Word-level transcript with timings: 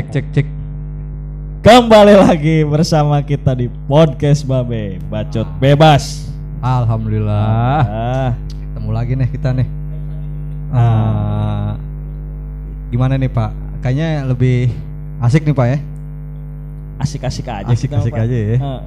Cek 0.00 0.08
cek 0.08 0.26
cek. 0.32 0.46
Kembali 1.60 2.16
lagi 2.16 2.64
bersama 2.64 3.20
kita 3.20 3.52
di 3.52 3.68
podcast 3.84 4.48
Babe 4.48 4.96
Bacot 5.12 5.44
Bebas. 5.60 6.24
Alhamdulillah. 6.64 7.44
Ah, 7.84 8.30
Ketemu 8.48 8.90
lagi 8.96 9.12
nih 9.12 9.28
kita 9.28 9.52
nih. 9.52 9.68
Ah, 10.72 11.76
gimana 12.88 13.20
nih 13.20 13.28
Pak? 13.28 13.52
Kayaknya 13.84 14.24
lebih 14.24 14.72
asik 15.20 15.44
nih 15.44 15.52
Pak 15.52 15.66
ya. 15.68 15.78
asik-asik 16.96 17.44
aja. 17.44 17.68
Asik-asik 17.68 18.16
Pak. 18.16 18.24
aja 18.24 18.36
ya. 18.40 18.56
Ah, 18.56 18.80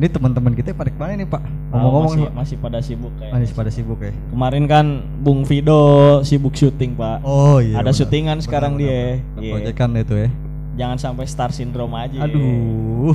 Ini 0.00 0.08
teman-teman 0.08 0.56
kita 0.56 0.72
pada 0.72 0.88
ke 0.88 0.96
mana 0.96 1.12
nih 1.12 1.28
Pak? 1.28 1.44
tahu 1.44 1.76
Ngomong-ngomong 1.76 2.32
masih, 2.32 2.32
masih 2.32 2.56
pada 2.56 2.78
sibuk 2.80 3.12
kayak. 3.20 3.32
Masih 3.36 3.52
pada 3.52 3.68
sibuk 3.68 4.00
ya. 4.00 4.16
Kemarin 4.32 4.64
kan 4.64 4.86
Bung 5.20 5.44
Vido 5.44 5.84
sibuk 6.24 6.56
syuting 6.56 6.96
Pak. 6.96 7.20
Oh 7.20 7.60
iya. 7.60 7.84
Ada 7.84 7.92
syutingan 7.92 8.40
sekarang 8.40 8.80
dia. 8.80 9.20
Iya. 9.36 9.60
Proyekan 9.60 9.92
itu 10.00 10.16
ya. 10.16 10.32
Jangan 10.80 10.96
sampai 10.96 11.28
star 11.28 11.52
syndrome 11.52 11.92
aja. 12.00 12.24
Aduh. 12.24 13.12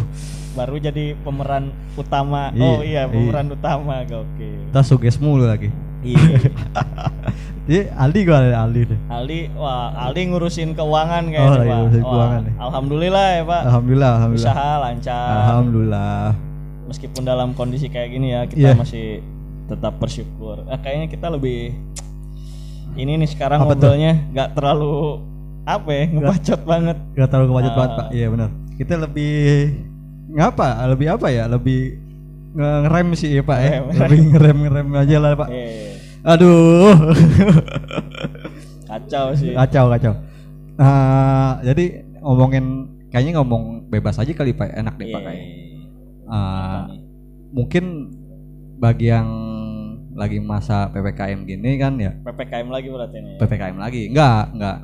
Baru 0.53 0.77
jadi 0.77 1.17
pemeran 1.25 1.73
utama. 1.97 2.53
Iya, 2.53 2.61
oh 2.61 2.79
iya, 2.85 3.01
iya. 3.01 3.09
pemeran 3.09 3.49
utama. 3.49 4.05
Oke. 4.05 4.49
Kita 4.69 4.85
suges 4.85 5.17
mulu 5.17 5.49
lagi. 5.49 5.73
Iya. 6.05 6.37
Jadi 7.65 7.81
Aldi 8.05 8.19
gua 8.29 8.45
ada 8.45 8.61
Aldi 8.61 8.81
nih. 8.93 8.99
Aldi, 9.09 9.39
wah 9.57 9.89
Aldi 10.05 10.21
ngurusin 10.29 10.77
keuangan 10.77 11.25
Oh, 11.25 11.33
kayaknya 11.33 11.49
lagi 11.49 11.65
Pak. 11.65 11.81
Wah, 11.81 12.05
keuangan 12.13 12.41
nih. 12.45 12.53
Alhamdulillah 12.61 13.25
ya 13.33 13.41
Pak. 13.41 13.61
Alhamdulillah, 13.73 14.11
alhamdulillah. 14.21 14.53
Usaha 14.53 14.71
lancar. 14.85 15.29
Alhamdulillah. 15.33 16.53
Meskipun 16.85 17.21
dalam 17.21 17.51
kondisi 17.51 17.87
kayak 17.87 18.09
gini 18.09 18.27
ya, 18.29 18.45
kita 18.45 18.71
Iya. 18.71 18.77
masih 18.77 19.07
tetap 19.65 19.97
bersyukur. 19.97 20.61
Eh, 20.63 20.77
kayaknya 20.77 21.07
kita 21.07 21.27
lebih 21.27 21.73
ini 22.95 23.17
nih 23.17 23.27
sekarang 23.27 23.59
Apa 23.59 23.73
ngobrolnya 23.73 24.13
nggak 24.29 24.49
terlalu 24.53 25.19
apa 25.63 25.89
ya, 25.89 26.03
ngebacot 26.07 26.61
banget. 26.63 26.97
Gak 27.11 27.27
terlalu 27.27 27.47
kebacet 27.49 27.67
Ah. 27.67 27.75
banget 27.75 27.91
Pak. 27.91 28.07
Iya 28.11 28.27
benar. 28.29 28.49
Kita 28.75 28.93
lebih 28.99 29.35
ngapa? 30.29 30.67
Lebih 30.87 31.07
apa 31.09 31.27
ya? 31.27 31.43
Lebih 31.45 31.79
nge- 32.53 32.79
ngerem 32.83 33.07
sih 33.13 33.29
ya 33.31 33.41
Pak 33.41 33.59
ya. 33.59 33.71
Lebih 33.81 34.19
ngerem 34.29 34.57
ngerem 34.61 34.87
aja 34.95 35.17
lah 35.17 35.31
Pak. 35.33 35.49
Eh, 35.49 35.97
Aduh. 36.23 36.93
kacau 38.85 39.25
sih. 39.33 39.51
kacau 39.53 39.85
kacau. 39.89 40.13
Ah, 40.77 41.57
jadi 41.61 41.85
ngomongin 42.19 42.65
kayaknya 43.09 43.39
ngomong 43.39 43.89
bebas 43.89 44.19
aja 44.19 44.29
kali 44.29 44.51
Pak. 44.51 44.69
Enak 44.71 44.95
deh 44.95 45.07
Pak 45.07 45.17
Iya. 45.17 45.25
kayaknya. 45.25 45.64
Nih? 46.25 47.01
mungkin 47.51 47.83
bagi 48.75 49.07
yang 49.07 49.29
lagi 50.11 50.39
masa 50.39 50.87
PPKM 50.89 51.43
gini 51.43 51.75
kan 51.75 51.95
ya. 51.95 52.11
PPKM 52.17 52.67
lagi 52.67 52.87
berarti 52.87 53.17
ini. 53.17 53.29
ya? 53.31 53.37
PPKM 53.37 53.77
lagi. 53.77 54.01
Enggak, 54.07 54.43
enggak. 54.51 54.77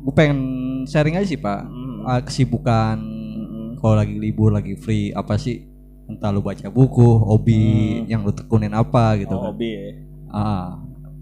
Gue 0.00 0.14
pengen 0.14 0.38
sharing 0.84 1.14
aja 1.14 1.26
sih 1.26 1.36
Pak. 1.36 1.60
Hmm. 1.62 2.02
Ah, 2.02 2.20
kesibukan 2.20 2.96
Mm-mm. 2.96 3.66
kalau 3.76 3.94
lagi 3.94 4.14
libur 4.14 4.50
lagi 4.50 4.72
free 4.74 5.12
apa 5.12 5.36
sih 5.36 5.68
entah 6.04 6.28
lu 6.28 6.40
baca 6.40 6.66
buku 6.66 7.06
hobi 7.20 7.62
yang 8.04 8.24
lu 8.24 8.32
tekunin 8.32 8.72
apa 8.72 9.14
gitu 9.16 9.30
Hmm. 9.30 9.36
Oh, 9.36 9.44
kan 9.44 9.50
hobi 9.52 9.68
ya. 9.70 9.90
ah 10.28 10.66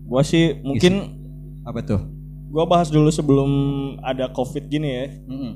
Gua 0.05 0.23
sih 0.23 0.57
mungkin 0.59 1.19
apa 1.63 1.83
tuh 1.83 2.01
gua 2.49 2.65
bahas 2.65 2.89
dulu 2.89 3.11
sebelum 3.11 3.51
ada 4.01 4.31
Covid 4.31 4.65
gini 4.65 4.89
ya. 4.89 5.07
Mm-mm. 5.27 5.53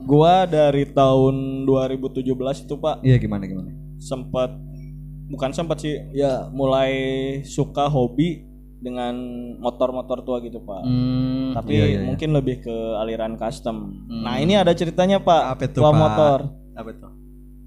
Gua 0.00 0.44
dari 0.44 0.86
tahun 0.86 1.34
2017 1.64 2.22
itu 2.60 2.74
Pak 2.74 3.02
iya 3.02 3.16
gimana 3.16 3.44
gimana 3.44 3.70
sempat 3.98 4.54
bukan 5.26 5.50
sempat 5.50 5.78
sih 5.78 5.98
ya 6.12 6.46
mulai 6.48 6.92
suka 7.42 7.86
hobi 7.86 8.46
dengan 8.78 9.12
motor-motor 9.58 10.22
tua 10.22 10.38
gitu 10.38 10.62
pak 10.62 10.80
Hmm, 10.80 11.50
tapi 11.52 11.74
iya, 11.74 11.84
iya, 11.84 11.98
iya. 11.98 12.06
mungkin 12.06 12.30
lebih 12.30 12.62
ke 12.62 12.76
aliran 12.96 13.34
custom 13.34 14.06
Hmm. 14.06 14.22
nah 14.22 14.38
ini 14.38 14.54
ada 14.54 14.70
ceritanya 14.70 15.18
pak 15.18 15.42
Apa 15.52 15.62
itu, 15.66 15.76
tua 15.76 15.90
Pak? 15.90 15.98
motor 15.98 16.38
apa 16.72 16.90
tuh 16.94 17.10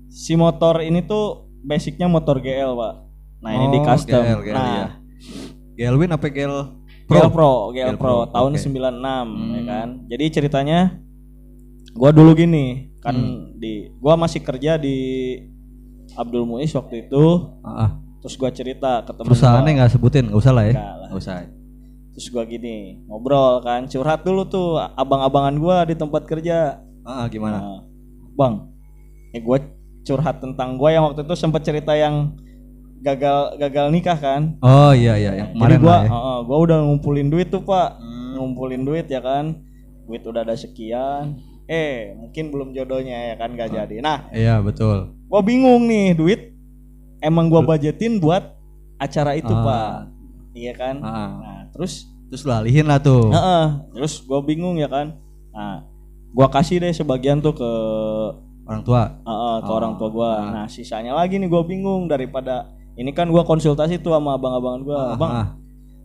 si 0.08 0.34
motor 0.34 0.80
ini 0.80 1.04
tuh 1.04 1.26
basicnya 1.62 2.08
motor 2.08 2.40
GL 2.40 2.74
pak 2.74 2.94
nah 3.38 3.52
ini 3.52 3.66
di 3.70 3.80
Oh, 3.80 3.86
custom 3.86 4.24
GL, 4.24 4.40
GL, 4.42 4.56
nah 4.56 4.72
iya. 4.72 4.88
Gelwin 5.74 6.12
apa 6.12 6.28
Gel 6.28 6.56
Pro. 7.06 7.18
GL 7.18 7.30
Pro, 7.30 7.52
GL 7.70 7.88
GL 7.92 7.98
Pro, 7.98 8.14
Pro, 8.18 8.32
tahun. 8.32 8.52
96 8.56 8.72
ya 8.72 9.18
Hmm. 9.28 9.68
kan. 9.68 9.88
Jadi 10.08 10.26
ceritanya 10.32 10.80
gua 11.94 12.10
dulu 12.10 12.32
gini, 12.34 12.66
kan 12.98 13.14
Hmm. 13.14 13.56
di 13.56 13.92
gua 13.98 14.16
masih 14.16 14.40
kerja 14.40 14.76
di 14.76 14.98
Abdul 16.14 16.44
Muiz 16.44 16.72
waktu 16.72 17.06
itu, 17.06 17.24
ah, 17.62 17.70
ah. 17.82 17.90
terus 18.20 18.36
gua 18.36 18.50
cerita 18.50 19.02
ke 19.02 19.12
temen 19.12 19.28
perusahaannya 19.28 19.72
nggak 19.74 19.92
sebutin 19.92 20.24
nggak 20.28 20.40
usah 20.40 20.52
lah 20.52 20.66
ya 20.66 20.74
Nggak 21.08 21.18
usah 21.18 21.36
Terus 22.12 22.28
gua 22.28 22.44
gini, 22.44 23.00
ngobrol 23.06 23.60
kan, 23.62 23.88
curhat 23.88 24.22
dulu 24.22 24.44
tuh 24.44 24.76
abang-abangan 24.76 25.56
gua 25.56 25.78
di 25.82 25.96
tempat 25.96 26.26
kerja. 26.26 26.84
ah, 27.02 27.24
ah, 27.24 27.26
gimana 27.26 27.58
Nah, 27.58 27.80
bang, 28.34 28.54
eh 29.32 29.40
gua 29.40 29.58
curhat 30.02 30.38
tentang 30.38 30.76
gua 30.76 30.90
yang 30.90 31.04
waktu 31.06 31.24
itu 31.24 31.36
sempat 31.36 31.62
cerita 31.62 31.94
yang 31.94 32.36
gagal 33.00 33.56
gagal 33.58 33.88
nikah 33.90 34.14
kan. 34.14 34.42
oh 34.60 34.92
iya 34.92 35.16
iya 35.16 35.32
yang 35.36 35.50
Jadi 35.50 35.58
kemarin 35.58 35.80
gua, 35.80 35.90
lah 35.90 36.02
ya 36.02 36.10
heeh, 36.10 36.38
gua 36.44 36.58
udah 36.62 36.78
ngumpulin 36.84 37.28
duit 37.28 37.48
tuh 37.48 37.62
pak, 37.62 37.90
Hmm. 37.96 38.32
ngumpulin 38.38 38.84
duit 38.84 39.08
ya 39.08 39.20
kan, 39.20 39.56
duit 40.04 40.22
udah 40.22 40.44
ada 40.44 40.54
sekian, 40.54 41.40
eh 41.72 42.12
mungkin 42.20 42.52
belum 42.52 42.76
jodohnya 42.76 43.32
ya 43.32 43.36
kan 43.40 43.56
gak 43.56 43.72
jadi. 43.72 43.96
Nah, 44.04 44.28
iya 44.36 44.60
betul 44.60 45.16
gua 45.32 45.40
bingung 45.40 45.88
nih 45.88 46.12
duit, 46.12 46.52
emang 47.24 47.48
gua 47.48 47.64
budgetin 47.64 48.20
buat 48.20 48.44
acara 49.00 49.40
itu 49.40 49.48
Ah. 49.48 49.64
pak, 49.64 49.92
iya 50.52 50.76
kan. 50.76 51.00
ah, 51.00 51.08
ah. 51.08 51.30
Nah, 51.40 51.60
terus, 51.72 52.12
terus 52.28 52.44
lu 52.44 52.52
alihin 52.52 52.84
lah 52.84 53.00
tuh 53.00 53.32
heeh, 53.32 53.66
terus 53.96 54.20
gua 54.22 54.44
bingung 54.44 54.76
ya 54.76 54.92
kan. 54.92 55.16
Nah, 55.56 55.88
gua 56.30 56.52
kasih 56.52 56.78
deh 56.78 56.92
sebagian 56.92 57.40
tuh 57.40 57.56
ke 57.56 57.72
orang 58.62 58.84
tua 58.84 59.02
heeh, 59.24 59.56
ke 59.64 59.72
Ah. 59.72 59.78
orang 59.80 59.94
tua 59.96 60.10
gua. 60.12 60.32
Nah, 60.52 60.66
sisanya 60.68 61.16
lagi 61.16 61.40
nih 61.40 61.48
gua 61.48 61.64
bingung 61.64 62.12
daripada 62.12 62.68
ini 62.94 63.16
kan 63.16 63.32
gua 63.32 63.48
konsultasi 63.48 63.96
tuh 63.98 64.12
sama 64.12 64.36
abang-abangan 64.36 64.82
gua, 64.84 65.00
Ah, 65.00 65.16
bang 65.16 65.32
ah. 65.32 65.48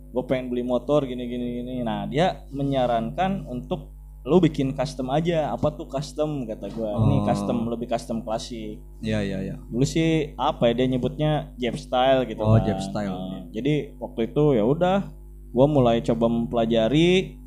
gue 0.07 0.23
pengen 0.23 0.47
beli 0.49 0.63
motor 0.63 1.03
gini 1.03 1.27
gini 1.27 1.61
gini 1.61 1.73
nah 1.83 2.07
dia 2.07 2.41
menyarankan 2.49 3.43
untuk 3.45 3.91
lu 4.27 4.37
bikin 4.37 4.71
custom 4.71 5.07
aja 5.09 5.49
apa 5.49 5.71
tuh 5.71 5.87
custom 5.87 6.43
kata 6.43 6.67
gue 6.67 6.89
ini 7.01 7.15
Oh. 7.15 7.23
custom 7.23 7.57
lebih 7.65 7.87
custom 7.87 8.19
klasik 8.19 8.75
iya 8.99 9.19
iya 9.19 9.39
iya 9.41 9.55
dulu 9.63 9.83
sih 9.83 10.35
apa 10.35 10.67
ya 10.67 10.73
dia 10.75 10.87
nyebutnya 10.89 11.31
Jap 11.55 11.75
style 11.75 12.21
gitu 12.25 12.39
Oh, 12.39 12.53
kan. 12.53 12.75
Style. 12.77 13.07
Nah, 13.07 13.41
jadi 13.49 13.95
waktu 13.95 14.27
itu 14.27 14.43
ya 14.51 14.63
udah 14.63 14.97
gue 15.47 15.65
mulai 15.65 16.01
coba 16.01 16.27
mempelajari 16.27 17.39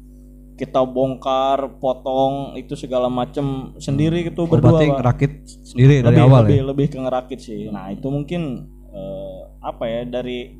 kita 0.56 0.80
bongkar 0.82 1.56
potong 1.76 2.52
itu 2.54 2.72
segala 2.74 3.08
macem 3.08 3.44
sendiri 3.76 4.24
gitu 4.24 4.44
Oh, 4.44 4.48
berdua 4.48 4.76
berarti 4.76 4.86
ngerakit 4.90 5.32
sendiri 5.66 6.00
dari 6.00 6.08
lebih 6.10 6.22
awal 6.22 6.40
lebih, 6.42 6.56
ya 6.56 6.64
lebih 6.66 6.86
ke 6.86 6.98
ngerakit 6.98 7.38
sih 7.38 7.60
nah 7.68 7.88
itu 7.88 8.06
mungkin 8.06 8.42
eh, 8.88 9.38
apa 9.60 9.84
ya 9.84 10.00
dari 10.06 10.56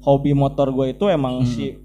hobi 0.00 0.32
motor 0.32 0.68
gue 0.70 0.92
itu 0.92 1.04
emang 1.06 1.40
Hmm. 1.40 1.48
si 1.48 1.76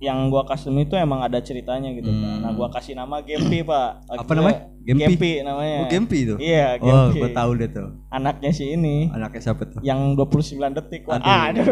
yang 0.00 0.28
gua 0.28 0.42
custom 0.42 0.74
itu 0.76 0.96
emang 0.96 1.20
ada 1.20 1.38
ceritanya 1.38 1.92
gitu 1.92 2.08
Pak. 2.08 2.24
Hmm. 2.26 2.40
nah 2.40 2.50
gua 2.50 2.68
kasih 2.68 2.96
nama 2.96 3.20
Gempi 3.20 3.60
pak 3.60 4.00
Lagi 4.02 4.18
Apa 4.18 4.26
gua- 4.26 4.36
namanya? 4.40 4.58
Gempi? 4.80 5.02
Gempi 5.04 5.30
namanya 5.44 5.76
oh 5.76 5.86
Gempi 5.86 6.18
itu 6.22 6.34
iya 6.40 6.66
oh 6.74 7.12
Gempi 7.12 7.18
gue 7.20 7.30
tahu 7.30 7.50
deh 7.54 7.68
tuh 7.68 7.88
anaknya 8.08 8.50
si 8.50 8.64
ini 8.70 9.12
anaknya 9.12 9.40
siapa 9.42 9.62
tuh 9.66 9.80
yang 9.80 10.16
29 10.16 10.56
detik 10.72 11.04
Pak. 11.04 11.20
Aduh. 11.20 11.62
aduh, 11.62 11.68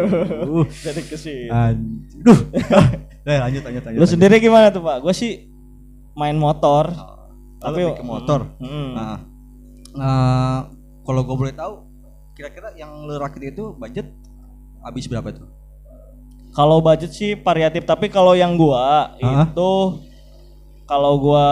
Uh. 0.54 0.66
jadi 0.84 1.00
ke 1.02 1.16
sini 1.16 1.48
Aduh. 1.48 2.38
Nah, 3.24 3.36
lanjut 3.48 3.62
lanjut 3.64 3.82
lanjut. 3.82 3.98
lu 3.98 4.06
sendiri 4.06 4.36
gimana 4.38 4.68
tuh 4.68 4.84
pak 4.84 5.00
gue 5.00 5.12
sih 5.12 5.48
main 6.12 6.36
motor 6.36 6.92
tapi 7.58 7.82
ke 7.90 8.04
motor. 8.06 8.46
Hmm. 8.62 8.94
Nah, 8.94 9.18
nah, 9.90 10.70
kalau 11.02 11.26
gue 11.26 11.34
boleh 11.34 11.50
tahu, 11.50 11.82
kira-kira 12.30 12.70
yang 12.74 13.02
lu 13.02 13.18
rakit 13.18 13.42
itu 13.44 13.74
budget 13.74 14.06
habis 14.78 15.10
berapa 15.10 15.34
tuh? 15.34 15.50
Kalau 16.50 16.80
budget 16.80 17.10
sih 17.10 17.34
variatif, 17.34 17.84
tapi 17.84 18.08
kalau 18.08 18.32
yang 18.32 18.54
gua 18.54 19.14
Hah? 19.14 19.46
itu 19.46 19.72
kalau 20.84 21.18
gua 21.18 21.46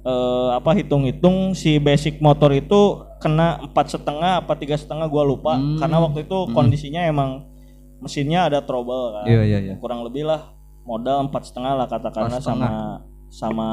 eh, 0.00 0.48
apa 0.54 0.70
hitung-hitung 0.72 1.52
si 1.52 1.76
basic 1.76 2.18
motor 2.18 2.50
itu 2.50 2.80
kena 3.18 3.58
empat 3.60 3.90
setengah 3.90 4.40
apa 4.40 4.54
tiga 4.54 4.78
setengah 4.78 5.10
gua 5.10 5.22
lupa 5.22 5.58
Hmm. 5.58 5.76
karena 5.76 5.98
waktu 5.98 6.24
itu 6.24 6.38
kondisinya 6.54 7.02
emang 7.04 7.44
mesinnya 7.98 8.46
ada 8.46 8.62
trouble 8.62 9.10
kan 9.12 9.26
Iya 9.26 9.42
iya 9.42 9.58
iya. 9.60 9.74
kurang 9.76 10.06
lebih 10.06 10.22
lah 10.22 10.54
modal 10.86 11.26
empat 11.26 11.50
setengah 11.50 11.74
lah 11.74 11.86
katakanlah 11.86 12.38
sama 12.38 12.70
sama 13.28 13.68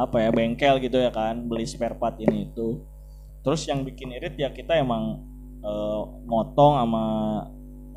apa 0.00 0.16
ya 0.18 0.30
bengkel 0.32 0.80
gitu 0.80 0.96
ya 0.96 1.12
kan 1.12 1.44
beli 1.44 1.62
spare 1.62 1.94
part 1.94 2.16
ini 2.18 2.48
itu 2.48 2.80
terus 3.40 3.62
yang 3.64 3.84
bikin 3.84 4.10
irit 4.10 4.34
ya 4.34 4.48
kita 4.48 4.74
emang 4.74 5.20
eh, 5.60 6.00
motong 6.24 6.80
sama 6.80 7.04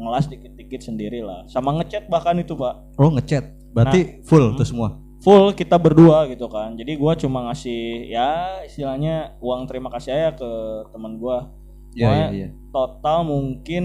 ngelas 0.04 0.28
dikit-dikit 0.28 0.84
sendiri 0.84 1.20
lah 1.20 1.48
sama 1.48 1.72
ngecat 1.74 2.06
bahkan 2.06 2.36
itu 2.36 2.54
pak 2.54 2.76
Oh 2.96 3.10
ngecat, 3.10 3.44
berarti 3.72 4.22
full 4.22 4.54
tuh 4.54 4.64
semua. 4.64 5.00
full 5.20 5.50
kita 5.52 5.76
berdua 5.76 6.28
gitu 6.28 6.46
kan 6.46 6.76
jadi 6.76 6.94
gua 6.94 7.16
cuma 7.16 7.48
ngasih 7.48 8.08
ya 8.08 8.30
istilahnya 8.62 9.40
uang 9.40 9.64
terima 9.66 9.88
kasih 9.88 10.12
aja 10.12 10.30
ke 10.36 10.50
teman 10.90 11.16
gua 11.16 11.48
Iya 11.94 12.04
iya 12.04 12.04
Pokoknya 12.04 12.28
iya. 12.34 12.48
total 12.70 13.18
mungkin 13.24 13.84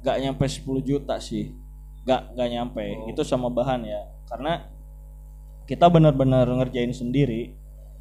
gak 0.00 0.18
nyampe 0.18 0.44
10 0.44 0.62
juta 0.82 1.16
sih 1.18 1.54
gak 2.02 2.34
gak 2.34 2.48
nyampe 2.48 2.84
Oh. 2.84 3.08
itu 3.08 3.22
sama 3.22 3.48
bahan 3.48 3.82
ya 3.82 4.00
karena 4.26 4.68
kita 5.64 5.84
benar-benar 5.84 6.48
ngerjain 6.48 6.90
sendiri. 6.90 7.52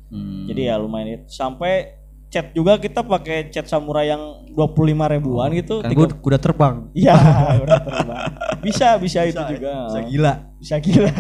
Hmm. 0.07 0.47
Jadi 0.47 0.71
ya 0.71 0.79
lumayan 0.79 1.19
itu. 1.19 1.27
Sampai 1.27 1.99
chat 2.27 2.51
juga 2.51 2.75
kita 2.75 3.01
pakai 3.01 3.47
chat 3.47 3.65
samurai 3.65 4.07
yang 4.07 4.19
25 4.49 4.83
ribuan 5.09 5.49
gitu. 5.53 5.79
kan 5.79 5.87
tiga- 5.87 6.07
gua 6.07 6.17
kuda 6.17 6.37
terbang. 6.37 6.75
Iya, 6.91 7.15
udah 7.63 7.79
terbang. 7.79 8.21
Bisa, 8.59 8.87
bisa, 8.97 9.23
itu 9.23 9.39
juga. 9.39 9.87
Bisa 9.87 10.01
gila. 10.03 10.33
Bisa 10.57 10.75
gila. 10.77 11.13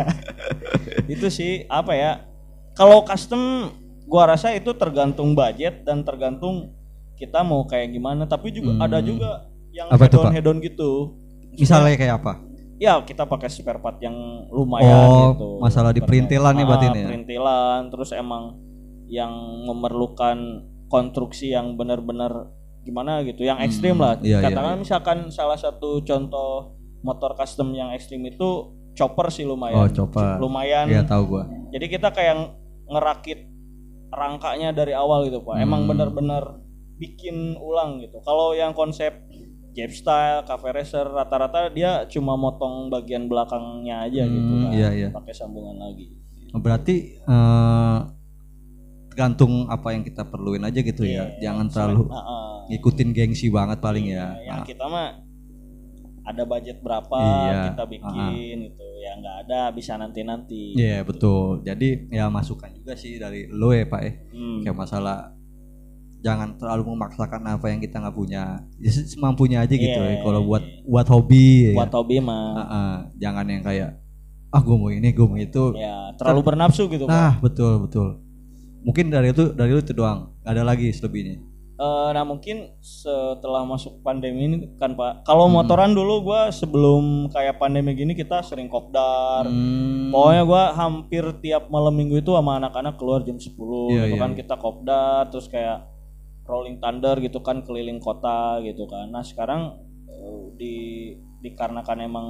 itu 1.13 1.27
sih 1.29 1.51
apa 1.65 1.93
ya? 1.93 2.11
Kalau 2.73 3.01
custom 3.01 3.71
gua 4.03 4.29
rasa 4.29 4.51
itu 4.51 4.71
tergantung 4.73 5.31
budget 5.31 5.81
dan 5.81 6.01
tergantung 6.01 6.75
kita 7.13 7.41
mau 7.41 7.63
kayak 7.63 7.89
gimana, 7.89 8.23
tapi 8.23 8.51
juga 8.51 8.71
Hmm. 8.71 8.83
ada 8.83 8.99
juga 8.99 9.29
yang 9.71 9.87
Apa 9.87 10.05
tuh, 10.05 10.21
Pak? 10.21 10.33
hedon-hedon 10.33 10.57
gitu. 10.61 10.91
Misalnya 11.51 11.95
kayak 11.95 12.15
apa? 12.19 12.33
Ya, 12.77 12.93
kita 12.99 13.25
pakai 13.25 13.49
spare 13.49 13.79
part 13.79 13.97
yang 13.97 14.13
lumayan 14.47 14.85
Oh, 15.03 15.33
gitu. 15.33 15.47
masalah 15.57 15.89
di 15.89 15.97
perintilan 15.99 16.53
nih 16.53 16.61
berarti 16.63 16.85
Ah, 16.85 16.91
ini 16.91 16.99
ya? 16.99 17.07
Perintilan, 17.09 17.79
terus 17.89 18.09
emang 18.11 18.53
yang 19.07 19.33
memerlukan 19.65 20.37
konstruksi 20.87 21.51
yang 21.51 21.75
benar-benar 21.75 22.51
gimana 22.81 23.19
gitu, 23.21 23.43
yang 23.43 23.59
ekstrim 23.59 23.99
lah. 23.99 24.15
iya, 24.19 24.39
iya, 24.39 24.47
Katakan 24.47 24.75
iya. 24.75 24.81
misalkan 24.81 25.17
salah 25.27 25.59
satu 25.59 25.99
contoh 26.01 26.71
motor 27.03 27.35
custom 27.35 27.71
yang 27.71 27.91
ekstrim 27.91 28.23
itu 28.23 28.71
chopper 28.95 29.27
sih 29.27 29.43
lumayan. 29.43 29.77
Oh, 29.77 29.87
chopper. 29.87 30.39
Lumayan. 30.39 30.87
Iya 30.87 31.03
tahu 31.03 31.23
gua. 31.29 31.43
Jadi 31.69 31.85
kita 31.87 32.09
kayak 32.09 32.55
ngerakit 32.87 33.45
rangkanya 34.09 34.71
dari 34.71 34.95
awal 34.95 35.27
gitu, 35.27 35.43
Pak. 35.43 35.59
Emang 35.59 35.83
Hmm. 35.83 35.91
benar-benar 35.91 36.63
bikin 36.95 37.53
ulang 37.55 37.99
gitu. 37.99 38.17
Kalau 38.21 38.51
yang 38.51 38.71
konsep 38.71 39.13
Jeep 39.69 39.93
style, 39.93 40.41
cafe 40.41 40.73
racer 40.73 41.05
rata-rata 41.05 41.69
dia 41.69 42.09
cuma 42.09 42.33
motong 42.33 42.89
bagian 42.89 43.29
belakangnya 43.29 44.09
aja 44.09 44.25
gitu 44.25 44.41
Hmm, 44.49 44.63
kan. 44.63 44.71
iya, 44.73 44.89
iya. 44.89 45.09
Pakai 45.13 45.37
sambungan 45.37 45.77
lagi. 45.77 46.17
Oh, 46.49 46.57
Berarti 46.57 46.95
eh, 47.13 47.97
tergantung 49.17 49.65
apa 49.65 49.97
yang 49.97 50.05
kita 50.05 50.21
perluin 50.23 50.61
aja 50.61 50.77
gitu 50.77 51.01
ya. 51.01 51.25
Iya, 51.33 51.41
Jangan 51.41 51.65
terlalu 51.67 52.05
Ah, 52.07 52.21
ah. 52.21 52.53
ngikutin 52.69 53.09
gengsi 53.09 53.49
banget 53.49 53.81
paling 53.81 54.05
ya. 54.07 54.37
Yang 54.39 54.61
Ah, 54.61 54.63
kita 54.63 54.85
mah 54.85 55.07
ada 56.21 56.43
budget 56.45 56.77
berapa 56.79 57.17
Iya, 57.17 57.73
kita 57.73 57.83
bikin 57.89 58.55
gitu. 58.69 58.85
Ya 59.01 59.11
nggak 59.17 59.35
ada 59.41 59.59
bisa 59.73 59.97
nanti-nanti. 59.97 60.77
Iya 60.77 61.01
betul. 61.01 61.65
Jadi 61.65 62.13
ya 62.13 62.29
masukan 62.29 62.69
juga 62.71 62.93
sih 62.93 63.17
dari 63.17 63.49
lo 63.49 63.73
ya 63.73 63.89
Pak 63.89 64.01
ya. 64.05 64.11
Hmm. 64.29 64.61
Kayak 64.61 64.77
masalah 64.77 65.17
jangan 66.19 66.53
terlalu 66.55 66.93
memaksakan 66.93 67.41
apa 67.47 67.65
yang 67.67 67.81
kita 67.81 67.97
nggak 67.97 68.13
punya. 68.13 68.61
Ya 68.77 68.91
se- 68.93 69.09
semampunya 69.09 69.65
aja 69.65 69.73
gitu 69.73 69.97
Iya, 69.97 70.13
ya. 70.13 70.21
Kalau 70.21 70.45
buat 70.45 70.61
iya. 70.61 70.85
buat 70.85 71.07
hobi 71.09 71.45
ya. 71.63 71.73
Buat 71.73 71.89
hobi 71.91 72.15
mah 72.21 72.45
Ah, 72.53 72.61
ah. 72.69 72.93
jangan 73.17 73.49
yang 73.49 73.65
kayak 73.65 73.97
ah 74.47 74.61
gue 74.61 74.77
mau 74.77 74.93
ini 74.93 75.09
gue 75.09 75.25
mau 75.25 75.35
itu. 75.35 75.73
ya 75.73 76.13
terlalu 76.13 76.39
bernafsu 76.45 76.85
gitu, 76.85 77.03
Pak. 77.03 77.09
Nah 77.09 77.33
betul 77.41 77.81
betul. 77.81 78.26
Mungkin 78.85 79.09
dari 79.09 79.33
itu 79.33 79.53
dari 79.53 79.71
itu 79.73 79.93
doang. 79.93 80.33
Gak 80.43 80.53
ada 80.57 80.63
lagi 80.65 80.89
selebihnya. 80.93 81.39
Eh, 81.77 82.09
nah 82.09 82.25
mungkin 82.25 82.73
setelah 82.81 83.61
masuk 83.61 84.01
pandemi 84.01 84.49
ini 84.49 84.57
kan 84.81 84.97
Pak, 84.97 85.29
kalau 85.29 85.45
Hmm. 85.45 85.61
motoran 85.61 85.93
dulu 85.93 86.25
gua 86.25 86.49
sebelum 86.49 87.29
kayak 87.29 87.61
pandemi 87.61 87.93
gini 87.93 88.17
kita 88.17 88.41
sering 88.41 88.65
kopdar. 88.65 89.45
Hmm. 89.45 90.09
Pokoknya 90.09 90.41
gua 90.41 90.63
hampir 90.73 91.21
tiap 91.37 91.69
malam 91.69 91.93
minggu 91.93 92.17
itu 92.25 92.33
sama 92.33 92.57
anak-anak 92.57 92.97
keluar 92.97 93.21
jam 93.21 93.37
10 93.37 93.93
Iya, 93.93 94.09
gitu 94.09 94.17
iya, 94.17 94.21
kan 94.25 94.31
iya. 94.33 94.37
kita 94.41 94.55
kopdar 94.57 95.29
terus 95.29 95.45
kayak 95.53 95.85
rolling 96.49 96.81
thunder 96.81 97.13
gitu 97.21 97.45
kan 97.45 97.61
keliling 97.61 98.01
kota 98.01 98.57
gitu 98.65 98.89
kan. 98.89 99.13
Nah, 99.13 99.21
sekarang 99.21 99.77
eh, 100.09 100.41
di 100.57 100.75
dikarenakan 101.45 101.97
emang 102.01 102.27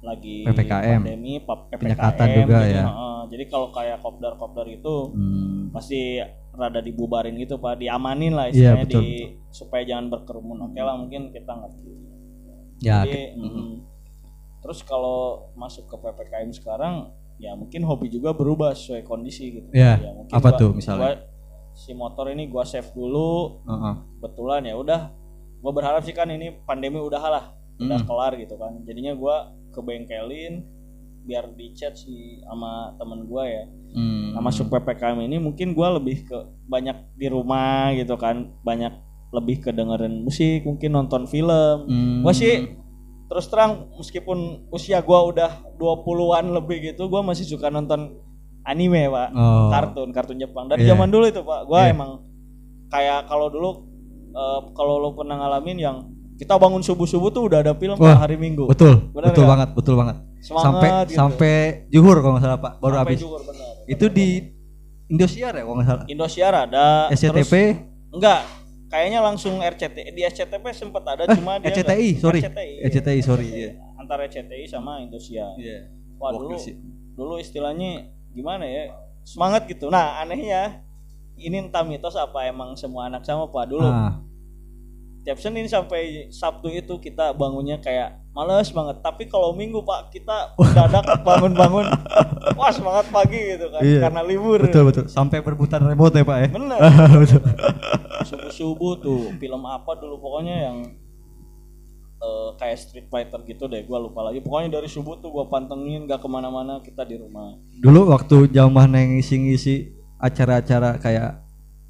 lagi 0.00 0.36
PPKM. 0.42 1.00
pandemi, 1.02 1.32
pa- 1.38 1.66
PPKM 1.66 1.80
Penyekatan 1.80 2.26
juga 2.32 2.58
gitu, 2.60 2.70
ya. 2.70 2.84
heeh. 2.84 3.18
Jadi 3.28 3.44
kalau 3.46 3.68
kayak 3.68 3.98
kopdar-kopdar 3.98 4.66
itu 4.68 4.94
Hmm. 5.10 5.68
pasti 5.68 6.22
rada 6.50 6.78
dibubarin 6.78 7.34
gitu 7.34 7.54
pak 7.56 7.76
diamanin 7.76 8.32
lah 8.32 8.46
Iya, 8.46 8.74
istilahnya 8.74 8.84
betul, 8.84 9.00
di 9.00 9.10
supaya 9.48 9.82
jangan 9.84 10.06
berkerumun 10.08 10.58
oke 10.60 10.76
lah 10.76 10.94
mungkin 10.96 11.30
kita 11.30 11.52
ngerti 11.52 11.92
Ya. 12.78 13.02
Jadi, 13.02 13.10
ke- 13.10 13.34
mm, 13.36 13.70
terus 14.60 14.80
kalau 14.80 15.18
masuk 15.52 15.84
ke 15.84 15.96
ppkm 15.96 16.50
sekarang 16.52 16.94
ya 17.36 17.52
mungkin 17.52 17.82
hobi 17.82 18.06
juga 18.08 18.30
berubah 18.32 18.70
sesuai 18.70 19.02
kondisi 19.02 19.50
gitu 19.52 19.70
Iya, 19.72 19.98
Ya, 19.98 20.10
mungkin 20.12 20.30
apa 20.32 20.48
gua- 20.48 20.58
tuh 20.58 20.70
misalnya? 20.72 21.02
gua 21.04 21.12
si 21.72 21.90
motor 21.92 22.26
ini 22.28 22.46
gua 22.46 22.62
save 22.62 22.86
dulu 22.88 23.62
Heeh. 23.64 23.94
kebetulan 24.16 24.62
ya 24.64 24.74
udah 24.74 25.00
gua 25.56 25.72
berharap 25.72 26.02
sih 26.02 26.12
kan 26.12 26.26
ini 26.26 26.54
pandemi 26.60 26.98
udah 26.98 27.18
lah 27.20 27.44
udah 27.76 27.98
Mm. 27.98 28.06
kelar 28.08 28.32
gitu 28.36 28.54
kan 28.54 28.78
jadinya 28.80 29.10
gua 29.12 29.54
ke 29.70 29.80
bengkelin 29.80 30.64
biar 31.22 31.52
dichat 31.52 31.92
sih 31.92 32.40
sama 32.42 32.96
temen 32.96 33.28
gua 33.28 33.44
ya 33.44 33.64
Hmm. 33.88 34.36
Nah 34.36 34.44
masuk 34.44 34.68
ppkm 34.68 35.24
ini 35.24 35.40
mungkin 35.40 35.72
gua 35.72 35.96
lebih 35.96 36.28
ke 36.28 36.36
banyak 36.68 37.08
di 37.16 37.24
rumah 37.32 37.88
gitu 37.96 38.20
kan, 38.20 38.52
banyak 38.60 38.92
lebih 39.32 39.64
ke 39.64 39.72
dengerin 39.72 40.24
musik, 40.24 40.68
mungkin 40.68 40.92
nonton 40.92 41.24
film. 41.24 41.88
Hmm. 41.88 42.20
Gua 42.20 42.36
sih 42.36 42.68
terus 43.28 43.48
terang 43.48 43.88
meskipun 43.96 44.68
usia 44.68 45.00
gua 45.00 45.24
udah 45.24 45.50
20-an 45.80 46.52
lebih 46.52 46.92
gitu, 46.92 47.08
gua 47.08 47.24
masih 47.24 47.48
suka 47.48 47.72
nonton 47.72 48.20
anime 48.60 49.08
pak, 49.08 49.32
Oh. 49.32 49.72
kartun, 49.72 50.12
kartun 50.12 50.36
Jepang. 50.36 50.68
Dari 50.68 50.84
Iya. 50.84 50.92
zaman 50.92 51.08
dulu 51.08 51.24
itu 51.24 51.40
pak, 51.40 51.64
gua 51.64 51.88
Iya. 51.88 51.96
emang 51.96 52.10
kayak 52.88 53.24
kalau 53.24 53.48
dulu 53.48 53.70
eh, 54.28 54.60
kalau 54.76 55.00
lo 55.00 55.16
pernah 55.16 55.40
ngalamin 55.40 55.78
yang 55.80 55.96
kita 56.38 56.54
bangun 56.54 56.80
subuh 56.80 57.02
subuh 57.04 57.28
tuh 57.28 57.42
udah 57.44 57.58
ada 57.60 57.74
film 57.74 57.98
Wah, 57.98 58.14
hari 58.16 58.34
Minggu. 58.34 58.64
Betul, 58.64 59.10
Bener 59.10 59.28
betul 59.28 59.42
nggak? 59.42 59.52
banget, 59.52 59.68
betul 59.74 59.94
banget. 59.94 60.16
Semangat 60.38 60.64
sampai 60.64 60.88
gitu. 61.04 61.12
sampai 61.12 61.54
juhur 61.88 62.16
kalau 62.16 62.32
nggak 62.32 62.44
salah 62.44 62.58
Pak, 62.58 62.72
baru 62.78 62.94
Sampai 62.94 63.02
habis. 63.04 63.18
zuhur, 63.18 63.40
bener. 63.42 63.72
Itu 63.84 64.06
di 64.08 64.28
Indosiar 65.08 65.52
ya 65.52 65.62
kalau 65.62 65.76
nggak 65.76 65.88
salah. 65.88 66.04
Indosiar 66.06 66.52
ada, 66.54 66.86
SCTV, 67.10 67.52
terus 67.52 67.80
Enggak, 68.08 68.40
kayaknya 68.86 69.20
langsung 69.20 69.58
RCT 69.58 69.96
di 70.12 70.22
SCTV 70.22 70.64
sempat 70.70 71.02
ada 71.04 71.24
eh, 71.24 71.34
cuma 71.34 71.56
dia 71.56 71.68
RCTI, 71.68 71.84
nggak- 72.08 72.20
sorry. 72.20 72.40
RCTI, 72.40 72.72
RCTI, 72.86 73.20
sorry. 73.20 73.46
Iya. 73.48 73.70
antara 73.98 74.24
RCTI 74.24 74.64
sama 74.64 75.00
Indosiar. 75.00 75.52
Iya. 75.54 75.90
Wah 76.16 76.30
Gokil 76.30 76.54
dulu 76.54 76.56
dulu 77.14 77.34
istilahnya 77.36 78.04
gimana 78.30 78.62
ya 78.62 78.94
semangat 79.22 79.66
gitu. 79.66 79.88
Nah 79.88 80.18
anehnya 80.18 80.86
ini 81.36 81.60
entah 81.60 81.82
mitos 81.82 82.14
apa 82.14 82.44
emang 82.44 82.74
semua 82.74 83.06
anak 83.06 83.22
sama 83.22 83.46
pak 83.46 83.64
dulu 83.66 83.84
Ah, 83.84 84.22
tiap 85.28 85.36
Senin 85.44 85.68
sampai 85.68 86.32
Sabtu 86.32 86.72
itu 86.72 86.96
kita 86.96 87.36
bangunnya 87.36 87.76
kayak 87.76 88.16
males 88.32 88.72
banget. 88.72 89.04
Tapi 89.04 89.28
kalau 89.28 89.52
Minggu 89.52 89.84
pak 89.84 90.08
kita 90.08 90.56
mendadak 90.56 91.04
bangun-bangun 91.28 91.84
wah 92.56 92.72
semangat 92.72 93.12
pagi 93.12 93.36
gitu 93.36 93.68
kan 93.68 93.84
Iya. 93.84 94.08
karena 94.08 94.24
libur. 94.24 94.56
betul 94.64 94.88
betul. 94.88 95.04
Sampai 95.04 95.44
berebutan 95.44 95.84
remote 95.84 96.16
ya 96.16 96.24
Pak 96.24 96.38
ya. 96.40 96.48
Bener. 96.48 96.78
subuh-subuh 98.28 98.92
tuh 99.04 99.36
film 99.36 99.62
apa 99.68 100.00
dulu 100.00 100.16
pokoknya 100.16 100.56
yang 100.64 100.76
eh, 102.18 102.48
kayak 102.56 102.76
Street 102.80 103.08
Fighter 103.12 103.44
gitu 103.44 103.68
deh 103.68 103.84
gua 103.84 104.00
lupa 104.00 104.24
lagi 104.24 104.40
pokoknya 104.40 104.80
dari 104.80 104.88
subuh 104.88 105.20
tuh 105.20 105.28
gua 105.28 105.46
pantengin 105.46 106.08
gak 106.08 106.24
ke 106.24 106.28
mana-mana 106.28 106.80
kita 106.80 107.04
di 107.04 107.20
rumah 107.20 107.52
Dulu 107.78 108.10
waktu 108.10 108.48
zaman 108.50 108.96
yang 108.96 109.08
ngisi-ngisi 109.16 109.92
acara-acara 110.18 110.98
kayak 110.98 111.46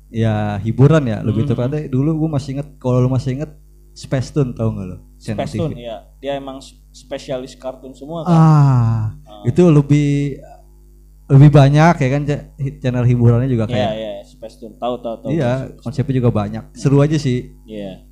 ya 0.09 0.57
hiburan 0.59 1.05
ya 1.05 1.21
lebih 1.21 1.45
Hmm. 1.45 1.53
tepatnya 1.53 1.85
dulu 1.87 2.17
gue 2.19 2.31
masih 2.31 2.51
inget 2.55 2.69
kalau 2.77 2.99
lu 2.99 3.09
masih 3.09 3.35
inget 3.35 3.51
Space 3.93 4.31
Tune 4.31 4.55
tau 4.55 4.71
gak 4.71 4.87
lo? 4.87 4.97
Space 5.17 5.55
Tune 5.55 5.75
ya 5.75 6.07
dia 6.17 6.35
emang 6.35 6.63
spesialis 6.91 7.53
kartun 7.55 7.91
semua 7.93 8.23
kan? 8.23 8.31
Ah, 8.31 9.03
itu 9.43 9.59
lebih 9.69 10.39
lebih 11.29 11.51
banyak 11.51 11.95
ya 11.95 12.09
kan 12.09 12.23
cha- 12.25 12.47
channel 12.79 13.05
hiburannya 13.05 13.47
juga 13.47 13.67
kayak 13.67 13.93
iya 13.93 14.13
Space 14.23 14.57
Tune. 14.57 14.75
Tahu 14.75 14.95
tahu 14.99 15.15
tahu 15.19 15.29
iya 15.31 15.69
konsepnya 15.77 16.15
juga 16.17 16.31
banyak. 16.31 16.73
Seru 16.73 16.99
aja 16.99 17.15
sih. 17.15 17.53
Iya. 17.65 18.07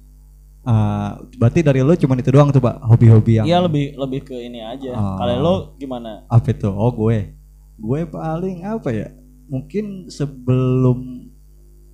Ah, 0.62 1.16
berarti 1.32 1.62
dari 1.62 1.78
lo 1.78 1.94
cuman 1.94 2.18
itu 2.18 2.28
doang 2.28 2.50
tuh 2.50 2.58
pak 2.58 2.82
hobi-hobi 2.82 3.38
yang 3.38 3.46
iya 3.46 3.62
lebih 3.62 3.94
lebih 3.94 4.26
ke 4.26 4.36
ini 4.36 4.58
aja. 4.58 4.90
Ah. 4.92 5.16
kalau 5.16 5.34
lo 5.38 5.54
gimana? 5.76 6.26
Apa 6.26 6.50
itu 6.50 6.66
oh 6.66 6.90
gue. 6.90 7.30
Gue 7.78 8.00
paling 8.04 8.66
apa 8.66 8.90
ya? 8.90 9.08
Mungkin 9.46 10.10
sebelum 10.10 11.15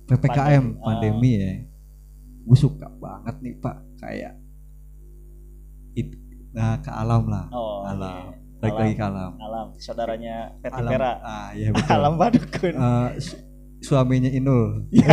ppkm 0.05 0.63
Pandemi, 0.75 0.81
pandemi, 0.81 1.31
ya. 1.37 1.51
Gue 2.43 2.57
suka 2.57 2.87
banget 2.93 3.35
nih 3.39 3.53
pak. 3.57 3.75
Kayak 3.97 4.33
it- 5.93 6.19
nah 6.51 6.77
ke 6.77 6.89
alam 6.89 7.23
lah. 7.25 7.47
Oh 7.49 7.81
alam. 7.83 8.11
Iya. 8.13 8.41
balik 8.59 8.75
lagi 8.79 8.93
ke 8.95 9.03
alam. 9.03 9.31
Alam 9.37 9.65
saudaranya 9.75 10.35
Peti 10.59 10.75
alam. 10.75 10.91
Pera. 10.91 11.11
Ah 11.19 11.47
iya 11.51 11.67
betul. 11.75 11.91
Alam 11.93 12.13
Badukun. 12.15 12.73
Eh, 12.73 13.09
su- 13.19 13.41
suaminya 13.81 14.27
Inul. 14.27 14.87
Ya 14.89 15.11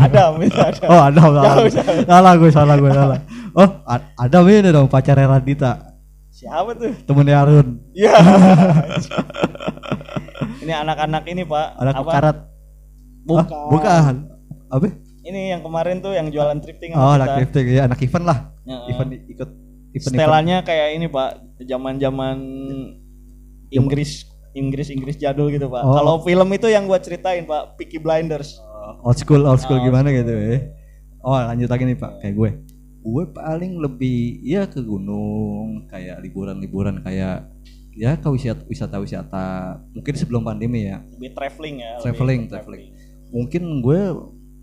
Adam 0.00 0.42
itu 0.42 0.58
Adam 0.58 0.88
oh 0.92 1.02
ada 1.02 1.20
salah 1.22 1.42
Jauh, 1.46 1.68
salah 2.02 2.32
gue 2.34 2.50
salah 2.50 2.74
gue 2.74 2.90
salah. 2.90 3.18
Oh 3.58 3.68
ada 4.14 4.38
ini 4.44 4.70
dong 4.70 4.86
pacarnya 4.86 5.26
Radita 5.26 5.72
siapa 6.30 6.70
tuh? 6.74 6.94
Temennya 7.02 7.42
Arun. 7.42 7.82
Iya. 7.90 8.14
ini 10.62 10.72
anak-anak 10.72 11.24
ini 11.26 11.42
pak. 11.42 11.66
anak 11.78 11.94
Apa? 11.98 12.10
karat 12.10 12.36
Bukan. 13.28 13.44
Ah, 13.44 13.68
bukan 13.68 14.14
apa 14.68 14.88
Ini 15.20 15.52
yang 15.52 15.60
kemarin 15.60 16.00
tuh 16.00 16.16
yang 16.16 16.32
jualan 16.32 16.56
thrifting 16.58 16.96
oh 16.96 17.12
anak 17.12 17.28
kita. 17.28 17.40
lifting 17.44 17.66
ya 17.68 17.82
anak 17.84 18.00
event 18.00 18.24
lah 18.24 18.38
Ya, 18.64 18.76
event 18.88 19.10
ikut 19.28 19.48
event 19.92 20.12
Setelannya 20.12 20.58
kayak 20.60 20.88
ini 20.96 21.06
pak. 21.06 21.30
Zaman-zaman 21.60 22.36
Inggris 23.68 24.24
Inggris-Inggris 24.50 25.16
jadul 25.16 25.48
gitu 25.48 25.68
pak. 25.68 25.84
Oh. 25.84 25.94
Kalau 25.94 26.14
film 26.20 26.48
itu 26.50 26.66
yang 26.66 26.84
gua 26.84 26.98
ceritain 26.98 27.44
pak, 27.44 27.76
Peaky 27.76 28.00
Blinders. 28.00 28.56
old 29.04 29.14
school 29.14 29.44
old 29.44 29.60
school 29.60 29.76
Ah, 29.76 29.84
gimana 29.84 30.08
gitu 30.08 30.32
ya 30.32 30.64
oh 31.20 31.36
lanjut 31.36 31.68
lagi 31.68 31.84
nih 31.84 31.92
pak 31.92 32.24
kayak 32.24 32.34
gue 32.34 32.50
gue 32.98 33.24
paling 33.30 33.76
lebih 33.76 34.40
ya 34.40 34.64
ke 34.64 34.80
gunung 34.80 35.84
kayak 35.86 36.24
liburan-liburan 36.24 37.04
kayak 37.04 37.52
ya 37.92 38.16
ke 38.16 38.24
wisata 38.24 38.64
wisata 38.64 38.96
wisata 38.96 39.44
mungkin 39.92 40.14
sebelum 40.14 40.40
pandemi 40.40 40.88
ya 40.88 41.04
Lebih 41.18 41.36
traveling 41.36 41.76
ya. 41.84 41.92
Traveling, 42.00 42.40
ke 42.46 42.50
traveling. 42.50 42.82
Mungkin 43.30 43.84
gue 43.84 44.00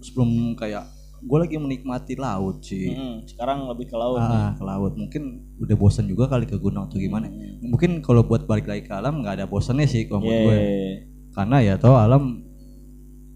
sebelum 0.01 0.53
kayak 0.57 0.85
gue 1.25 1.37
lagi 1.41 1.57
menikmati 1.57 2.13
laut 2.15 2.61
sih. 2.61 2.93
Mm-mm, 2.93 3.25
sekarang 3.25 3.65
lebih 3.65 3.89
ke 3.89 3.97
laut. 3.97 4.21
ah 4.21 4.53
ke 4.53 4.61
laut. 4.61 4.93
Mungkin 4.93 5.41
udah 5.57 5.75
bosan 5.75 6.05
juga 6.05 6.29
kali 6.29 6.45
ke 6.45 6.53
gunung 6.61 6.85
atau 6.85 7.01
gimana. 7.01 7.25
Hmm. 7.25 7.65
mungkin 7.65 8.05
kalau 8.05 8.21
buat 8.21 8.45
balik 8.45 8.69
lagi 8.69 8.85
ke 8.85 8.93
alam 8.93 9.25
nggak 9.25 9.41
ada 9.41 9.45
bosannya 9.49 9.89
sih 9.89 10.05
kalau 10.05 10.21
menurut 10.21 10.41
gue. 10.53 10.57
Yeah. 10.57 10.95
karena 11.35 11.57
ya 11.59 11.73
tau 11.75 11.99
alam 11.99 12.45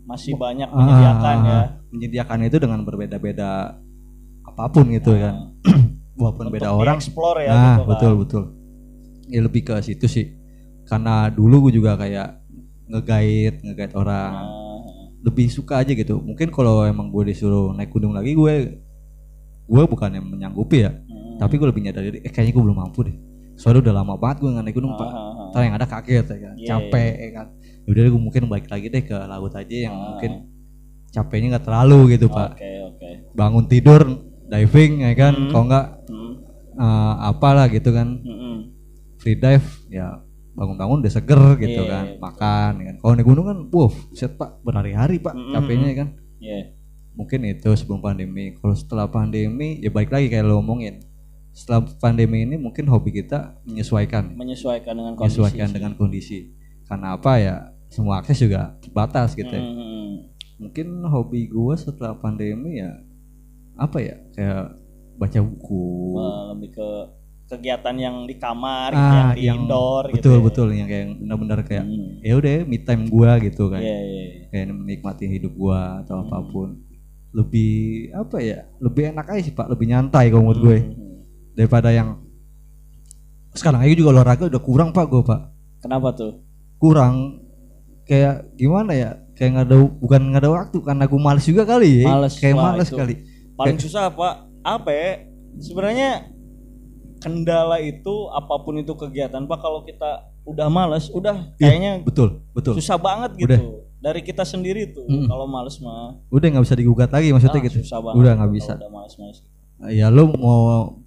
Masih 0.08 0.34
banyak 0.40 0.70
ah, 0.72 0.78
menyediakan 0.78 1.38
ya. 1.46 1.60
menyediakan 1.94 2.40
itu 2.48 2.58
dengan 2.58 2.80
berbeda-beda 2.82 3.78
apa 4.46 4.64
pun 4.70 4.86
gitu 4.90 5.14
kan. 5.18 5.54
Walaupun 6.20 6.46
Untuk 6.50 6.56
beda 6.62 6.70
orang. 6.74 6.98
explore 6.98 7.40
ya 7.46 7.52
nah 7.52 7.58
gitu 7.58 7.82
kan. 7.84 7.90
betul 7.90 8.14
betul. 8.22 8.44
Ya 9.30 9.40
lebih 9.46 9.62
ke 9.66 9.76
situ 9.82 10.06
sih. 10.06 10.26
Karena 10.86 11.30
dulu 11.30 11.70
gue 11.70 11.78
juga 11.82 11.98
kayak 11.98 12.38
ngegait 12.90 13.62
ngegait 13.62 13.94
orang. 13.94 14.32
Nah, 14.34 14.69
lebih 15.20 15.48
suka 15.48 15.78
aja 15.78 15.92
gitu 15.92 16.18
mungkin 16.18 16.48
kalau 16.48 16.84
emang 16.84 17.10
gue 17.10 17.28
disuruh 17.28 17.72
naik 17.72 17.90
gunung 17.90 18.12
lagi 18.12 18.32
gue 18.32 18.54
gue 19.66 19.84
bukan 19.86 20.10
yang 20.10 20.26
menyanggupi 20.26 20.82
ya 20.82 20.92
mm. 20.92 21.38
tapi 21.38 21.56
gue 21.56 21.68
lebih 21.68 21.84
nyadar 21.84 22.02
diri 22.02 22.20
eh 22.20 22.32
kayaknya 22.32 22.54
gue 22.54 22.64
belum 22.64 22.78
mampu 22.78 23.00
deh 23.04 23.16
soalnya 23.54 23.84
udah 23.84 23.96
lama 23.96 24.14
banget 24.16 24.38
gue 24.40 24.50
nggak 24.50 24.66
naik 24.66 24.76
gunung 24.76 24.94
pak 24.96 25.06
Ah, 25.06 25.14
ah, 25.14 25.32
ah. 25.36 25.48
ntar 25.52 25.62
yang 25.62 25.76
ada 25.76 25.86
kaget 25.86 26.26
ya 26.26 26.38
kan 26.40 26.56
Iya, 26.56 26.68
capek 26.70 27.14
ya 27.14 27.30
kan 27.36 27.48
udah 27.86 28.02
gue 28.06 28.22
mungkin 28.22 28.42
balik 28.48 28.68
lagi 28.68 28.88
deh 28.88 29.04
ke 29.04 29.16
laut 29.20 29.54
aja 29.54 29.76
yang 29.82 29.94
Ah. 29.94 30.06
mungkin 30.10 30.32
capeknya 31.10 31.48
nggak 31.54 31.66
terlalu 31.66 32.00
gitu 32.14 32.26
pak 32.28 32.56
Oke 32.56 32.72
oke. 32.86 33.10
bangun 33.34 33.66
tidur 33.66 34.02
diving 34.46 35.04
ya 35.04 35.14
kan 35.14 35.34
Hmm. 35.36 35.50
kalau 35.50 35.66
nggak 35.68 35.86
Hmm. 36.08 36.34
eh, 36.80 37.14
apalah 37.28 37.68
gitu 37.68 37.90
kan 37.92 38.08
Mm-mm. 38.18 38.56
free 39.18 39.36
dive 39.36 39.68
ya 39.90 40.24
bangun-bangun 40.60 41.00
udah 41.00 41.14
seger 41.14 41.40
gitu 41.58 41.82
Iya, 41.82 41.88
kan 41.88 42.06
betul. 42.06 42.20
makan 42.20 42.72
ya 42.76 42.86
kan 42.86 42.96
kalau 43.00 43.14
naik 43.16 43.26
gunung 43.26 43.46
kan 43.48 43.58
wow 43.66 43.88
set 44.12 44.36
pak 44.36 44.60
berhari-hari 44.60 45.16
pak 45.18 45.32
Mm-mm. 45.32 45.54
capeknya 45.54 45.88
ya 45.88 45.98
kan 45.98 46.10
Iya. 46.38 46.60
mungkin 47.12 47.40
itu 47.46 47.70
sebelum 47.74 48.00
pandemi 48.00 48.54
kalau 48.54 48.76
setelah 48.76 49.08
pandemi 49.08 49.80
ya 49.80 49.88
balik 49.88 50.10
lagi 50.10 50.28
kayak 50.28 50.44
lo 50.44 50.60
omongin 50.60 51.00
setelah 51.50 51.82
pandemi 51.98 52.44
ini 52.44 52.56
mungkin 52.56 52.86
hobi 52.86 53.12
kita 53.14 53.56
menyesuaikan 53.64 54.32
Menyesuaikan 54.34 54.94
dengan 54.94 55.14
kondisi. 55.14 55.24
menyesuaikan 55.40 55.66
sih. 55.66 55.74
dengan 55.74 55.92
kondisi 55.94 56.40
karena 56.86 57.08
apa 57.14 57.32
ya 57.38 57.56
semua 57.88 58.20
akses 58.20 58.38
juga 58.38 58.76
terbatas 58.80 59.34
gitu 59.34 59.50
ya. 59.50 59.64
Mm-mm. 59.64 60.28
mungkin 60.60 60.88
hobi 61.04 61.48
gue 61.48 61.74
setelah 61.74 62.14
pandemi 62.14 62.78
ya 62.78 62.92
apa 63.76 63.98
ya 63.98 64.16
kayak 64.30 64.76
baca 65.16 65.40
buku 65.40 65.84
lebih 66.52 66.70
ke 66.74 66.90
kegiatan 67.50 67.96
yang 67.96 68.16
di 68.24 68.36
kamar, 68.36 68.90
ah 68.92 69.02
yang 69.10 69.30
di 69.34 69.42
yang 69.44 69.58
indoor 69.60 70.06
betul 70.08 70.16
gitu. 70.16 70.30
ya. 70.32 70.40
betul 70.40 70.68
yang 70.72 70.88
kayak 70.88 71.06
benar-benar 71.18 71.60
kayak 71.62 71.82
Hmm. 71.82 72.22
ya 72.22 72.34
udah 72.36 72.52
me 72.64 72.78
time 72.80 73.04
gua 73.06 73.32
gitu 73.38 73.64
kan 73.68 73.82
Iya 73.82 73.98
iya. 74.00 74.24
iya. 74.30 74.42
kayak 74.48 74.66
menikmati 74.72 75.26
hidup 75.26 75.54
gua 75.54 76.00
atau 76.00 76.16
Hmm. 76.16 76.30
apa 76.30 76.38
pun 76.46 76.68
lebih 77.30 77.72
apa 78.12 78.38
ya 78.40 78.58
lebih 78.78 79.04
enak 79.10 79.26
aja 79.28 79.42
sih 79.44 79.52
pak 79.52 79.66
lebih 79.68 79.86
nyantai 79.88 80.30
kalau 80.30 80.44
menurut 80.44 80.62
gue 80.64 80.78
Hmm. 80.80 81.26
daripada 81.54 81.90
yang 81.90 82.22
sekarang 83.52 83.82
aja 83.82 83.94
juga 83.94 84.10
olahraga 84.14 84.46
udah 84.48 84.62
kurang 84.62 84.90
pak 84.90 85.06
gue 85.06 85.22
pak 85.24 85.42
Kenapa 85.80 86.10
tuh? 86.12 86.42
kurang 86.76 87.42
kayak 88.04 88.54
gimana 88.54 88.92
ya 88.92 89.10
kayak 89.32 89.50
nggak 89.52 89.68
ada 89.68 89.78
bukan 89.96 90.22
nggak 90.28 90.42
ada 90.42 90.52
waktu 90.54 90.78
karena 90.80 91.04
gue 91.04 91.20
males 91.20 91.44
juga 91.44 91.64
kali 91.64 91.90
ya 92.00 92.08
Males, 92.10 92.34
kayak 92.36 92.56
wah, 92.56 92.64
males 92.68 92.88
itu. 92.88 92.96
kali 92.96 93.16
Paling 93.54 93.76
susah 93.78 94.08
apa? 94.08 94.48
Apa 94.62 94.88
ya? 94.90 95.10
Sebenarnya 95.58 96.32
kendala 97.20 97.78
itu 97.78 98.12
apa 98.30 98.56
pun 98.58 98.76
itu 98.76 98.92
kegiatan 98.92 99.42
Pak 99.42 99.58
kalau 99.58 99.82
kita 99.82 100.24
udah 100.44 100.68
males, 100.68 101.08
udah 101.10 101.36
Iya, 101.54 101.70
kayaknya 101.70 101.92
betul 102.02 102.42
betul 102.52 102.74
susah 102.74 102.96
banget 102.96 103.36
gitu. 103.38 103.56
Dari 103.98 104.22
kita 104.22 104.42
sendiri 104.42 104.90
tuh 104.90 105.04
Mm. 105.04 105.28
kalau 105.28 105.44
males 105.46 105.76
mah 105.78 106.16
udah 106.28 106.48
nggak 106.50 106.64
bisa 106.64 106.74
digugat 106.74 107.10
lagi 107.10 107.30
maksudnya 107.30 107.60
ah, 107.60 107.66
gitu 107.66 107.78
susah 107.82 108.00
banget. 108.00 108.18
udah 108.18 108.32
nggak 108.34 108.52
bisa 108.54 108.74
Udah 108.74 108.90
males-males. 108.90 109.40
ya 109.92 110.08
lu 110.08 110.24
mau 110.34 110.60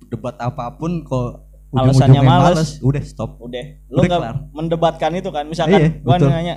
debat 0.06 0.36
apa 0.38 0.72
pun 0.72 1.00
kok 1.02 1.48
Alasannya 1.72 2.20
ujung-ujungnya 2.20 2.22
males. 2.22 2.70
udah 2.78 3.02
stop 3.02 3.30
Udah, 3.38 3.64
lu 3.88 3.96
Udah 3.98 4.08
nggak 4.12 4.34
mendebatkan 4.52 5.10
itu 5.14 5.28
kan? 5.28 5.44
Misalkan 5.46 5.72
Iya, 5.74 5.88
gua 5.98 6.14
betul. 6.14 6.28
nanya, 6.28 6.54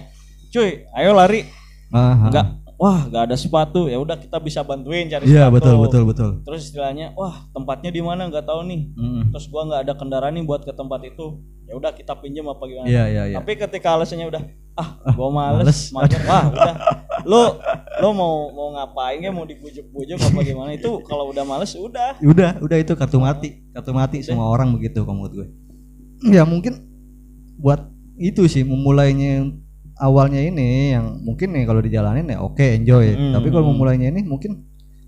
"Cuy, 0.49 0.69
ayo 0.91 1.11
lari." 1.11 1.47
Ah, 1.89 2.27
ah. 2.27 2.45
Wah, 2.75 3.07
nggak 3.07 3.31
ada 3.31 3.35
sepatu. 3.39 3.87
Ya 3.87 3.95
udah 3.95 4.19
kita 4.19 4.35
bisa 4.43 4.59
bantuin 4.61 5.07
cari 5.07 5.31
iya 5.31 5.47
sepatu. 5.47 5.55
betul 5.55 5.75
betul 5.79 6.01
betul 6.03 6.29
Terus 6.43 6.67
istilahnya, 6.67 7.15
wah, 7.15 7.47
tempatnya 7.55 7.89
di 7.91 8.01
mana 8.03 8.27
nggak 8.27 8.43
tahu 8.43 8.67
nih. 8.67 8.81
Mm. 8.95 9.21
Terus 9.31 9.45
gua 9.47 9.61
nggak 9.67 9.81
ada 9.87 9.93
kendaraan 9.95 10.35
nih 10.35 10.43
buat 10.43 10.67
ke 10.67 10.73
tempat 10.75 10.99
itu. 11.07 11.39
Ya 11.65 11.73
udah 11.73 11.91
kita 11.95 12.13
pinjam 12.21 12.45
apa 12.45 12.61
gimana? 12.69 12.85
iya 12.85 13.09
iya 13.09 13.23
iya 13.25 13.37
Tapi 13.41 13.57
ketika 13.57 13.97
alasannya 13.97 14.29
udah 14.29 14.41
ah, 14.77 14.89
gua 15.17 15.29
males. 15.33 15.89
males, 15.89 16.13
wah 16.29 16.45
udah. 16.51 16.75
Lu 17.25 17.41
lu 18.05 18.09
mau 18.13 18.53
mau 18.53 18.67
ngapain 18.77 19.17
ya 19.17 19.33
mau 19.33 19.47
dibujuk-bujuk 19.49 20.19
apa 20.19 20.39
gimana 20.45 20.77
itu 20.77 21.01
kalau 21.09 21.33
udah 21.33 21.41
males 21.41 21.73
udah. 21.73 22.21
udah 22.21 22.61
udah 22.61 22.77
itu 22.77 22.93
kartu 22.93 23.17
mati 23.17 23.65
kartu 23.73 23.91
mati 23.97 24.21
semua 24.21 24.45
orang 24.45 24.69
begitu 24.77 25.01
menurut 25.01 25.33
gue 25.33 25.47
ya 26.29 26.45
mungkin 26.45 26.85
buat 27.57 27.87
itu 28.15 28.45
sih 28.47 28.61
memulainya 28.63 29.49
awalnya 29.97 30.39
ini 30.39 30.91
yang 30.91 31.19
mungkin 31.21 31.51
nih 31.51 31.63
kalau 31.63 31.79
dijalanin 31.79 32.27
ya 32.27 32.39
oke 32.39 32.61
enjoy 32.61 33.15
Mm. 33.15 33.31
tapi 33.31 33.47
kalau 33.49 33.71
memulainya 33.71 34.11
ini 34.11 34.21
mungkin 34.21 34.63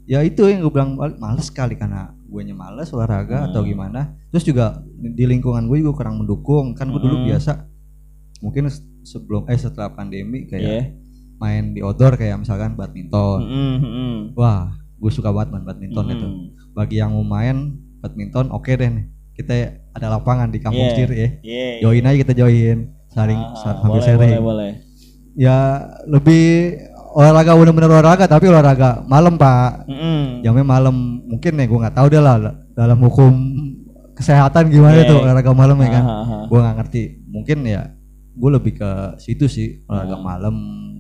ya 0.08 0.24
itu 0.24 0.48
yang 0.48 0.64
gue 0.64 0.72
bilang 0.72 0.96
mal- 0.96 1.18
males 1.18 1.48
sekali 1.48 1.76
karena 1.76 2.16
gue 2.24 2.42
males 2.52 2.88
olahraga 2.92 3.44
Mm. 3.44 3.48
atau 3.52 3.62
gimana 3.62 4.02
terus 4.28 4.44
juga 4.44 4.80
di 4.98 5.24
lingkungan 5.24 5.68
gue 5.68 5.80
juga 5.80 5.94
kurang 5.98 6.24
mendukung 6.24 6.72
kan 6.72 6.88
gue 6.88 7.00
dulu 7.00 7.20
Mm. 7.20 7.26
biasa 7.28 7.52
mungkin 8.40 8.70
se- 8.70 8.86
sebelum 9.04 9.44
eh 9.46 9.56
setelah 9.56 9.90
pandemi 9.90 10.46
kayak 10.46 10.64
Iya. 10.64 10.82
main 11.38 11.72
di 11.72 11.80
outdoor 11.80 12.16
kayak 12.16 12.40
misalkan 12.40 12.74
badminton 12.74 13.40
Mm, 13.44 13.52
mm, 13.52 13.80
mm. 13.84 14.18
wah 14.34 14.72
gue 14.98 15.12
suka 15.12 15.30
banget 15.30 15.52
main 15.52 15.66
badminton 15.66 16.06
Mm. 16.06 16.14
itu 16.14 16.28
bagi 16.72 16.98
yang 16.98 17.12
mau 17.12 17.24
main 17.24 17.76
badminton 18.00 18.50
oke 18.50 18.68
deh 18.68 18.88
nih 18.88 19.06
kita 19.34 19.54
ada 19.92 20.08
lapangan 20.10 20.50
di 20.50 20.58
kampung 20.58 20.82
Iya. 20.82 20.94
sendiri 20.96 21.16
ya 21.16 21.30
Iya. 21.44 21.68
join 21.84 22.06
aja 22.06 22.18
kita 22.18 22.34
join 22.34 22.78
saling 23.10 23.38
Ah, 23.38 23.56
sa- 23.56 23.76
sambil 23.76 23.90
boleh, 23.94 24.06
sharing 24.06 24.32
boleh, 24.34 24.42
boleh. 24.42 24.72
ya 25.34 25.58
lebih 26.06 26.46
olahraga 27.12 27.54
bener-bener 27.54 27.90
olahraga 27.90 28.26
tapi 28.26 28.46
olahraga 28.46 29.02
malam 29.04 29.36
pak 29.36 29.86
Mm-mm. 29.86 30.42
jamnya 30.42 30.64
malam 30.64 30.96
mungkin 31.24 31.52
nih 31.54 31.66
gue 31.66 31.80
nggak 31.80 31.96
tahu 31.96 32.08
deh 32.08 32.20
lah 32.20 32.38
dalam 32.72 33.00
hukum 33.00 33.34
kesehatan 34.14 34.68
gimana 34.68 34.98
Iya. 34.98 35.08
tuh 35.08 35.18
olahraga 35.20 35.52
malam 35.52 35.78
ya 35.78 35.90
kan 35.92 36.04
Ah, 36.04 36.14
ah, 36.16 36.26
ah. 36.26 36.44
gue 36.46 36.60
nggak 36.60 36.76
ngerti 36.78 37.02
mungkin 37.28 37.58
ya 37.64 37.82
gue 38.34 38.50
lebih 38.52 38.74
ke 38.76 38.90
situ 39.18 39.46
sih 39.46 39.68
olahraga 39.86 40.16
Ah. 40.16 40.22
malam 40.22 40.56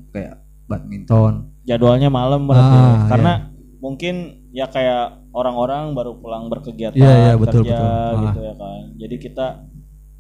kayak 0.09 0.35
badminton 0.65 1.53
Jadwalnya 1.63 2.07
malam 2.07 2.47
berarti. 2.47 2.77
Ah, 2.79 2.95
Karena 3.07 3.31
mungkin 3.77 4.15
ya 4.49 4.65
kayak 4.65 5.27
orang-orang 5.29 5.91
baru 5.91 6.15
pulang 6.15 6.47
berkegiatan 6.47 6.95
Iya, 6.95 7.11
iya, 7.13 7.33
betul, 7.35 7.61
kerja 7.61 7.75
betul. 7.75 7.83
Ah. 7.83 8.21
gitu 8.23 8.39
ya 8.41 8.53
kan. 8.55 8.81
Jadi 8.95 9.15
kita 9.19 9.47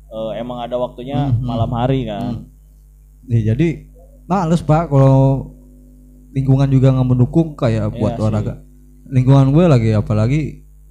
eh, 0.07 0.31
emang 0.39 0.63
ada 0.63 0.75
waktunya 0.75 1.27
Hmm, 1.27 1.37
hmm. 1.39 1.45
malam 1.47 1.71
hari 1.73 2.07
kan. 2.07 2.47
Ya, 3.27 3.53
jadi 3.53 3.87
males 4.25 4.63
pak 4.63 4.87
kalau 4.87 5.51
lingkungan 6.31 6.67
juga 6.69 6.95
nggak 6.95 7.07
mendukung 7.07 7.55
kayak 7.55 7.91
Iya 7.91 7.97
buat 7.97 8.13
olahraga. 8.19 8.63
Lingkungan 9.07 9.55
gue 9.55 9.65
lagi 9.67 9.89
apalagi 9.95 10.41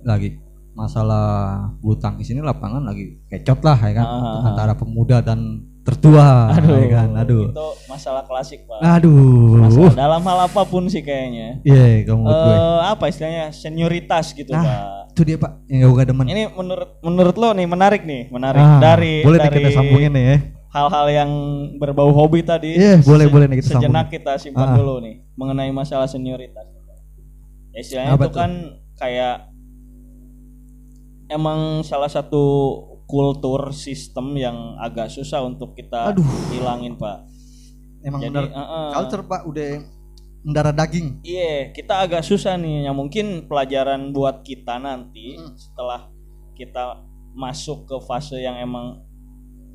lagi 0.00 0.40
masalah 0.76 1.24
bulu 1.80 1.96
tangkis 1.96 2.28
ini 2.32 2.44
lapangan 2.44 2.84
lagi 2.84 3.16
kecot 3.32 3.64
lah 3.64 3.80
ya 3.80 3.92
kan 3.96 4.06
Ah, 4.06 4.12
ah, 4.12 4.28
ah. 4.28 4.40
antara 4.52 4.72
pemuda 4.76 5.24
dan 5.24 5.64
tertua 5.86 6.50
Aduh, 6.50 6.74
ya 6.76 6.88
kan 6.92 7.08
aduh 7.14 7.46
itu 7.46 7.66
masalah 7.86 8.22
klasik 8.22 8.66
pak. 8.66 8.82
aduh 8.82 9.62
Masalah 9.62 9.94
dalam 9.94 10.20
hal 10.20 10.38
apa 10.44 10.62
pun 10.62 10.84
sih 10.86 11.00
kayaknya. 11.00 11.62
iya 11.62 12.02
kamu 12.02 12.20
menurut 12.20 12.40
gue 12.42 12.56
Eh 12.56 12.80
apa 12.84 13.04
istilahnya 13.06 13.44
senioritas 13.50 14.24
gitu 14.32 14.50
Nah, 14.50 14.60
pak. 14.60 14.78
itu 15.08 15.20
dia 15.22 15.36
pak 15.36 15.52
yang 15.64 15.94
gak 15.94 16.06
demen 16.06 16.26
Ini 16.26 16.42
menurut 16.50 16.90
menurut 17.00 17.34
lo 17.34 17.48
nih 17.52 17.66
menarik 17.66 18.02
nih, 18.02 18.22
menarik 18.28 18.58
Ah, 18.58 18.82
dari 18.82 19.22
boleh 19.22 19.38
nih 19.38 19.46
dari 19.46 19.56
kita 19.56 19.70
sambungin 19.72 20.12
nih 20.12 20.24
ya 20.26 20.38
hal-hal 20.68 21.06
yang 21.08 21.30
berbau 21.76 22.12
hobi 22.12 22.42
tadi. 22.42 22.76
Iya, 22.76 23.00
boleh, 23.00 23.24
se- 23.24 23.32
boleh 23.32 23.46
nih 23.46 23.56
kita 23.58 23.68
Sejenak 23.72 24.06
kita 24.06 24.36
simpan 24.36 24.68
Ah. 24.68 24.76
dulu 24.76 25.00
nih 25.00 25.24
mengenai 25.32 25.70
masalah 25.70 26.04
senioritas. 26.04 26.68
Ya, 27.70 27.78
istilahnya 27.78 28.12
Apa 28.12 28.24
itu 28.24 28.28
tuh? 28.28 28.36
kan 28.36 28.50
kayak 28.94 29.48
emang 31.28 31.60
salah 31.80 32.08
satu 32.08 32.44
kultur 33.06 33.70
sistem 33.70 34.34
yang 34.34 34.74
agak 34.78 35.08
susah 35.08 35.42
untuk 35.46 35.78
kita 35.78 36.10
Aduh. 36.10 36.26
hilangin 36.50 36.98
pak. 36.98 37.22
emang 38.02 38.20
Jadi, 38.22 38.30
benar 38.34 38.44
uh-uh. 38.50 38.88
culture 38.94 39.22
pak 39.26 39.42
udah 39.46 39.70
mendarah 40.46 40.74
daging 40.74 41.22
Iya, 41.26 41.74
kita 41.74 42.06
agak 42.06 42.22
susah 42.22 42.54
nih. 42.54 42.86
Yang 42.86 42.96
mungkin 42.98 43.26
pelajaran 43.50 44.14
buat 44.14 44.46
kita 44.46 44.78
nanti 44.78 45.34
Hmm. 45.38 45.54
setelah 45.58 46.06
kita 46.54 47.02
masuk 47.34 47.84
ke 47.84 47.96
fase 48.06 48.38
yang 48.40 48.56
emang 48.56 49.02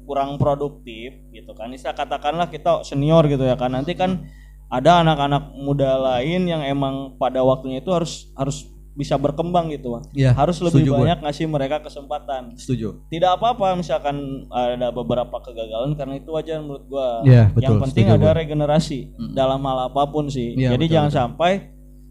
kurang 0.01 0.35
produktif 0.41 1.13
gitu 1.29 1.53
kan 1.53 1.69
bisa 1.69 1.93
katakanlah 1.93 2.49
kita 2.49 2.81
senior 2.81 3.21
gitu 3.29 3.45
ya 3.45 3.53
kan 3.53 3.69
nanti 3.69 3.93
kan 3.93 4.25
ada 4.65 5.05
anak-anak 5.05 5.53
muda 5.61 5.93
lain 5.99 6.49
yang 6.49 6.65
emang 6.65 7.19
pada 7.21 7.45
waktunya 7.45 7.85
itu 7.85 7.93
harus 7.93 8.33
harus 8.33 8.65
bisa 8.93 9.15
berkembang 9.15 9.69
gitu 9.69 9.93
Bang. 9.93 10.03
Iya, 10.11 10.31
harus 10.31 10.59
lebih 10.59 10.83
setuju 10.83 10.91
gue. 10.91 10.99
banyak 11.01 11.19
ngasih 11.21 11.45
mereka 11.47 11.79
kesempatan 11.79 12.53
Setuju. 12.53 13.07
tidak 13.07 13.35
apa-apa 13.35 13.73
misalkan 13.73 14.17
ada 14.47 14.89
beberapa 14.89 15.39
kegagalan 15.39 15.95
karena 15.95 16.15
itu 16.15 16.29
wajar 16.29 16.59
menurut 16.59 16.85
gua 16.85 17.23
yang 17.23 17.49
betul, 17.51 17.79
penting 17.81 18.05
setuju 18.05 18.17
ada 18.17 18.27
gua. 18.27 18.35
regenerasi 18.35 18.99
dalam 19.31 19.61
hal 19.61 19.79
apa 19.87 20.03
pun 20.05 20.27
sih 20.27 20.53
Iya, 20.53 20.75
jadi 20.75 20.83
betul, 20.83 20.93
jangan 20.93 21.09
betul. 21.09 21.21
sampai 21.23 21.51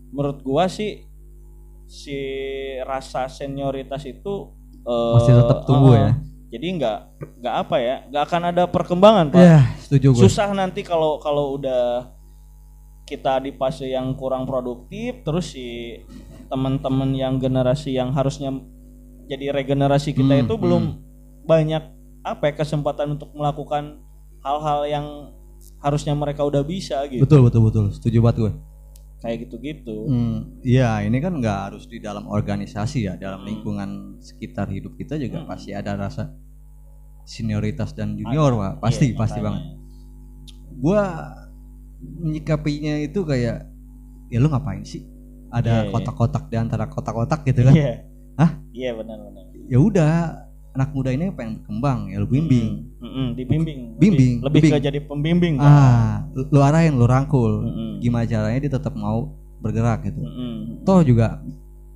menurut 0.08 0.38
gua 0.40 0.64
sih 0.66 1.04
si 1.86 2.16
rasa 2.80 3.26
senioritas 3.26 4.00
itu 4.02 4.48
eh, 4.80 5.14
Masih 5.14 5.34
tetap 5.36 5.58
tumbuh 5.64 5.92
eh, 5.92 6.00
ya. 6.00 6.10
jadi 6.48 6.66
nggak 6.72 6.98
nggak 7.36 7.54
apa 7.60 7.76
ya 7.76 7.96
nggak 8.08 8.22
akan 8.24 8.42
ada 8.46 8.62
perkembangan 8.64 9.26
pak 9.28 9.36
Iya, 9.38 9.60
setuju 9.78 10.08
gue. 10.12 10.22
susah 10.22 10.48
nanti 10.50 10.80
kalau 10.80 11.18
kalau 11.18 11.54
udah 11.54 12.08
kita 13.04 13.36
di 13.36 13.50
fase 13.50 13.84
yang 13.86 14.14
kurang 14.14 14.46
produktif 14.46 15.20
terus 15.20 15.50
si 15.50 15.98
teman-teman 16.50 17.14
yang 17.14 17.38
generasi 17.38 17.94
yang 17.94 18.10
harusnya 18.10 18.50
jadi 19.24 19.54
regenerasi 19.54 20.10
kita 20.10 20.34
Hmm, 20.34 20.44
itu 20.44 20.54
belum 20.54 20.82
banyak 21.44 21.82
apa 22.20 22.42
ya 22.44 22.54
kesempatan 22.56 23.14
untuk 23.14 23.30
melakukan 23.32 24.02
hal-hal 24.42 24.80
yang 24.84 25.06
harusnya 25.78 26.12
mereka 26.12 26.42
udah 26.42 26.60
bisa 26.60 27.00
gitu 27.06 27.22
Betul 27.22 27.46
betul 27.46 27.62
betul. 27.64 27.84
Setuju 27.90 28.18
banget 28.20 28.38
gue. 28.40 28.52
kayak 29.20 29.36
gitu-gitu 29.44 30.08
Hmm, 30.08 30.56
iya 30.64 31.04
ini 31.04 31.20
kan 31.20 31.36
nggak 31.36 31.58
harus 31.68 31.84
di 31.84 32.00
dalam 32.00 32.24
organisasi 32.24 33.04
ya, 33.04 33.14
dalam 33.14 33.44
lingkungan 33.44 34.16
sekitar 34.18 34.66
hidup 34.66 34.96
kita 34.96 35.14
juga 35.14 35.44
pasti 35.44 35.70
ada 35.70 35.92
rasa 35.92 36.32
senioritas 37.22 37.92
dan 37.92 38.16
junior, 38.16 38.56
Pak. 38.56 38.72
Pasti 38.80 39.12
Iya, 39.12 39.20
pasti 39.20 39.38
makanya. 39.38 39.60
banget. 39.60 39.64
Gua 40.74 41.02
menyikapinya 42.00 42.96
itu 42.98 43.20
kayak 43.22 43.68
ya 44.28 44.38
lu 44.40 44.48
ngapain 44.48 44.82
sih? 44.82 45.04
Iya, 45.50 45.58
Ada 45.58 45.74
iya. 45.76 45.90
kotak-kotak 45.90 46.44
di 46.46 46.56
antara 46.56 46.84
kotak-kotak 46.86 47.40
gitu 47.44 47.60
kan. 47.62 47.74
iya 47.74 47.92
Hah? 48.36 48.50
iya 48.70 48.90
benar-benar 48.92 49.44
Ya 49.66 49.78
udah, 49.78 50.14
anak 50.70 50.90
muda 50.90 51.10
ini 51.10 51.30
pengen 51.30 51.58
berkembang, 51.58 52.06
ya 52.06 52.18
lu 52.18 52.26
bimbing. 52.26 52.90
Mm, 52.96 53.06
mm, 53.06 53.26
dibimbing 53.34 53.78
Lebih- 53.80 53.98
Bimbing, 54.00 54.32
lebih, 54.40 54.60
bimbing. 54.60 54.72
ke 54.72 54.78
jadi 54.80 54.98
pembimbing 55.00 55.54
Pak. 55.56 55.66
Ah, 55.66 56.12
lu, 56.32 56.58
arahin, 56.60 56.94
lu 56.94 57.04
rangkul. 57.04 57.62
Mm-mm. 57.64 57.90
Gimana 57.98 58.24
caranya 58.24 58.58
dia 58.58 58.72
tetap 58.72 58.94
mau 58.94 59.30
bergerak 59.58 60.02
gitu. 60.04 60.18
Mm-mm. 60.18 60.82
Toh 60.82 61.02
juga 61.02 61.38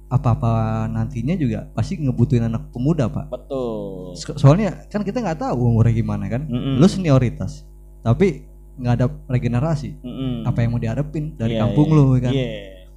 apa-apa 0.07 0.51
nantinya 0.87 1.35
juga 1.35 1.67
pasti 1.73 1.97
ngebutuhin 1.97 2.45
anak 2.45 2.71
pemuda, 2.71 3.07
Pak. 3.09 3.27
betul 3.29 4.15
So- 4.15 4.37
soalnya 4.37 4.87
kan 4.87 5.03
kita 5.03 5.19
nggak 5.19 5.39
tahu 5.41 5.59
umurnya 5.65 5.91
gimana 5.93 6.27
kan 6.29 6.47
Mm-mm. 6.47 6.79
lu 6.79 6.87
senioritas 6.87 7.67
tapi 8.01 8.47
nggak 8.75 8.95
ada 8.95 9.07
regenerasi 9.27 9.99
Mm-mm. 9.99 10.43
apa 10.45 10.59
yang 10.61 10.71
mau 10.71 10.79
diharapin 10.79 11.35
dari 11.35 11.55
Iya, 11.55 11.61
kampung 11.61 11.89
iya. 11.89 11.97
lu 11.97 12.05
kan 12.17 12.33
Iya. 12.33 12.47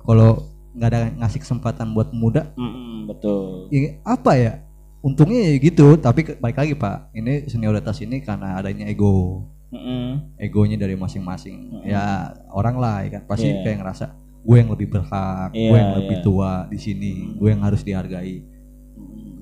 Kalau 0.08 0.48
nggak 0.72 0.88
ada 0.88 1.02
ngasih 1.16 1.42
kesempatan 1.42 1.92
buat 1.92 2.08
pemuda 2.08 2.54
Mm-mm, 2.56 3.06
betul. 3.06 3.68
ya 3.68 4.00
apa 4.02 4.32
ya 4.34 4.54
untungnya 5.00 5.42
ya 5.44 5.54
gitu 5.60 5.98
tapi 5.98 6.24
balik 6.36 6.58
lagi 6.58 6.74
pak 6.74 7.12
ini 7.12 7.46
senioritas 7.46 8.00
ini 8.00 8.20
karena 8.20 8.56
adanya 8.56 8.86
ego 8.86 9.44
Mm-mm. 9.68 10.38
egonya 10.38 10.78
dari 10.78 10.96
masing-masing 10.96 11.84
ya 11.84 12.30
orang 12.50 12.78
lah 12.78 13.04
ya 13.04 13.20
kan 13.20 13.24
pasti 13.26 13.50
Iya. 13.50 13.62
kayak 13.62 13.78
ngerasa 13.82 14.06
gue 14.40 14.56
yang 14.56 14.70
lebih 14.70 14.88
berhak 14.88 15.50
Iya, 15.52 15.68
gue 15.68 15.78
yang 15.78 15.94
lebih 15.98 16.18
iya. 16.18 16.24
tua 16.24 16.52
di 16.66 16.78
sini 16.78 17.14
gue 17.36 17.50
yang 17.50 17.60
harus 17.60 17.84
dihargai 17.84 18.38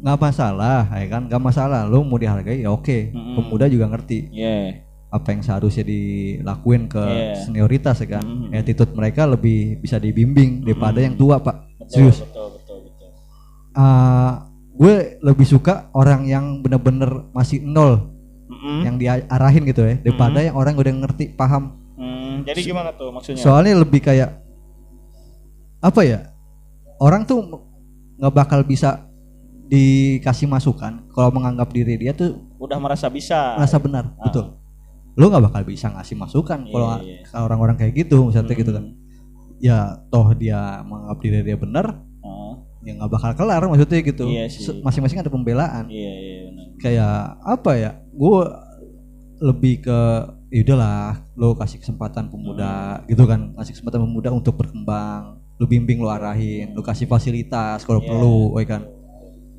nggak 0.01 0.17
masalah 0.19 0.85
ya 0.87 1.07
kan 1.09 1.21
nggak 1.25 1.41
masalah 1.41 1.81
lu 1.83 2.01
mau 2.01 2.15
dihargai 2.15 2.61
ya 2.61 2.69
oke 2.69 3.11
Mm-mm. 3.11 3.35
pemuda 3.35 3.65
juga 3.65 3.85
ngerti 3.87 4.29
Iya. 4.31 4.81
Apa 5.07 5.27
yang 5.29 5.41
seharusnya 5.41 5.83
dilakuin 5.83 6.85
ke 6.85 6.99
Iya. 6.99 7.35
senioritas 7.41 7.99
ya 7.99 8.07
kan 8.11 8.23
Mm-mm. 8.23 8.51
attitude 8.51 8.91
mereka 8.91 9.23
lebih 9.25 9.77
bisa 9.77 9.95
dibimbing 9.95 10.61
daripada 10.61 10.99
yang 10.99 11.13
tua 11.13 11.37
pak 11.37 11.55
Betul, 11.77 11.87
serius 11.89 12.17
betul, 12.21 12.47
betul, 12.51 12.77
betul. 12.83 13.09
Ah, 13.71 14.45
gue 14.71 14.95
lebih 15.21 15.45
suka 15.45 15.87
orang 15.91 16.23
yang 16.23 16.59
bener-bener 16.59 17.07
masih 17.31 17.61
nol 17.61 18.11
Mm-mm. 18.45 18.83
yang 18.83 18.95
diarahin 18.95 19.63
gitu 19.63 19.81
ya 19.81 19.95
daripada 19.97 20.39
yang 20.39 20.53
orang 20.53 20.73
udah 20.73 20.93
ngerti 21.01 21.31
paham 21.31 21.81
Mm, 21.95 22.43
jadi 22.43 22.59
gimana 22.65 22.91
tuh 22.91 23.07
maksudnya? 23.07 23.39
soalnya 23.39 23.71
lebih 23.77 24.03
kayak 24.03 24.35
apa 25.79 26.01
ya 26.01 26.19
orang 26.97 27.23
tuh 27.23 27.39
nggak 28.15 28.33
bakal 28.33 28.59
bisa 28.61 29.07
dikasih 29.65 30.45
masukan 30.45 31.07
kalau 31.09 31.31
menganggap 31.31 31.69
diri 31.69 31.95
dia 31.97 32.11
tuh 32.11 32.35
Udah 32.57 32.75
merasa 32.77 33.07
bisa. 33.07 33.55
merasa 33.55 33.77
benar 33.77 34.11
betul 34.19 34.59
lu 35.15 35.25
nggak 35.25 35.43
bakal 35.43 35.61
bisa 35.63 35.87
ngasih 35.89 36.15
masukan 36.15 36.59
Iya, 36.61 36.69
kalau 36.69 36.89
iya. 36.99 37.17
kalau 37.25 37.43
orang-orang 37.45 37.75
kayak 37.77 37.93
gitu 37.97 38.17
misalnya 38.25 38.51
gitu 38.53 38.71
kan 38.71 38.85
ya 39.57 39.77
toh 40.05 40.27
dia 40.33 40.59
menganggap 40.81 41.17
diri 41.19 41.39
dia 41.41 41.55
benar 41.55 41.85
Ah, 42.19 42.53
ya 42.81 42.91
nggak 42.93 43.09
bakal 43.09 43.31
kelar 43.33 43.63
maksudnya 43.63 43.99
gitu 44.01 44.25
Iya. 44.25 44.45
Se- 44.47 44.81
masing-masing 44.81 45.19
ada 45.19 45.29
pembelaan 45.29 45.87
iya, 45.87 46.11
iya, 46.11 46.39
benar. 46.45 46.65
kayak 46.77 47.15
apa 47.41 47.71
ya 47.73 47.91
gue 48.11 48.37
lebih 49.37 49.73
ke 49.81 49.99
ya 50.49 50.61
udahlah 50.63 51.07
lo 51.33 51.53
kasih 51.53 51.79
kesempatan 51.79 52.27
pemuda 52.27 52.97
Hmm. 52.97 53.07
gitu 53.07 53.23
kan 53.23 53.51
kasih 53.55 53.73
kesempatan 53.73 54.01
pemuda 54.01 54.29
untuk 54.31 54.55
berkembang 54.55 55.39
lu 55.55 55.65
bimbing 55.65 55.97
lu 55.97 56.07
arahin 56.07 56.71
lu 56.71 56.81
kasih 56.81 57.05
fasilitas 57.05 57.83
kalau 57.83 57.99
Iya. 57.99 58.07
perlu 58.09 58.35
ya 58.55 58.65
kan 58.69 58.81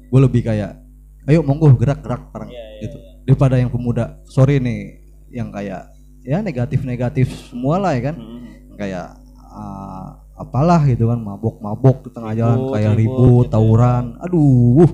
gue 0.07 0.21
lebih 0.23 0.43
kayak 0.43 0.81
ayo 1.27 1.41
monggo 1.41 1.73
gerak 1.75 2.01
gerak 2.01 2.29
bareng 2.31 2.49
Iya, 2.49 2.61
iya, 2.61 2.81
gitu 2.83 2.97
daripada 3.25 3.57
yang 3.57 3.69
pemuda 3.69 4.05
sorry 4.25 4.57
nih 4.59 5.06
yang 5.37 5.49
kayak 5.51 5.93
ya 6.23 6.41
negatif 6.41 6.81
negatif 6.83 7.29
semua 7.47 7.77
lah 7.77 7.93
ya 7.93 8.09
kan 8.09 8.17
Mm-mm. 8.17 8.41
kayak 8.75 9.21
ah, 9.47 10.17
apalah 10.35 10.81
gitu 10.85 11.07
kan 11.07 11.17
mabok-mabok 11.19 11.97
di 12.03 12.11
tengah 12.11 12.33
jalan 12.33 12.59
Ribut, 12.59 12.73
kayak 12.73 12.93
ribut 12.93 12.99
ribut, 12.99 13.25
gitu 13.39 13.47
ya. 13.47 13.53
tawuran 13.53 14.05
aduh 14.19 14.89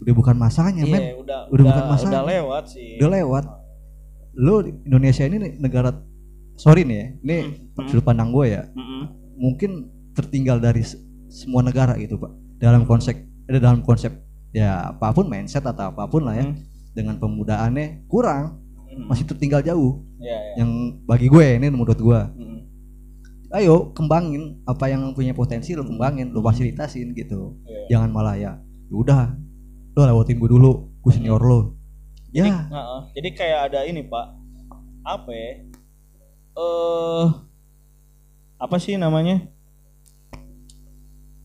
udah 0.00 0.14
bukan 0.14 0.36
masanya 0.36 0.82
men 0.84 1.00
Iya, 1.02 1.14
udah, 1.16 1.38
Udah 1.48 1.64
bukan 1.64 1.84
masalah. 1.86 2.10
udah 2.10 2.22
lewat 2.26 2.64
sih. 2.68 2.90
udah 2.98 3.10
lewat 3.10 3.44
lo 4.34 4.54
Indonesia 4.60 5.24
ini 5.24 5.36
negara 5.56 5.94
sorry 6.54 6.82
nih 6.82 6.96
ya 6.96 7.06
ini 7.22 7.36
Hmm, 7.70 7.86
sudut 7.86 8.02
pandang 8.02 8.30
gue 8.30 8.46
ya 8.50 8.62
Mm-mm. 8.68 9.02
mungkin 9.36 9.70
tertinggal 10.10 10.58
dari 10.58 10.82
se- 10.82 10.98
semua 11.26 11.60
negara 11.60 11.94
gitu 11.96 12.14
pak 12.16 12.30
dalam 12.56 12.82
konsep 12.82 13.14
ada 13.44 13.58
dalam 13.58 13.80
konsep 13.80 14.10
ya 14.50 14.90
apa 14.90 15.10
pun 15.10 15.26
mindset 15.26 15.62
atau 15.62 15.90
apa 15.90 16.04
pun 16.04 16.22
lah 16.22 16.34
ya 16.34 16.44
Hmm. 16.44 16.54
dengan 16.92 17.16
pemudaannya 17.16 18.06
kurang 18.06 18.62
Mm-mm. 18.96 19.06
masih 19.06 19.24
tertinggal 19.24 19.60
jauh 19.60 20.00
Iya, 20.16 20.30
iya. 20.32 20.52
yang 20.56 20.70
bagi 21.02 21.26
gue 21.26 21.46
ini 21.54 21.66
menurut 21.66 21.96
gue 21.96 22.20
Mm-mm. 22.32 22.60
ayo 23.52 23.90
kembangin 23.90 24.62
apa 24.62 24.86
yang 24.86 25.10
punya 25.10 25.30
potensi 25.30 25.72
lo 25.72 25.82
kembangin 25.82 26.30
lo 26.30 26.40
fasilitasin 26.40 27.10
gitu 27.12 27.58
Iya. 27.64 27.86
jangan 27.92 28.10
malah 28.10 28.34
ya 28.34 28.52
"Ya 28.84 28.94
udah 28.94 29.20
lo 29.90 30.02
lewatin 30.04 30.36
gue 30.36 30.48
dulu 30.48 30.72
gue 30.98 31.12
senior 31.12 31.38
lo 31.38 31.60
Jadi, 32.28 32.48
ya 32.48 32.66
Heeh. 32.66 33.00
jadi 33.12 33.28
kayak 33.32 33.60
ada 33.64 33.80
ini 33.84 34.02
pak, 34.02 34.26
apa 35.02 35.30
ya? 35.30 35.50
Eh, 36.52 37.26
apa 38.56 38.76
sih 38.76 38.94
namanya? 38.96 39.38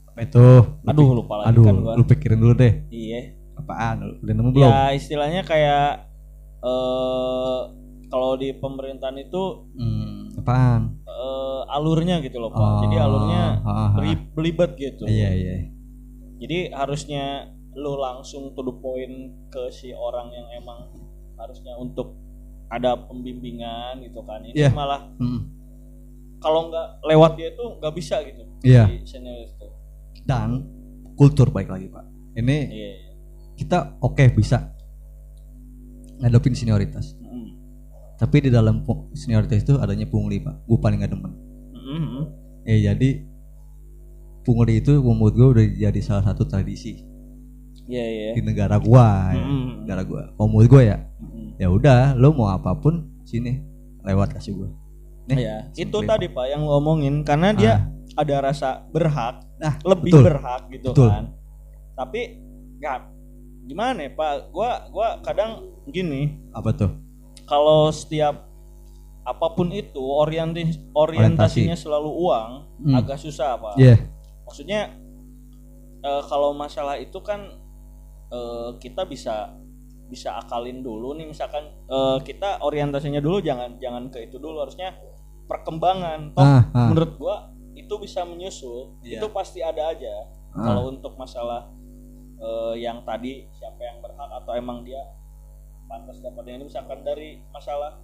apa 0.07 0.19
itu 0.19 0.41
Lu 0.81 0.87
Aduh 0.87 1.09
lupa 1.15 1.33
lagi 1.39 1.53
aduh 1.53 1.63
kan 1.63 1.75
gua. 1.77 1.93
lu 1.93 2.03
pikirin 2.03 2.39
dulu 2.39 2.53
deh 2.55 2.73
Iya. 2.89 3.37
apaan 3.55 3.95
Lu 4.01 4.13
udah 4.19 4.33
nemu 4.33 4.49
belum 4.49 4.65
Ya 4.67 4.89
istilahnya 4.91 5.41
kayak 5.43 6.08
eh 6.61 7.59
kalau 8.05 8.33
di 8.35 8.51
pemerintahan 8.53 9.17
itu 9.17 9.43
Hmm, 9.71 10.33
apaan 10.35 10.97
eh, 11.03 11.61
alurnya 11.69 12.19
gitu 12.19 12.37
loh 12.37 12.49
pak. 12.49 12.59
Oh, 12.59 12.81
Jadi 12.81 12.95
alurnya 12.97 13.41
beli- 13.93 14.27
belibet 14.31 14.71
gitu. 14.75 15.05
iya 15.05 15.29
iya 15.31 15.55
Jadi 16.37 16.71
harusnya 16.71 17.47
lu 17.73 17.95
langsung 17.95 18.51
to 18.51 18.61
the 18.61 18.73
point 18.73 19.15
ke 19.47 19.69
si 19.69 19.91
orang 19.91 20.29
yang 20.29 20.47
emang 20.55 20.89
harusnya 21.35 21.75
untuk 21.75 22.15
ada 22.67 22.95
pembimbingan 22.97 24.01
gitu 24.01 24.19
kan. 24.21 24.41
Ini 24.41 24.55
Iya. 24.57 24.69
malah 24.71 25.05
Hmm, 25.15 25.51
kalau 26.39 26.67
nggak 26.67 26.87
lewat 27.03 27.31
dia 27.35 27.51
tuh 27.53 27.77
nggak 27.77 27.93
bisa 27.93 28.19
gitu. 28.21 28.43
Iya. 28.61 28.87
Senior 29.03 29.45
itu. 29.45 29.67
dan 30.21 30.61
kultur 31.15 31.49
baik 31.49 31.67
lagi 31.67 31.87
pak 31.87 32.05
ini 32.35 32.57
Iya. 32.69 32.91
kita 33.55 33.97
oke 33.99 34.21
bisa 34.31 34.77
ngadepin 36.19 36.53
senioritas 36.53 37.15
Mm. 37.19 37.49
tapi 38.15 38.37
di 38.41 38.49
dalam 38.49 38.83
senioritas 39.13 39.61
itu 39.61 39.75
adanya 39.75 40.05
pungli 40.05 40.37
pak 40.37 40.63
gue 40.63 40.77
paling 40.77 40.99
gak 40.99 41.11
demen 41.11 41.31
Mm-mm. 41.71 42.23
eh 42.63 42.79
jadi 42.81 43.09
pungli 44.41 44.79
itu 44.79 44.99
menurut 44.99 45.33
gue 45.33 45.47
udah 45.49 45.65
jadi 45.79 45.99
salah 45.99 46.25
satu 46.25 46.43
tradisi 46.43 47.05
Iya 47.85 48.05
iya. 48.05 48.31
di 48.37 48.41
negara 48.43 48.77
gua 48.77 49.33
ya. 49.33 49.41
Mm-mm. 49.41 49.81
negara 49.81 50.01
gua 50.03 50.21
kalau 50.31 50.47
menurut 50.47 50.69
gua 50.69 50.81
ya 50.85 50.97
Mm-mm. 51.17 51.57
ya 51.57 51.67
udah 51.67 52.13
lo 52.13 52.29
mau 52.31 52.49
apa 52.49 52.75
pun 52.75 53.01
sini 53.23 53.57
lewat 54.03 54.29
kasih 54.31 54.53
gua 54.53 54.69
nih 55.25 55.37
Iya. 55.39 55.57
Itu 55.75 56.01
tadi 56.03 56.25
pak 56.27 56.45
yang 56.47 56.63
ngomongin 56.63 57.21
karena 57.21 57.49
dia 57.51 57.73
Ah. 57.77 57.81
ada 58.17 58.35
rasa 58.43 58.81
berhak, 58.87 59.45
nah 59.57 59.77
lebih 59.83 60.09
betul. 60.11 60.23
berhak 60.23 60.61
gitu 60.67 60.89
Betul. 60.89 61.05
kan. 61.07 61.25
Tapi 61.95 62.21
nggak 62.75 62.97
gimana 63.65 64.07
ya 64.07 64.11
pak? 64.11 64.51
Gua 64.51 64.87
gua 64.89 65.19
kadang 65.21 65.65
gini. 65.85 66.37
Apa 66.51 66.71
tuh? 66.71 66.91
Kalau 67.45 67.89
setiap 67.89 68.45
apa 69.21 69.47
pun 69.53 69.69
itu 69.69 70.01
orientasi 70.01 70.89
orientasinya 70.95 71.77
selalu 71.77 72.09
uang 72.09 72.51
Hmm. 72.79 72.95
agak 72.95 73.19
susah 73.19 73.59
pak. 73.59 73.75
Iya. 73.75 73.99
Maksudnya 74.47 74.95
eh, 75.99 76.21
kalau 76.25 76.55
masalah 76.55 76.95
itu 76.95 77.19
kan 77.19 77.45
eh, 78.31 78.69
kita 78.79 79.03
bisa 79.03 79.53
bisa 80.09 80.33
akalin 80.41 80.81
dulu 80.81 81.13
nih 81.13 81.29
misalkan 81.29 81.69
eh, 81.85 82.17
kita 82.23 82.63
orientasinya 82.63 83.21
dulu 83.21 83.37
jangan 83.39 83.77
jangan 83.77 84.09
ke 84.09 84.25
itu 84.25 84.39
dulu. 84.39 84.63
Harusnya 84.63 84.95
perkembangan. 85.45 86.33
Toh 86.33 86.41
ah, 86.41 86.61
ah. 86.73 86.87
menurut 86.89 87.13
gua 87.17 87.35
itu 87.75 87.93
bisa 87.97 88.25
menyusul 88.25 88.97
Iya. 89.01 89.21
itu 89.21 89.27
pasti 89.29 89.59
ada 89.61 89.93
aja. 89.93 90.25
Ah. 90.49 90.65
kalau 90.65 90.89
untuk 90.89 91.13
masalah 91.13 91.69
eh, 92.39 92.75
yang 92.79 93.03
tadi 93.03 93.45
siapa 93.51 93.79
yang 93.79 93.99
berhak 93.99 94.29
atau 94.33 94.53
emang 94.53 94.81
dia 94.81 95.03
pantas 95.85 96.19
dapat 96.19 96.43
yang 96.45 96.61
ini 96.61 96.65
misalkan 96.65 97.01
dari 97.01 97.41
masalah 97.49 97.97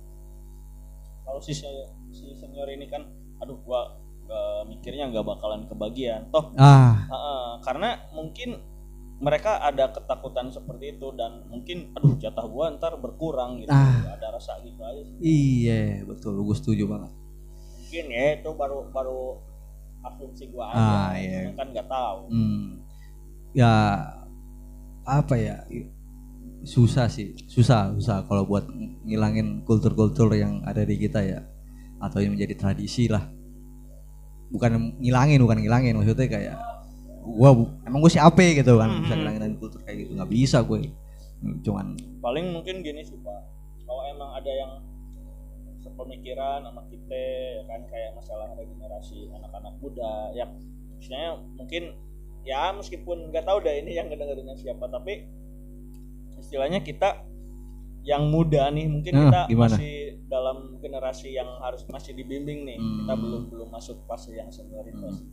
kalau 1.21 1.39
si 1.39 1.53
si 1.53 2.25
senior 2.35 2.67
ini 2.67 2.85
kan 2.85 3.05
aduh 3.37 3.57
gua 3.61 3.95
eh, 4.25 4.61
mikirnya 4.65 5.09
nggak 5.09 5.25
bakalan 5.25 5.65
kebagian 5.65 6.29
toh 6.29 6.53
ah 6.55 7.05
Heeh, 7.05 7.49
karena 7.61 7.89
mungkin 8.11 8.57
mereka 9.15 9.63
ada 9.63 9.89
ketakutan 9.89 10.51
seperti 10.51 10.99
itu 10.99 11.07
dan 11.15 11.47
mungkin 11.47 11.95
aduh 11.95 12.19
jatah 12.19 12.43
gua 12.45 12.73
ntar 12.75 12.99
berkurang 12.99 13.63
gitu 13.63 13.71
Ah. 13.71 14.11
ada 14.11 14.35
rasa 14.35 14.59
gitu 14.59 14.81
aja 14.83 15.01
sih. 15.01 15.15
iya 15.21 16.03
betul 16.03 16.35
gue 16.35 16.51
setuju 16.51 16.83
banget 16.85 17.11
mungkin 17.79 18.05
ya 18.11 18.25
itu 18.35 18.49
baru 18.51 18.91
baru 18.91 19.39
asumsi 20.03 20.51
gua 20.51 20.69
aja 20.69 20.83
Ah, 20.83 21.11
iya. 21.15 21.47
Kan 21.53 21.71
nggak 21.71 21.87
tahu 21.87 22.27
hmm. 22.27 22.65
ya 23.55 23.71
apa 25.05 25.37
ya 25.37 25.55
susah 26.65 27.05
sih 27.05 27.37
susah 27.45 27.93
susah 27.93 28.25
kalau 28.25 28.41
buat 28.49 28.65
ngilangin 29.05 29.61
kultur-kultur 29.63 30.33
yang 30.33 30.65
ada 30.65 30.81
di 30.81 30.97
kita 30.97 31.21
ya 31.21 31.45
atau 32.01 32.19
yang 32.19 32.33
menjadi 32.33 32.57
tradisi 32.57 33.05
lah. 33.05 33.21
Bukan 34.49 34.97
ngilangin 35.01 35.41
bukan 35.41 35.61
ngilangin 35.61 35.93
maksudnya 35.97 36.25
kayak 36.25 36.57
gua 37.25 37.53
emang 37.85 38.01
gue 38.05 38.11
siapa 38.13 38.37
gitu 38.37 38.77
kan 38.77 39.01
bisa 39.01 39.13
Hmm. 39.13 39.25
ngilangin 39.25 39.57
kultur 39.57 39.81
kayak 39.81 40.05
gitu 40.05 40.11
nggak 40.13 40.29
bisa 40.29 40.61
gue 40.61 40.89
cuman 41.65 41.97
paling 42.21 42.45
mungkin 42.53 42.81
gini 42.81 43.01
sih 43.05 43.17
pak. 43.21 43.41
Kalau 43.85 44.01
emang 44.09 44.33
ada 44.33 44.49
yang 44.49 44.71
sepemikiran 45.85 46.65
sama 46.65 46.81
kita 46.89 47.13
ya 47.61 47.61
kan 47.69 47.81
kayak 47.89 48.17
masalah 48.17 48.49
regenerasi 48.57 49.29
anak-anak 49.29 49.73
muda 49.77 50.33
ya 50.33 50.45
misalnya 50.97 51.37
mungkin 51.53 51.93
ya 52.45 52.69
meskipun 52.71 53.29
nggak 53.29 53.43
tahu 53.43 53.57
deh 53.59 53.75
ini 53.75 53.91
yang 53.91 54.05
ngedengerinnya 54.05 54.53
siapa 54.53 54.85
tapi 54.85 55.25
istilahnya 56.37 56.79
kita 56.79 57.25
yang 58.05 58.29
muda 58.29 58.69
nih 58.69 58.85
mungkin 58.85 59.11
Ah, 59.11 59.19
kita 59.19 59.39
gimana? 59.49 59.73
masih 59.73 59.93
dalam 60.25 60.57
generasi 60.77 61.33
yang 61.33 61.49
harus 61.57 61.81
masih 61.87 62.13
dibimbing 62.13 62.61
nih. 62.63 62.77
Kita 62.77 63.11
Hmm. 63.11 63.21
belum 63.23 63.41
belum 63.49 63.69
masuk 63.71 64.05
fase 64.05 64.29
yang 64.31 64.45
senioritas. 64.47 65.25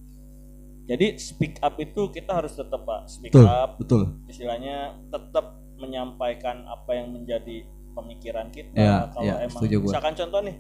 Jadi 0.83 1.14
speak 1.14 1.61
up 1.61 1.77
itu 1.77 2.09
kita 2.09 2.33
harus 2.33 2.57
tetap 2.57 2.81
pak. 2.83 3.07
Speak 3.07 3.29
betul 3.31 3.44
up. 3.46 3.77
betul. 3.77 4.03
Istilahnya 4.25 4.77
tetap 5.07 5.53
menyampaikan 5.77 6.64
apa 6.64 6.90
yang 6.94 7.12
menjadi 7.12 7.61
pemikiran 7.92 8.48
kita 8.48 8.72
Ya, 8.72 9.05
kalau 9.07 9.20
ya, 9.22 9.37
emang 9.42 9.61
misalkan 9.62 10.16
contoh 10.16 10.40
nih. 10.40 10.57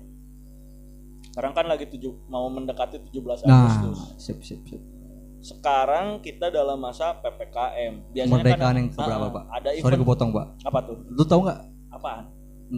Sekarang 1.24 1.52
kan 1.54 1.64
lagi 1.64 1.88
tujuh 1.88 2.12
mau 2.28 2.44
mendekati 2.46 3.00
17 3.02 3.40
nah 3.42 3.72
Agustus. 3.72 3.98
sip 4.18 4.38
sip 4.42 4.60
sip 4.68 4.82
sekarang 5.42 6.22
kita 6.22 6.54
dalam 6.54 6.78
masa 6.78 7.18
PPKM 7.18 8.14
biasanya 8.14 8.30
kemerdekaan 8.30 8.62
kan 8.62 8.78
yang 8.78 8.88
keberapa 8.94 9.26
ah, 9.26 9.30
pak? 9.34 9.44
ada 9.50 9.68
sorry 9.74 9.98
event. 9.98 9.98
gue 9.98 10.08
potong 10.08 10.30
pak. 10.30 10.46
Apa 10.62 10.78
tuh? 10.86 10.96
Lu 11.10 11.22
tahu 11.26 11.40
nggak? 11.42 11.60
Apaan? 11.90 12.24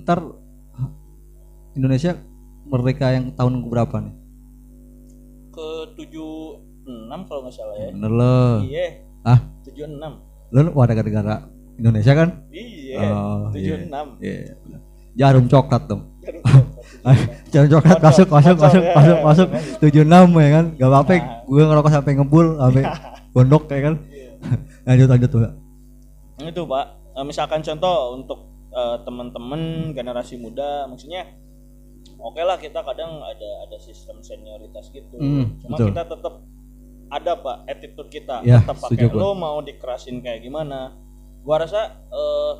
Ntar 0.01 0.19
Indonesia 1.77 2.17
merdeka 2.65 3.13
yang 3.13 3.37
tahun 3.37 3.61
berapa 3.69 3.97
nih? 4.01 4.15
Ke 5.53 5.69
76 5.93 7.29
kalau 7.29 7.41
nggak 7.45 7.55
salah 7.55 7.77
ya. 7.77 7.89
Bener 7.93 8.13
loh 8.17 8.57
iya. 8.65 8.87
Ah? 9.29 9.39
76 9.69 10.57
lu 10.57 10.71
warga 10.73 11.03
negara 11.05 11.35
Indonesia 11.77 12.13
kan? 12.17 12.29
Iya. 12.49 12.99
Oh, 13.13 13.53
iya. 13.53 13.77
76 13.85 14.25
Iya, 14.25 14.55
bener. 14.65 14.81
jarum 15.21 15.45
coklat 15.53 15.83
dong. 15.85 16.03
Jarum 16.25 16.41
jarum 17.53 17.69
coklat 17.69 18.01
masuk 18.01 18.29
masuk 18.33 18.57
masuk 18.57 18.83
ya, 18.83 18.93
masuk 18.97 19.19
masuk. 19.21 19.49
tujuh 19.85 20.03
enam 20.09 20.29
ya 20.41 20.49
kan 20.61 20.65
gak 20.77 20.89
apa-apa. 20.89 21.13
Nah. 21.15 21.23
gue 21.45 21.63
ngerokok 21.69 21.91
sampai 21.93 22.13
ngebul 22.17 22.47
sampai 22.57 22.85
gondok 23.37 23.65
ya 23.69 23.81
kan. 23.91 23.95
Lanjut 24.85 25.09
lanjut 25.09 25.31
tuh 25.33 25.41
itu 26.43 26.63
pak. 26.67 26.87
Eh, 27.15 27.25
misalkan 27.25 27.61
contoh 27.63 28.19
untuk 28.19 28.41
eh, 28.75 28.97
teman-teman 29.07 29.93
generasi 29.95 30.35
muda 30.35 30.91
maksudnya 30.91 31.31
oke 32.19 32.43
lah 32.43 32.59
kita 32.59 32.83
kadang 32.83 33.23
ada 33.23 33.51
ada 33.69 33.77
sistem 33.79 34.19
senioritas 34.25 34.91
gitu. 34.91 35.17
Hmm, 35.17 35.63
cuma 35.63 35.79
betul. 35.79 35.89
kita 35.95 36.03
tetap 36.11 36.35
ada 37.13 37.33
pak 37.39 37.57
attitude 37.71 38.11
kita. 38.11 38.37
Ya, 38.43 38.65
tetap 38.65 38.83
pakai 38.83 39.07
lo 39.13 39.37
mau 39.39 39.63
dikerasin 39.63 40.19
kayak 40.25 40.43
gimana. 40.43 40.99
Gua 41.45 41.63
rasa 41.63 42.03
eh, 42.11 42.53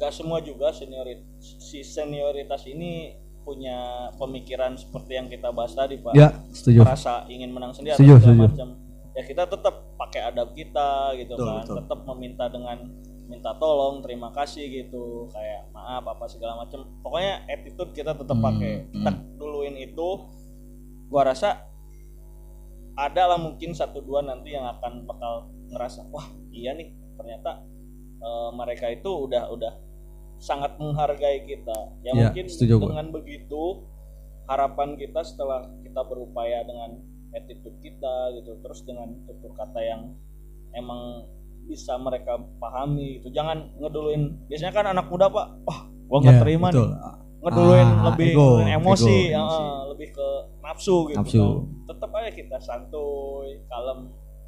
nggak 0.00 0.12
semua 0.16 0.40
juga 0.40 0.72
seniorit 0.72 1.22
si 1.38 1.84
senioritas 1.84 2.64
ini 2.66 3.12
punya 3.50 3.78
pemikiran 4.14 4.78
seperti 4.78 5.12
yang 5.12 5.26
kita 5.26 5.50
bahas 5.50 5.74
tadi 5.74 5.98
pak. 5.98 6.14
Ya 6.14 6.30
setuju. 6.48 6.86
Merasa 6.86 7.26
ingin 7.26 7.50
menang 7.50 7.74
sendiri 7.74 7.98
Setuju, 7.98 8.12
atau 8.12 8.22
segala 8.22 8.34
setuju. 8.36 8.50
macam. 8.54 8.68
Ya 9.10 9.22
kita 9.26 9.42
tetap 9.44 9.74
pakai 9.96 10.20
adab 10.24 10.48
kita 10.54 10.90
gitu 11.18 11.34
Betul, 11.34 11.46
kan. 11.46 11.58
betul. 11.60 11.76
tetap 11.82 11.98
meminta 12.06 12.44
dengan 12.46 12.78
minta 13.26 13.50
tolong 13.56 13.98
terima 14.00 14.30
kasih 14.30 14.64
gitu. 14.66 15.26
Kayak 15.28 15.66
maaf 15.70 16.04
apa 16.04 16.24
segala 16.24 16.54
macam. 16.56 16.86
Pokoknya 17.00 17.42
attitude 17.44 17.90
kita 17.90 18.14
tetap 18.14 18.32
Hmm, 18.32 18.46
pakai. 18.46 18.72
hmm. 18.84 18.94
kita 18.94 19.10
duluin 19.34 19.74
itu 19.74 20.08
gua 21.06 21.26
rasa 21.26 21.66
ada 22.94 23.22
lah 23.26 23.38
mungkin 23.38 23.72
satu 23.72 23.98
dua 23.98 24.20
nanti 24.20 24.52
yang 24.52 24.66
akan 24.68 25.02
bakal 25.04 25.48
ngerasa 25.68 26.06
wah 26.08 26.22
iya 26.50 26.70
nih 26.70 26.90
ternyata 27.16 27.64
eh, 28.16 28.50
mereka 28.52 28.86
itu 28.88 29.08
udah 29.08 29.48
udah 29.48 29.72
sangat 30.40 30.72
menghargai 30.76 31.44
kita 31.44 31.76
ya, 32.00 32.10
Ya, 32.10 32.32
mungkin 32.32 32.44
dengan 32.48 33.06
begitu 33.12 33.84
harapan 34.46 34.96
kita 34.96 35.20
setelah 35.20 35.68
kita 35.80 36.00
berupaya 36.02 36.64
dengan 36.64 36.98
attitude 37.30 37.76
kita 37.78 38.14
gitu 38.34 38.58
terus 38.58 38.82
dengan 38.82 39.14
tutur 39.22 39.52
kata 39.52 39.78
yang 39.78 40.02
emang 40.72 41.28
bisa 41.62 41.94
mereka 41.96 42.34
pahami 42.56 43.20
gitu 43.20 43.30
jangan 43.30 43.70
ngeduluin 43.76 44.34
biasanya 44.48 44.72
kan 44.72 44.86
anak 44.88 45.06
muda 45.06 45.28
pak 45.28 45.46
wah 45.62 45.80
gua 46.08 46.18
nggak 46.18 46.34
Ya, 46.34 46.42
terima 46.42 46.66
betul. 46.68 46.82
nih 46.82 46.98
ngeduluin 47.40 47.86
Ah, 47.86 48.02
lebih 48.04 48.28
ego, 48.28 48.48
emosi, 48.60 49.16
ego, 49.22 49.38
emosi. 49.38 49.64
lebih 49.88 50.08
ke 50.10 50.28
nafsu 50.60 50.96
gitu 51.06 51.18
Nafsu. 51.20 51.38
kan. 51.38 51.56
tetap 51.86 52.10
aja 52.12 52.30
kita 52.32 52.56
santuy 52.58 53.48
kalem 53.66 54.00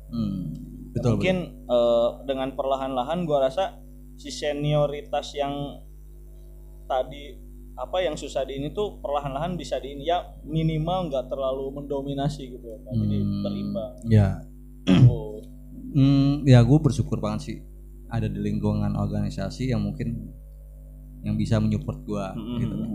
Hmm, 0.09 0.53
betul 0.93 1.17
mungkin 1.17 1.37
eh, 1.65 2.09
dengan 2.25 2.49
perlahan-lahan 2.53 3.23
gua 3.23 3.47
rasa 3.47 3.79
si 4.15 4.31
senioritas 4.31 5.33
yang 5.35 5.53
tadi 6.85 7.39
apa 7.73 8.05
yang 8.05 8.15
susah 8.15 8.45
di 8.45 8.61
ini 8.61 8.69
tuh 8.71 9.01
perlahan-lahan 9.01 9.57
bisa 9.57 9.81
di 9.81 9.97
ini 9.97 10.05
ya 10.05 10.21
minimal 10.45 11.09
nggak 11.09 11.27
terlalu 11.27 11.73
mendominasi 11.73 12.53
gitu 12.53 12.67
ya 12.69 12.79
Pak. 12.79 12.93
jadi 12.93 13.17
Hmm, 13.19 13.43
berimbang 13.43 13.93
ya 14.07 14.29
oh, 15.09 15.41
Hmm, 15.93 16.41
ya 16.45 16.61
gue 16.61 16.79
bersyukur 16.81 17.21
banget 17.21 17.41
sih 17.43 17.57
ada 18.09 18.25
di 18.25 18.41
lingkungan 18.41 18.93
organisasi 18.93 19.73
yang 19.73 19.81
mungkin 19.81 20.33
yang 21.21 21.37
bisa 21.37 21.61
menyupport 21.61 21.99
gue 22.03 22.27
mm, 22.35 22.57
gitu 22.59 22.75
mm, 22.75 22.81
kan. 22.83 22.93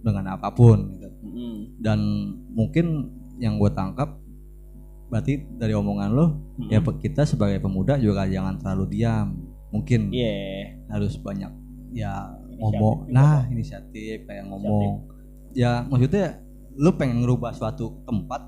dengan 0.00 0.24
apa 0.36 0.48
pun 0.52 0.96
gitu. 0.96 1.08
mm, 1.20 1.32
mm. 1.32 1.56
dan 1.80 1.98
mungkin 2.52 3.08
yang 3.36 3.56
gue 3.56 3.72
tangkap 3.72 4.20
berarti 5.08 5.44
dari 5.56 5.72
omongan 5.72 6.10
lo 6.12 6.26
Mm, 6.56 6.68
ya 6.68 6.80
mm. 6.80 6.84
pe- 6.84 7.00
kita 7.00 7.24
sebagai 7.24 7.56
pemuda 7.58 7.96
juga 7.96 8.24
jangan 8.24 8.56
terlalu 8.56 8.96
diam 8.96 9.32
mungkin 9.70 10.10
Iya. 10.10 10.34
harus 10.88 11.14
banyak 11.16 11.50
ya 11.90 12.12
Inisiatif 12.44 12.58
ngomong 12.60 12.96
nah 13.08 13.40
Pak. 13.40 13.50
inisiatif 13.50 14.16
kayak 14.24 14.44
ngomong 14.46 15.06
ya 15.52 15.82
maksudnya 15.84 16.38
lu 16.74 16.90
pengen 16.92 17.22
ngerubah 17.22 17.50
suatu 17.50 18.02
tempat 18.04 18.46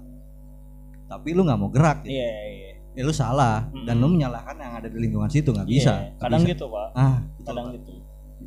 tapi 1.07 1.33
lu 1.33 1.43
nggak 1.43 1.59
mau 1.59 1.69
gerak 1.69 2.03
gitu. 2.03 2.15
iya 2.15 2.33
iya 2.49 2.71
ya 2.93 3.03
lu 3.03 3.13
salah 3.13 3.67
dan 3.83 3.97
Mm-mm. 3.97 4.05
lu 4.05 4.17
menyalahkan 4.17 4.53
yang 4.55 4.75
ada 4.77 4.87
di 4.87 4.99
lingkungan 4.99 5.27
situ 5.27 5.49
nggak 5.49 5.65
bisa 5.65 5.93
Iya, 5.93 6.05
nggak 6.13 6.21
kadang 6.21 6.43
bisa. 6.43 6.53
gitu 6.53 6.65
pak 6.69 6.89
ah 6.93 7.17
betul. 7.25 7.45
kadang 7.47 7.67
gitu 7.73 7.93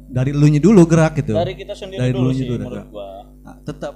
dari 0.06 0.32
lu 0.32 0.46
dulu 0.52 0.82
gerak 0.86 1.14
gitu 1.18 1.34
dari 1.34 1.54
kita 1.56 1.74
sendiri 1.74 2.00
Dari 2.00 2.12
dulu 2.14 2.30
sih 2.30 2.46
dulu, 2.46 2.62
menurut 2.62 2.88
gua 2.90 3.10
Nah, 3.42 3.56
tetap 3.62 3.94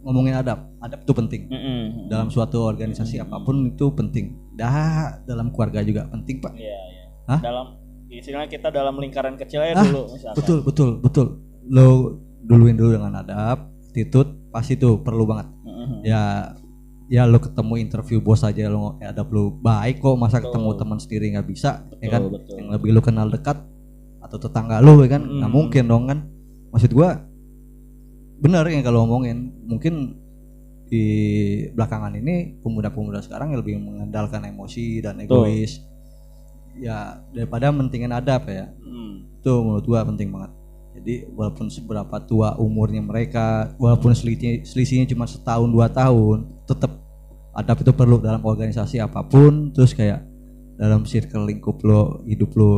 ngomongin 0.00 0.32
adab 0.34 0.68
adab 0.80 1.00
itu 1.00 1.12
penting 1.12 1.42
Mm, 1.46 1.56
mm, 1.56 1.64
mm. 1.64 2.04
dalam 2.08 2.28
suatu 2.28 2.60
organisasi 2.62 3.20
Mm. 3.20 3.24
apa 3.24 3.36
pun 3.40 3.56
itu 3.66 3.86
penting 3.90 4.26
dah 4.52 5.16
dalam 5.22 5.48
keluarga 5.48 5.80
juga 5.80 6.04
penting 6.06 6.40
pak 6.40 6.52
iya 6.54 6.76
iya 6.88 7.04
Hah? 7.26 7.40
dalam 7.40 7.66
istilahnya 8.12 8.48
kita 8.48 8.68
dalam 8.68 8.94
lingkaran 8.94 9.34
kecil 9.34 9.62
aja 9.62 9.74
Ah, 9.74 9.84
dulu 9.84 10.02
misalkan 10.10 10.36
betul 10.36 10.58
betul 10.60 10.88
betul 10.98 11.26
lo 11.66 11.86
duluin 12.40 12.74
dulu 12.74 12.90
dengan 12.92 13.14
adab 13.16 13.58
attitude 13.84 14.50
pasti 14.50 14.74
itu 14.74 14.98
perlu 14.98 15.24
banget 15.24 15.46
Mm, 15.60 15.70
mm, 15.70 15.86
mm. 15.86 16.00
ya 16.02 16.22
ya 17.06 17.22
lo 17.24 17.38
ketemu 17.38 17.74
interview 17.78 18.18
bos 18.18 18.42
aja 18.42 18.66
lo 18.66 18.98
adab 18.98 19.30
lo 19.30 19.50
baik 19.52 19.98
kok 19.98 20.14
masa 20.14 20.38
Betul. 20.38 20.50
ketemu 20.50 20.68
teman 20.76 20.98
sendiri 20.98 21.26
nggak 21.30 21.46
bisa 21.46 21.70
ya 21.92 22.06
Betul, 22.06 22.08
kan 22.08 22.22
betul. 22.32 22.54
yang 22.56 22.68
lebih 22.70 22.90
lo 22.90 23.00
kenal 23.00 23.26
dekat 23.26 23.58
atau 24.20 24.38
tetangga 24.38 24.78
lu 24.78 24.98
ya 25.00 25.10
kan 25.10 25.22
nggak 25.22 25.46
Hmm. 25.46 25.56
mungkin 25.56 25.84
dong 25.86 26.04
kan 26.06 26.18
maksud 26.68 26.90
gua 26.90 27.18
bener 28.38 28.64
yang 28.66 28.80
kalau 28.80 29.04
ngomongin 29.04 29.38
mungkin 29.64 30.16
di 30.86 31.04
belakangan 31.70 32.14
ini 32.14 32.58
pemuda-pemuda 32.58 33.20
sekarang 33.20 33.54
yang 33.54 33.60
lebih 33.60 33.78
mengandalkan 33.78 34.42
emosi 34.44 34.98
dan 34.98 35.18
Betul. 35.18 35.46
egois 35.46 35.82
ya 36.80 36.98
daripada 37.30 37.68
mentingin 37.68 38.10
adab 38.10 38.48
ya 38.48 38.72
Hmm. 38.80 39.28
itu 39.36 39.52
menurut 39.52 39.84
gua 39.84 40.02
penting 40.02 40.28
banget 40.28 40.50
jadi 40.90 41.14
walaupun 41.30 41.68
seberapa 41.68 42.16
tua 42.20 42.56
umurnya 42.56 43.00
mereka 43.00 43.72
walaupun 43.76 44.10
selisihnya, 44.10 44.64
selisihnya 44.64 45.06
cuma 45.06 45.24
setahun 45.24 45.68
dua 45.68 45.86
tahun 45.86 46.50
tetap 46.66 46.90
adab 47.52 47.76
itu 47.78 47.92
perlu 47.92 48.18
dalam 48.18 48.40
organisasi 48.40 48.98
apa 48.98 49.22
pun 49.22 49.70
terus 49.70 49.92
kayak 49.92 50.24
dalam 50.74 51.04
circle 51.04 51.44
lingkup 51.44 51.78
lo 51.82 52.24
hidup 52.24 52.50
lo 52.54 52.72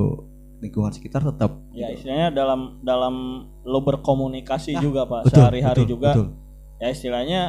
lingkungan 0.59 0.91
sekitar 0.91 1.23
tetap 1.23 1.59
Ya 1.71 1.91
istilahnya 1.91 2.31
dalam 2.31 2.79
dalam 2.81 3.15
lo 3.63 3.81
berkomunikasi 3.81 4.75
juga 4.79 5.03
pak 5.05 5.19
Nah, 5.19 5.25
betul, 5.27 5.39
sehari-hari 5.39 5.83
betul, 5.83 5.93
juga 5.93 6.11
betul. 6.13 6.27
ya 6.79 6.89
istilahnya 6.89 7.41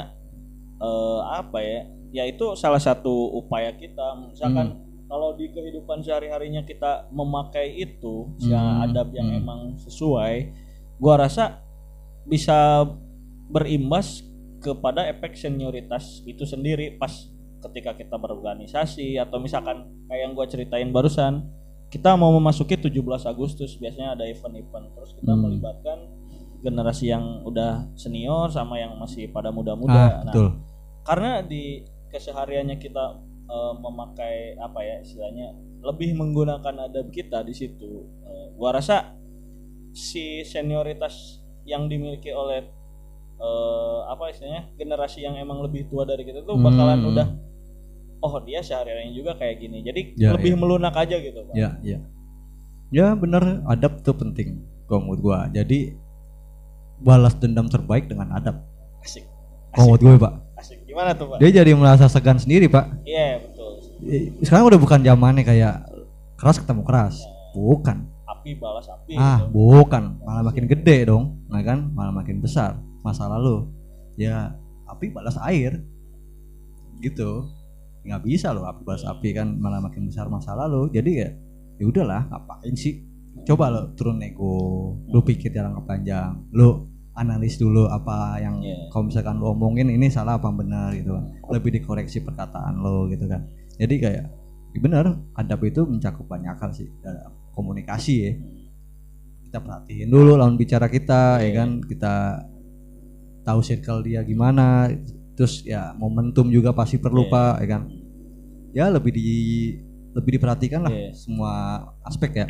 eh, 0.79 1.19
apa 1.33 1.57
ya 1.59 1.79
ya 2.11 2.23
itu 2.25 2.53
salah 2.53 2.77
satu 2.77 3.09
upaya 3.35 3.73
kita 3.73 4.01
misalkan 4.23 4.67
Hmm. 4.73 4.82
Kalau 5.13 5.37
di 5.37 5.45
kehidupan 5.53 6.01
sehari-harinya 6.01 6.65
kita 6.65 7.05
memakai 7.13 7.69
itu 7.77 8.33
ya 8.41 8.57
Hmm, 8.57 8.89
adab 8.89 9.13
yang 9.13 9.29
hmm. 9.29 9.39
emang 9.45 9.59
sesuai 9.77 10.49
gua 10.97 11.21
rasa 11.21 11.61
bisa 12.25 12.81
berimbas 13.45 14.25
kepada 14.57 15.05
efek 15.05 15.37
senioritas 15.37 16.25
itu 16.25 16.49
sendiri 16.49 16.97
pas 16.97 17.13
ketika 17.61 17.93
kita 17.93 18.17
berorganisasi 18.17 19.21
atau 19.21 19.37
misalkan 19.37 19.85
kayak 20.09 20.21
yang 20.25 20.33
gua 20.33 20.49
ceritain 20.49 20.89
barusan 20.89 21.45
kita 21.93 22.17
mau 22.17 22.33
memasuki 22.33 22.73
17 22.73 22.89
Agustus 23.29 23.77
biasanya 23.77 24.17
ada 24.17 24.25
event-event 24.25 24.97
terus 24.97 25.13
kita 25.13 25.29
Hmm. 25.29 25.45
melibatkan 25.45 26.09
generasi 26.65 27.13
yang 27.13 27.45
udah 27.45 27.85
senior 27.93 28.49
sama 28.49 28.79
yang 28.79 28.95
masih 28.97 29.27
pada 29.29 29.51
muda-muda. 29.53 29.93
ah 29.93 30.09
Nah, 30.25 30.33
betul 30.33 30.47
karena 31.03 31.43
di 31.43 31.83
kesehariannya 32.09 32.79
kita 32.79 33.19
eh, 33.43 33.73
memakai 33.75 34.35
apa 34.55 34.79
ya 34.79 34.95
istilahnya 34.99 35.51
lebih 35.79 36.15
menggunakan 36.15 36.75
adab 36.81 37.09
kita 37.09 37.41
di 37.41 37.51
situ. 37.51 38.07
Eh, 38.23 38.45
gua 38.55 38.73
rasa 38.73 39.15
si 39.91 40.41
senioritas 40.41 41.39
yang 41.63 41.85
dimiliki 41.85 42.29
oleh 42.29 42.63
eh, 43.35 43.99
apa 44.07 44.29
istilahnya 44.29 44.71
generasi 44.73 45.21
yang 45.21 45.35
emang 45.35 45.59
lebih 45.59 45.87
tua 45.87 46.03
dari 46.03 46.23
kita 46.23 46.41
tuh 46.41 46.55
bakalan 46.55 46.99
Hmm. 46.99 47.11
udah 47.11 47.27
oh 48.19 48.39
dia 48.39 48.59
sehari-harinya 48.59 49.11
juga 49.11 49.31
kayak 49.35 49.59
gini. 49.59 49.83
Jadi 49.83 50.01
Ya, 50.15 50.31
lebih 50.31 50.55
ya. 50.55 50.57
melunak 50.57 50.95
aja 50.95 51.17
gitu, 51.17 51.43
Pak. 51.43 51.53
ya 51.53 51.75
ya 51.83 51.99
ya 52.89 53.11
bener 53.13 53.41
adab 53.65 53.99
tuh 53.99 54.13
penting 54.13 54.61
kalau 54.85 55.03
menurut 55.03 55.21
gua 55.21 55.37
jadi 55.49 55.97
balas 56.99 57.35
dendam 57.35 57.65
terbaik 57.65 58.07
dengan 58.07 58.31
adab 58.31 58.63
Asik. 59.01 59.25
kalau 59.73 59.97
menurut 59.97 60.01
gue 60.01 60.15
pak 60.21 60.33
Asik. 60.33 60.52
Gimana 60.93 61.17
tuh, 61.17 61.25
Pak? 61.33 61.37
dia 61.41 61.49
jadi 61.49 61.71
merasa 61.73 62.05
segan 62.05 62.37
sendiri 62.37 62.69
pak. 62.69 62.85
Iya, 63.01 63.41
betul. 63.41 63.81
Eh, 64.05 64.29
sekarang 64.45 64.69
udah 64.69 64.79
bukan 64.79 65.01
zamannya 65.01 65.41
kayak 65.41 65.89
keras 66.37 66.61
ketemu 66.61 66.85
keras. 66.85 67.17
Bukan. 67.57 68.13
Api 68.29 68.59
balas 68.59 68.85
api 68.91 69.17
ah 69.17 69.41
gitu. 69.41 69.57
bukan. 69.57 70.21
Malah 70.21 70.43
makin 70.45 70.69
gede 70.69 71.09
dong 71.09 71.41
nah 71.49 71.65
kan? 71.65 71.89
Malah 71.95 72.13
makin 72.13 72.43
besar 72.43 72.77
masa 73.01 73.25
lalu. 73.25 73.65
Ya 74.19 74.53
api 74.85 75.09
balas 75.09 75.33
air. 75.49 75.81
Gitu. 77.01 77.49
Nggak 78.05 78.21
bisa 78.21 78.53
loh 78.53 78.69
api 78.69 78.85
balas 78.85 79.07
api 79.07 79.33
kan 79.33 79.49
malah 79.57 79.81
makin 79.81 80.05
besar 80.05 80.29
masa 80.29 80.53
lalu. 80.53 80.93
Jadi 80.93 81.11
ya 81.17 81.29
ya 81.81 81.85
udahlah 81.89 82.29
ngapain 82.29 82.75
sih? 82.77 83.01
Coba 83.49 83.73
lo 83.73 83.97
turun 83.97 84.21
nego 84.21 84.93
lu 85.09 85.25
pikir 85.25 85.49
jangka 85.49 85.89
panjang 85.89 86.37
lu 86.53 86.92
analis 87.13 87.55
dulu 87.55 87.85
apa 87.85 88.37
yang 88.37 88.57
Iya. 88.57 88.89
kalau 88.89 89.07
misalkan 89.07 89.37
lu 89.37 89.47
omongin 89.47 89.87
ini 89.87 90.07
salah 90.07 90.35
apa 90.35 90.49
benar 90.49 90.91
gitu 90.91 91.13
kan 91.13 91.23
lebih 91.49 91.69
dikoreksi 91.73 92.19
perkataan 92.19 92.77
lo 92.77 93.05
gitu 93.05 93.25
kan 93.25 93.45
jadi 93.75 93.95
kayak 93.95 94.25
ya 94.73 94.79
benar 94.79 95.05
adab 95.33 95.61
itu 95.61 95.85
mencakup 95.85 96.25
banyak 96.25 96.53
hal 96.53 96.71
sih 96.71 96.89
dalam 96.99 97.29
komunikasi 97.53 98.13
ya 98.17 98.31
kita 99.43 99.57
perhatiin 99.59 100.09
dulu 100.09 100.33
lawan 100.33 100.57
bicara 100.57 100.87
kita 100.87 101.37
ya 101.37 101.45
Iya. 101.45 101.51
kan 101.53 101.69
kita 101.79 102.13
tahu 103.43 103.59
circle 103.61 104.01
dia 104.01 104.23
gimana 104.23 104.89
terus 105.33 105.61
ya 105.61 105.93
momentum 105.93 106.49
juga 106.49 106.71
pasti 106.71 106.97
perlu 106.97 107.25
Iya. 107.25 107.31
pak 107.31 107.53
ya 107.59 107.67
kan 107.67 107.81
ya 108.73 108.85
lebih 108.89 109.11
di 109.11 109.27
lebih 110.13 110.37
diperhatikan 110.37 110.81
lah 110.81 110.89
Iya. 110.89 111.13
semua 111.13 111.53
aspek 112.01 112.31
ya 112.35 112.47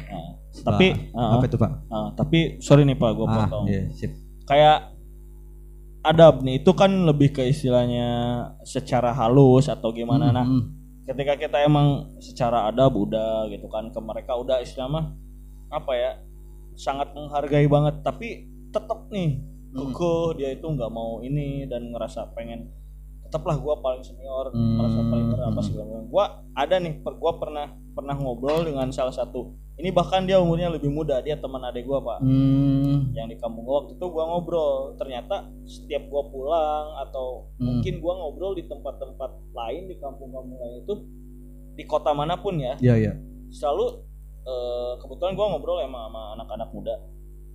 Nah, 0.53 0.69
tapi 0.69 0.87
uh, 1.11 1.31
apa 1.35 1.43
itu 1.43 1.57
pak 1.57 1.71
uh, 1.89 2.09
tapi 2.13 2.39
sorry 2.59 2.85
nih 2.85 2.93
Pak, 2.93 3.09
gue 3.11 3.25
ah 3.25 3.49
potong. 3.49 3.65
iya 3.65 3.89
sip 3.91 4.13
Kayak 4.43 4.91
adab 6.03 6.43
nih 6.43 6.59
itu 6.59 6.71
kan 6.75 6.91
lebih 7.07 7.31
ke 7.31 7.47
istilahnya 7.47 8.09
secara 8.67 9.15
halus 9.15 9.71
atau 9.71 9.95
gimana. 9.95 10.35
Nah, 10.35 10.43
Hmm, 10.43 10.63
ketika 11.07 11.39
kita 11.39 11.57
emang 11.63 12.11
secara 12.19 12.67
adab 12.67 12.95
udah 12.95 13.47
gitu 13.47 13.67
kan 13.71 13.87
ke 13.87 13.99
mereka 14.03 14.35
udah 14.35 14.59
istilahnya 14.59 15.15
apa 15.67 15.91
ya 15.95 16.11
sangat 16.75 17.11
menghargai 17.15 17.67
banget 17.67 18.03
tapi 18.03 18.47
tetap 18.71 19.09
nih 19.09 19.41
Hmm. 19.73 19.89
kekeh 19.89 20.37
dia 20.37 20.49
itu 20.53 20.63
nggak 20.63 20.91
mau 20.93 21.17
ini 21.19 21.65
dan 21.65 21.89
ngerasa 21.89 22.29
pengen 22.37 22.69
tetaplah 23.25 23.57
gua 23.57 23.81
paling 23.81 24.05
senior 24.05 24.53
Hmm. 24.53 24.77
merasa 24.77 25.01
paling 25.01 25.27
berapa 25.33 25.49
Hmm. 25.55 25.65
segala 25.65 25.85
macam 25.89 26.05
gua 26.07 26.25
ada 26.53 26.75
nih 26.77 26.93
per, 27.01 27.13
gua 27.17 27.33
pernah 27.41 27.67
pernah 27.93 28.15
ngobrol 28.15 28.61
dengan 28.63 28.93
salah 28.93 29.13
satu 29.13 29.53
ini 29.73 29.89
bahkan 29.89 30.21
dia 30.23 30.37
umurnya 30.37 30.69
lebih 30.69 30.87
muda 30.87 31.17
dia 31.19 31.33
teman 31.33 31.61
adik 31.63 31.83
gua 31.83 31.97
pak. 31.99 32.19
Hmm, 32.21 33.09
yang 33.11 33.25
di 33.25 33.35
kampung 33.35 33.65
gua 33.65 33.81
waktu 33.81 33.97
itu 33.97 34.05
gua 34.05 34.23
ngobrol. 34.27 34.93
Ternyata 34.95 35.49
setiap 35.65 36.05
gua 36.07 36.23
pulang 36.27 36.85
atau 37.01 37.49
Hmm. 37.57 37.81
mungkin 37.81 37.97
gua 37.97 38.13
ngobrol 38.15 38.53
di 38.53 38.63
tempat-tempat 38.63 39.31
lain 39.49 39.89
di 39.89 39.95
kampung-kampung 39.97 40.55
lain 40.55 40.75
itu 40.79 40.93
di 41.73 41.83
kota 41.83 42.13
mana 42.13 42.37
pun 42.37 42.53
ya 42.55 42.77
iya 42.77 42.93
iya. 42.95 43.13
selalu 43.49 44.05
eh, 44.43 44.93
kebetulan 44.99 45.33
gua 45.33 45.47
ngobrol 45.49 45.79
emang 45.79 46.07
sama 46.07 46.21
anak-anak 46.35 46.69
muda. 46.69 46.95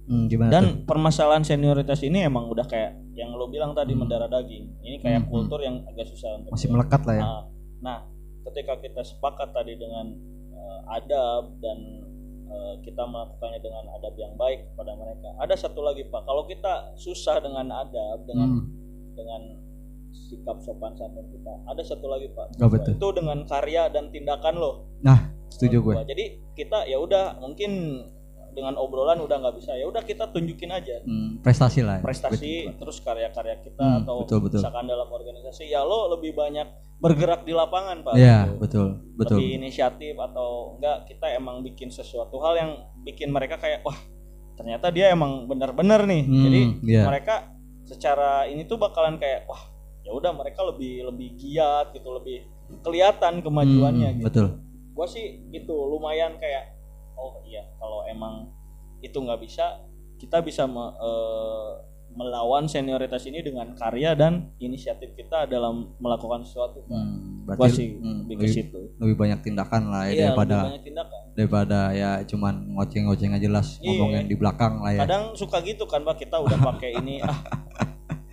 Hmm, 0.08 0.24
gimana 0.24 0.48
tuh? 0.48 0.54
dan 0.56 0.64
permasalahan 0.82 1.44
senioritas 1.44 2.00
ini 2.00 2.24
emang 2.24 2.48
udah 2.48 2.64
kayak 2.64 2.96
yang 3.12 3.30
lo 3.30 3.46
bilang 3.46 3.76
tadi 3.76 3.92
Hmm. 3.92 4.02
mendarah 4.02 4.26
daging. 4.26 4.72
Ini 4.80 4.96
kayak 4.98 5.22
Hmm, 5.22 5.30
kultur 5.30 5.60
yang 5.60 5.84
agak 5.84 6.08
susah 6.08 6.34
untuk 6.34 6.50
masih 6.50 6.72
melekat 6.72 7.02
lah 7.04 7.14
ya. 7.14 7.22
Nah, 7.22 7.42
nah, 7.78 7.98
ketika 8.42 8.74
kita 8.80 9.04
sepakat 9.04 9.52
tadi 9.52 9.76
dengan 9.76 10.16
eh, 10.50 10.80
adab 10.90 11.54
dan 11.60 12.07
kita 12.82 13.02
melakukannya 13.04 13.60
dengan 13.60 13.84
adab 13.92 14.14
yang 14.16 14.32
baik 14.34 14.72
kepada 14.72 14.92
mereka. 14.96 15.28
Ada 15.38 15.54
satu 15.68 15.80
lagi 15.84 16.08
Pak, 16.08 16.24
kalau 16.24 16.48
kita 16.48 16.96
susah 16.96 17.40
dengan 17.44 17.68
adab 17.68 18.24
dengan 18.24 18.48
Hmm, 18.48 18.64
dengan 19.14 19.42
sikap 20.08 20.56
sopan 20.64 20.96
santun 20.96 21.28
kita, 21.28 21.52
ada 21.68 21.82
satu 21.84 22.08
lagi 22.08 22.32
Pak. 22.32 22.56
Apa 22.60 22.76
tuh? 22.80 22.94
Itu 22.96 23.08
dengan 23.12 23.44
karya 23.44 23.92
dan 23.92 24.08
tindakan 24.08 24.54
lo. 24.56 24.72
nah 25.04 25.30
setuju 25.48 25.80
gue. 25.80 25.94
Jadi 26.08 26.24
kita 26.56 26.84
ya 26.88 26.98
udah 27.00 27.40
mungkin 27.40 28.02
dengan 28.50 28.74
obrolan 28.74 29.18
udah 29.18 29.36
nggak 29.38 29.56
bisa 29.56 29.72
ya 29.72 29.84
udah 29.84 30.00
kita 30.00 30.28
tunjukin 30.28 30.68
aja 30.68 31.00
Hmm, 31.00 31.38
prestasi 31.38 31.80
lah 31.80 31.98
ya. 31.98 32.02
prestasi 32.02 32.52
Betul. 32.66 32.76
terus 32.78 32.96
karya-karya 33.00 33.56
kita 33.60 33.80
Hmm, 33.80 33.98
atau 34.02 34.22
betul, 34.22 34.38
betul. 34.40 34.58
misalkan 34.58 34.84
dalam 34.84 35.08
organisasi 35.08 35.64
ya 35.66 35.80
lo 35.80 36.10
lebih 36.10 36.32
banyak 36.32 36.66
bergerak 36.98 37.42
di 37.42 37.52
lapangan 37.52 38.02
pak 38.02 38.14
Iya, 38.14 38.38
Gitu. 38.44 38.54
betul, 38.58 38.86
betul. 39.14 39.36
lebih 39.36 39.50
inisiatif 39.56 40.14
atau 40.14 40.48
enggak 40.74 41.06
kita 41.06 41.26
emang 41.30 41.62
bikin 41.62 41.88
sesuatu 41.88 42.38
hal 42.38 42.54
yang 42.54 42.70
bikin 43.00 43.28
mereka 43.28 43.56
kayak 43.56 43.80
wah 43.80 43.96
ternyata 44.54 44.88
dia 44.88 45.08
emang 45.08 45.44
benar-benar 45.44 46.02
nih 46.04 46.22
Hmm, 46.22 46.42
jadi 46.42 46.60
iya. 46.82 47.02
mereka 47.04 47.54
secara 47.82 48.44
ini 48.44 48.62
tuh 48.62 48.76
bakalan 48.76 49.16
kayak 49.16 49.44
wah 49.44 49.62
ya 50.02 50.10
udah 50.10 50.32
mereka 50.32 50.60
lebih 50.62 51.04
lebih 51.04 51.36
giat 51.36 51.92
gitu 51.92 52.10
lebih 52.10 52.42
kelihatan 52.78 53.40
kemajuannya 53.40 54.08
Hmm, 54.10 54.18
gitu 54.18 54.26
Betul. 54.26 54.48
gua 54.92 55.06
sih 55.06 55.24
itu 55.48 55.70
lumayan 55.70 56.36
kayak 56.36 56.74
oh 57.18 57.42
iya 57.42 57.66
kalau 57.74 58.06
emang 58.06 58.48
itu 59.00 59.14
nggak 59.14 59.38
bisa 59.38 59.82
kita 60.16 60.38
bisa 60.40 60.64
me- 60.64 60.94
eh, 60.96 61.70
melawan 62.10 62.64
senioritas 62.64 63.22
ini 63.22 63.38
dengan 63.40 63.70
karya 63.72 64.10
dan 64.12 64.50
inisiatif 64.56 65.14
kita 65.14 65.46
dalam 65.46 65.94
melakukan 65.98 66.42
sesuatu. 66.42 66.82
Hmm, 66.84 67.44
gua 67.44 67.54
berarti 67.56 67.76
sih 67.76 67.88
hmm, 67.94 68.20
lebih 68.26 68.48
situ 68.48 68.80
lebih 68.96 69.14
banyak 69.16 69.38
tindakan 69.40 69.82
lah 69.86 70.02
ya 70.04 70.10
iya 70.10 70.22
daripada 70.26 70.56
lebih 70.56 70.66
banyak 70.68 70.84
tindakan 70.84 71.20
daripada 71.32 71.78
ya 71.92 72.10
cuman 72.24 72.54
ngoceng-ngoceng 72.72 73.30
aja 73.30 73.40
jelas 73.40 73.78
Iya. 73.78 73.86
ngomongin 73.88 74.24
di 74.26 74.34
belakang 74.34 74.74
lah 74.78 74.90
ya. 74.90 75.00
kadang 75.00 75.24
suka 75.32 75.60
gitu 75.60 75.84
kan 75.84 76.02
pak 76.02 76.18
kita 76.18 76.36
udah 76.36 76.58
pakai 76.58 76.90
ini 76.96 77.22
ah 77.24 77.38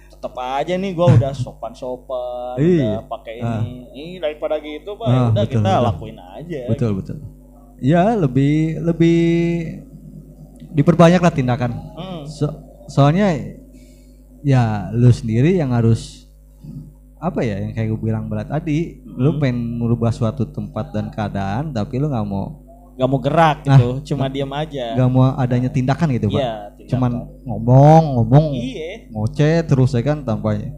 tetap 0.09 0.33
aja 0.33 0.73
nih 0.73 0.91
gua 0.91 1.07
udah 1.11 1.31
sopan-sopan 1.31 2.55
Iya. 2.57 2.89
udah 2.97 3.03
pakai 3.07 3.33
Ah. 3.37 3.61
ini 3.61 3.71
ini 3.87 4.05
daripada 4.17 4.57
gitu 4.57 4.95
pak 4.95 5.05
Ah, 5.05 5.29
udah 5.29 5.43
betul, 5.43 5.53
kita 5.53 5.69
betul. 5.69 5.85
lakuin 5.85 6.17
aja 6.17 6.61
Betul, 6.65 6.91
betul. 6.95 7.17
Ya, 7.85 8.17
lebih 8.17 8.81
lebih 8.81 9.19
diperbanyak 10.73 11.21
lah 11.21 11.29
tindakan. 11.31 11.71
Hmm. 11.93 12.25
So- 12.25 12.57
soalnya 12.85 13.29
ya 14.41 14.89
lu 14.89 15.09
sendiri 15.09 15.53
yang 15.53 15.69
harus 15.69 16.25
apa 17.17 17.41
ya 17.41 17.57
yang 17.57 17.73
kayak 17.73 17.89
gue 17.89 18.01
bilang 18.03 18.29
berat 18.29 18.45
tadi 18.45 19.01
lu 19.01 19.33
Hmm. 19.33 19.41
pengen 19.41 19.57
merubah 19.81 20.13
suatu 20.13 20.45
tempat 20.45 20.93
dan 20.93 21.09
keadaan 21.09 21.73
tapi 21.73 21.97
lu 21.97 22.05
nggak 22.05 22.27
mau 22.27 22.61
nggak 22.93 23.09
mau 23.09 23.19
gerak 23.19 23.57
gitu 23.65 23.87
cuma 24.13 24.29
diam 24.29 24.53
aja 24.53 24.93
nggak 24.93 25.09
mau 25.09 25.33
adanya 25.33 25.67
tindakan 25.67 26.13
gitu 26.13 26.29
pak 26.29 26.77
cuman 26.85 27.11
tindakan. 27.25 27.41
ngomong 27.41 28.03
ngomong 28.13 28.45
iya 28.53 29.09
ngoceh 29.09 29.65
terus 29.65 29.97
ya 29.97 30.05
kan 30.05 30.21
tampaknya 30.21 30.77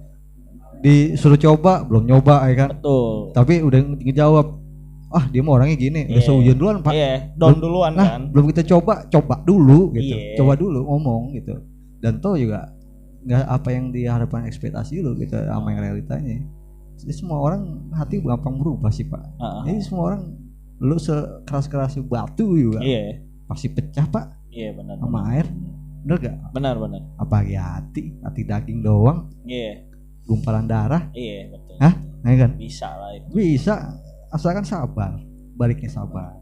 disuruh 0.80 1.36
coba 1.36 1.84
belum 1.84 2.08
nyoba 2.08 2.48
ya 2.48 2.56
kan 2.56 2.70
betul 2.72 3.36
tapi 3.36 3.60
udah 3.60 3.80
ngejawab 4.00 4.48
ah 5.08 5.24
dia 5.32 5.40
mau 5.40 5.56
orangnya 5.56 5.78
gini. 5.80 6.04
Udah 6.12 6.20
Iya. 6.20 6.28
seujun 6.28 6.56
duluan 6.60 6.78
pak. 6.84 6.92
Iya 6.92 7.32
down 7.40 7.58
duluan 7.64 7.92
nah 7.96 8.08
kan. 8.18 8.22
belum 8.32 8.46
kita 8.52 8.64
coba 8.68 9.08
coba 9.08 9.36
dulu 9.48 9.96
gitu. 9.96 10.16
Iya. 10.16 10.36
coba 10.40 10.54
dulu 10.60 10.80
ngomong 10.84 11.32
gitu. 11.40 11.56
Dan 12.04 12.20
toh 12.20 12.36
juga 12.36 12.76
nggak 13.28 13.44
apa 13.48 13.70
yang 13.72 13.92
diharapkan 13.92 14.48
ekspektasi 14.48 15.00
lu 15.04 15.16
gitu 15.20 15.36
sama 15.36 15.72
yang 15.76 15.82
realitanya. 15.84 16.44
Jadi 16.98 17.14
semua 17.14 17.40
orang 17.40 17.88
hati 17.94 18.20
gampang 18.20 18.58
berubah 18.60 18.90
sih 18.92 19.08
pak. 19.08 19.22
Heeh. 19.40 19.62
jadi 19.72 19.80
semua 19.86 20.04
orang 20.14 20.22
lu 20.78 20.98
sekeras 21.00 21.66
keras 21.72 21.94
batu 22.04 22.58
juga. 22.60 22.84
Iya. 22.84 23.24
Pasti 23.48 23.72
pecah 23.72 24.06
pak. 24.12 24.52
Iya 24.52 24.76
benar 24.76 25.00
sama 25.00 25.24
benar. 25.24 25.34
air. 25.40 25.48
Bener 26.08 26.18
gak 26.24 26.36
benar 26.56 26.76
benar. 26.80 27.02
Apa 27.20 27.44
hati 27.44 28.16
hati 28.24 28.42
daging 28.44 28.84
doang. 28.84 29.32
Iya. 29.48 29.88
Gumpalan 30.28 30.68
darah. 30.68 31.08
Iya 31.16 31.52
betul. 31.56 31.76
Hah? 31.80 31.94
ya 32.28 32.36
kan? 32.44 32.52
Bisa 32.60 32.90
lah 32.92 33.12
itu. 33.16 33.28
Bisa 33.32 33.76
asalkan 34.30 34.64
sabar 34.64 35.18
baliknya 35.54 35.88
sabar. 35.88 36.38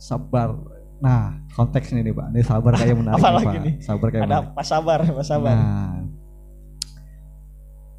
Sabar. 0.00 0.54
Nah 0.96 1.36
konteksnya 1.52 2.00
nih 2.00 2.10
pak. 2.10 2.26
Ini 2.30 2.40
sabar 2.42 2.72
kayak 2.74 2.96
menarik 3.00 3.18
Apa 3.18 3.28
nih, 3.32 3.44
pak. 3.44 3.54
sabar 3.80 4.06
kayak 4.08 4.22
ada 4.22 4.28
menarik. 4.36 4.48
pas 4.52 4.66
sabar 4.66 4.98
pas 5.02 5.26
sabar. 5.26 5.52
Nah 5.52 5.94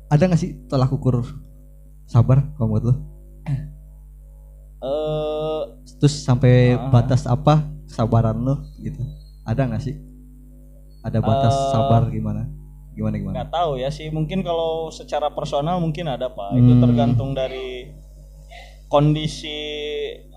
ada 0.07 0.23
nggak 0.23 0.39
sih 0.39 0.51
tolak 0.65 0.89
ukur 0.89 1.25
sabar 2.05 2.45
kalau 2.53 2.67
menurut 2.69 2.85
lo? 2.85 2.95
Eh 3.45 3.59
terus 5.97 6.15
sampai 6.19 6.73
Ah. 6.73 6.89
batas 6.89 7.25
apa 7.25 7.61
kesabaran 7.85 8.37
lo 8.37 8.55
gitu? 8.77 9.01
Ada 9.43 9.65
nggak 9.65 9.81
sih? 9.81 9.95
Ada 11.01 11.19
batas 11.19 11.53
Eh, 11.53 11.69
sabar 11.71 12.09
gimana? 12.09 12.49
Gimana 12.91 13.15
gimana? 13.15 13.33
nggak 13.35 13.51
tahu 13.51 13.71
ya 13.75 13.89
sih. 13.89 14.09
Mungkin 14.09 14.41
kalau 14.41 14.89
secara 14.89 15.29
personal 15.29 15.77
mungkin 15.77 16.05
ada 16.05 16.27
pak. 16.27 16.53
Itu 16.53 16.71
Hmm. 16.71 16.81
tergantung 16.81 17.33
dari 17.33 17.91
kondisi 18.95 19.59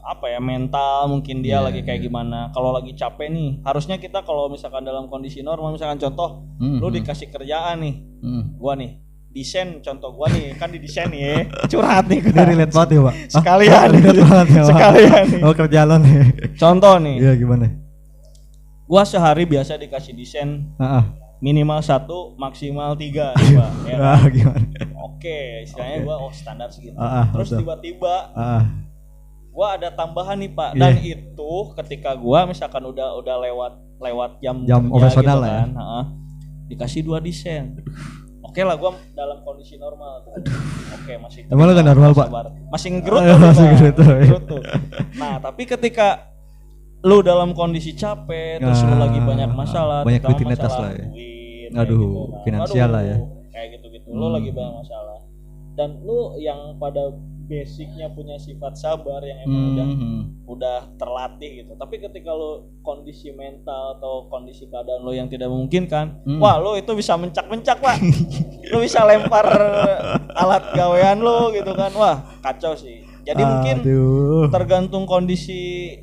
apa 0.03 0.27
ya 0.35 0.43
mental 0.43 1.07
mungkin 1.07 1.47
dia 1.47 1.63
Iya, 1.63 1.67
lagi 1.71 1.81
kayak 1.87 2.01
iya. 2.03 2.07
gimana. 2.11 2.39
Kalau 2.51 2.75
lagi 2.75 2.91
capek 2.99 3.31
nih 3.31 3.63
harusnya 3.63 4.03
kita 4.03 4.27
kalau 4.27 4.51
misalkan 4.51 4.83
dalam 4.83 5.07
kondisi 5.07 5.47
normal 5.47 5.79
misalkan 5.79 6.03
contoh 6.03 6.43
Hmm, 6.59 6.83
lu 6.83 6.91
hmm, 6.91 6.97
dikasih 6.99 7.31
kerjaan 7.31 7.79
nih 7.87 7.95
hmm. 8.19 8.59
gua 8.59 8.75
nih 8.75 8.99
desain 9.31 9.79
contoh 9.79 10.11
gua 10.11 10.27
nih 10.27 10.59
kan 10.59 10.75
di 10.75 10.83
desain 10.83 11.07
nih 11.07 11.21
ya. 11.23 11.35
Curhat 11.71 12.11
nih 12.11 12.19
gua. 12.19 12.43
relate 12.43 12.73
banget 12.75 12.91
ya 12.91 13.01
pak? 13.07 13.15
Sekalian. 13.31 13.87
Relate 13.95 14.23
banget 14.27 14.49
ya 14.51 14.63
sekalian 14.67 15.25
nih. 15.31 15.41
Oh 15.47 15.55
kerja 15.55 15.81
lo 15.87 15.97
nih. 16.03 16.17
Contoh 16.59 16.95
nih. 16.99 17.17
Iya 17.23 17.33
gimana? 17.39 17.67
Gua 18.91 19.03
sehari 19.07 19.47
biasa 19.47 19.79
dikasih 19.79 20.19
desain. 20.19 20.67
Ah 20.83 20.99
ah. 20.99 21.28
Minimal 21.39 21.79
satu 21.79 22.35
maksimal 22.35 22.99
tiga 22.99 23.31
nih, 23.39 23.55
pak 23.61 23.71
ya 23.87 23.95
kan? 23.95 24.01
ah 24.03 24.23
gimana 24.27 24.67
Oke, 25.19 25.67
istilahnya 25.67 26.07
gua 26.07 26.17
oh 26.23 26.31
standar 26.31 26.71
segitu. 26.71 26.95
Ah, 26.95 27.23
ah, 27.23 27.25
Terus 27.35 27.51
tiba-tiba 27.59 28.31
ah 28.39 28.63
ah. 28.63 28.65
gua 29.51 29.75
ada 29.75 29.91
tambahan 29.91 30.39
nih 30.39 30.55
Pak. 30.55 30.79
Iya. 30.79 30.81
Dan 30.81 30.95
itu 31.03 31.53
ketika 31.75 32.15
gua 32.15 32.47
misalkan 32.47 32.87
udah 32.87 33.19
udah 33.19 33.37
lewat 33.43 33.73
lewat 33.99 34.31
jam 34.39 34.63
Jam 34.63 34.87
kerja 34.87 34.95
operasional 34.95 35.39
ya. 35.43 35.51
kan, 35.67 35.71
ha-ha, 35.75 36.01
dikasih 36.71 37.03
dua 37.03 37.19
desain. 37.19 37.75
Oke 38.47 38.63
lah 38.63 38.79
gua 38.79 38.95
dalam 39.11 39.43
kondisi 39.43 39.75
normal 39.75 40.23
tuh. 40.23 40.39
Oke, 41.03 41.19
masih 41.19 41.51
Emang 41.51 41.67
terima, 41.67 41.75
nggak 41.75 41.87
normal, 41.91 42.11
Pak? 42.15 42.27
sabar. 42.31 42.47
Masih 42.71 42.89
ngerut 42.95 43.21
tuh, 43.27 43.39
masih 43.43 43.65
Pak. 43.67 43.73
ngerut 43.75 43.95
tuh, 43.99 44.07
iya. 44.07 44.23
Ngerut 44.23 44.45
tuh. 44.47 44.63
Nah, 45.19 45.35
tapi 45.43 45.63
ketika 45.67 46.09
lu 47.01 47.23
dalam 47.23 47.53
kondisi 47.53 47.93
capek 47.93 48.59
terus 48.59 48.83
lu 48.83 48.93
Ah, 48.93 49.01
lagi 49.01 49.21
banyak 49.21 49.51
masalah 49.51 50.03
banyak 50.03 50.19
rutinitas 50.21 50.73
lah 50.73 50.91
ya. 50.91 51.07
duit, 51.07 51.71
Aduh, 51.73 51.95
gitu 51.95 52.09
kan. 52.27 52.43
finansial 52.43 52.89
lah 52.89 53.03
ya. 53.05 53.17
kayak 53.49 53.69
gitu-gitu 53.73 54.09
lu 54.09 54.25
Hmm. 54.25 54.35
lagi 54.35 54.51
banyak 54.51 54.75
masalah 54.77 55.19
dan 55.73 55.91
lu 56.01 56.19
yang 56.37 56.75
pada 56.77 57.15
basicnya 57.45 58.07
punya 58.09 58.37
sifat 58.37 58.75
sabar 58.75 59.23
yang 59.23 59.41
emang 59.43 59.65
udah 59.71 59.87
Hmm. 59.89 60.21
udah 60.47 60.79
terlatih 60.95 61.51
gitu 61.59 61.73
tapi 61.75 61.97
ketika 61.99 62.31
lu 62.31 62.51
kondisi 62.83 63.31
mental 63.31 63.97
atau 63.97 64.29
kondisi 64.29 64.67
keadaan 64.67 65.01
lu 65.01 65.13
yang 65.13 65.27
tidak 65.27 65.49
memungkinkan 65.49 66.19
Hmm. 66.23 66.39
wah 66.39 66.57
lu 66.57 66.75
itu 66.75 66.93
bisa 66.93 67.15
mencak-mencak 67.15 67.79
pak 67.79 67.97
lu 68.69 68.83
bisa 68.83 69.01
lempar 69.03 69.47
alat 70.35 70.65
gawean 70.73 71.19
lu 71.19 71.53
gitu 71.53 71.73
kan 71.73 71.89
wah 71.95 72.17
kacau 72.43 72.75
sih 72.75 73.01
jadi 73.23 73.39
mungkin 73.41 73.77
Aduh. 73.81 74.49
tergantung 74.49 75.05
kondisi 75.05 75.95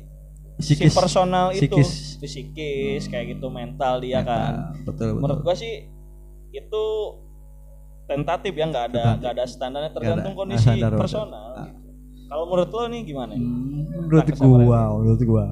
Psikis. 0.56 0.88
si 0.88 0.96
personal 0.96 1.46
itu 1.50 1.68
psikis. 1.68 2.16
psikis 2.18 3.02
kayak 3.06 3.36
gitu 3.36 3.46
mental 3.46 4.00
dia 4.00 4.20
kan 4.20 4.52
Nah, 4.52 4.70
betul 4.82 5.08
betul. 5.12 5.20
menurut 5.20 5.40
gua 5.42 5.52
sih 5.52 5.84
itu 6.50 6.84
tentatif 8.06 8.52
ya 8.52 8.64
nggak 8.64 8.84
ada 8.90 9.04
nggak 9.16 9.32
ada 9.34 9.44
standarnya 9.44 9.90
tergantung 9.90 10.32
ada. 10.32 10.38
kondisi 10.38 10.64
Standar, 10.64 10.92
personal 10.94 11.46
Ah. 11.52 11.66
gitu. 11.66 11.88
kalau 12.26 12.44
menurut 12.46 12.70
lo 12.70 12.84
nih 12.86 13.02
gimana? 13.04 13.32
Hmm, 13.32 13.84
menurut 14.02 14.24
Nah, 14.24 14.36
gua, 14.38 14.80
menurut 14.96 15.20
gua, 15.22 15.46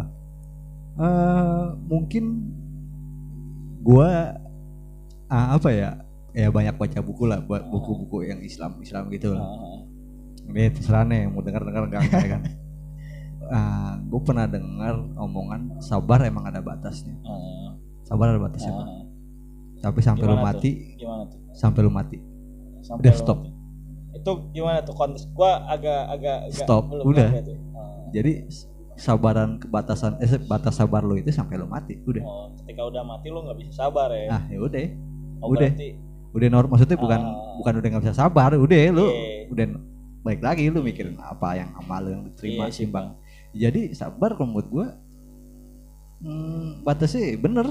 mungkin 1.85 2.25
gua 3.81 4.09
ah, 5.27 5.47
apa 5.53 5.69
ya? 5.69 5.90
Ya 6.33 6.51
banyak 6.51 6.75
baca 6.75 6.99
buku 6.99 7.25
lah, 7.25 7.38
buat 7.38 7.62
buku-buku 7.64 8.27
yang 8.27 8.40
Islam 8.40 8.81
Islam 8.81 9.07
gitu 9.09 9.37
lah. 9.37 9.45
Ah, 9.45 9.79
Ini 10.45 10.73
terserah 10.73 11.05
nih 11.05 11.29
mau 11.29 11.40
dengar 11.40 11.62
dengar 11.62 11.87
enggak 11.87 12.03
ya 12.11 12.29
kan. 12.29 12.43
Ah, 13.46 13.98
gue 13.98 14.20
pernah 14.20 14.44
dengar 14.44 14.94
omongan 15.14 15.61
sabar 15.78 16.22
emang 16.22 16.44
ada 16.44 16.59
batasnya. 16.59 17.12
ah, 17.22 17.76
Sabar 18.02 18.30
ada 18.30 18.38
batasnya. 18.38 18.70
Pak. 18.70 18.88
Tapi 19.80 20.00
sampai 20.00 20.24
lu 20.24 20.37
mati, 20.38 20.70
tuh? 20.72 20.96
gimana 20.96 21.22
tuh 21.26 21.38
sampai 21.50 21.80
lu 21.80 21.90
mati. 21.90 22.18
Sampai 22.80 23.00
Udah, 23.02 23.12
lo 23.12 23.18
stop. 23.18 23.38
mati. 23.38 23.50
itu 24.14 24.30
gimana 24.52 24.78
tuh 24.80 24.94
konteks 24.94 25.24
gua 25.30 25.66
agak 25.66 26.00
agak 26.09 26.38
agak 26.46 26.57
Stop, 26.57 26.88
belum 26.88 27.04
udah. 27.04 27.28
Ah. 27.74 28.09
Jadi 28.11 28.33
sabaran 28.94 29.59
kebatasan 29.59 30.16
eh 30.18 30.38
batas 30.40 30.78
sabar 30.78 31.02
lu 31.02 31.14
itu 31.14 31.28
sampai 31.28 31.57
lu 31.57 31.66
mati. 31.66 31.98
Udah. 32.00 32.22
oh, 32.22 32.46
ketika 32.57 32.83
udah 32.85 33.02
mati 33.02 33.28
lo 33.28 33.42
nggak 33.42 33.59
bisa 33.59 33.72
sabar 33.83 34.09
ya 34.09 34.30
Nah, 34.30 34.42
ya 34.46 34.59
udah. 34.59 34.85
oh, 35.40 35.48
udah. 35.50 35.68
berarti 35.68 35.88
Udah 36.30 36.48
normal 36.48 36.70
maksudnya 36.72 36.96
bukan 36.96 37.20
Ah. 37.20 37.54
bukan 37.59 37.72
udah 37.76 37.88
nggak 37.90 38.02
bisa 38.02 38.14
sabar, 38.16 38.50
udah 38.50 38.78
lu 38.90 39.07
Iya. 39.07 39.50
udah 39.50 39.64
baik 40.24 40.40
lagi 40.40 40.66
lu 40.66 40.80
mikirin 40.80 41.14
apa 41.16 41.54
yang 41.54 41.70
amal 41.76 42.00
lu 42.00 42.11
yang 42.11 42.22
diterima 42.24 42.64
Iya 42.64 42.72
sih, 42.72 42.87
simbang. 42.87 43.07
Jadi 43.55 43.95
sabar 43.95 44.35
kalau 44.35 44.51
menurut 44.51 44.69
gua 44.69 44.87
hmm, 46.21 46.83
batasnya 46.83 47.38
bener. 47.38 47.67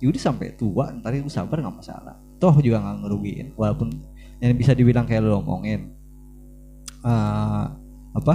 Ya 0.00 0.08
udah 0.08 0.22
sampai 0.32 0.56
tua 0.56 0.88
ntar 0.96 1.12
lu 1.12 1.28
sabar 1.28 1.60
nggak 1.60 1.76
masalah. 1.76 2.16
Toh 2.40 2.56
juga 2.64 2.80
nggak 2.80 2.96
ngerugiin 3.04 3.48
walaupun 3.52 3.92
yang 4.40 4.56
bisa 4.56 4.72
dibilang 4.72 5.04
kayak 5.04 5.22
lu 5.22 5.36
omongin. 5.36 5.92
Eh 7.04 7.64
apa? 8.16 8.34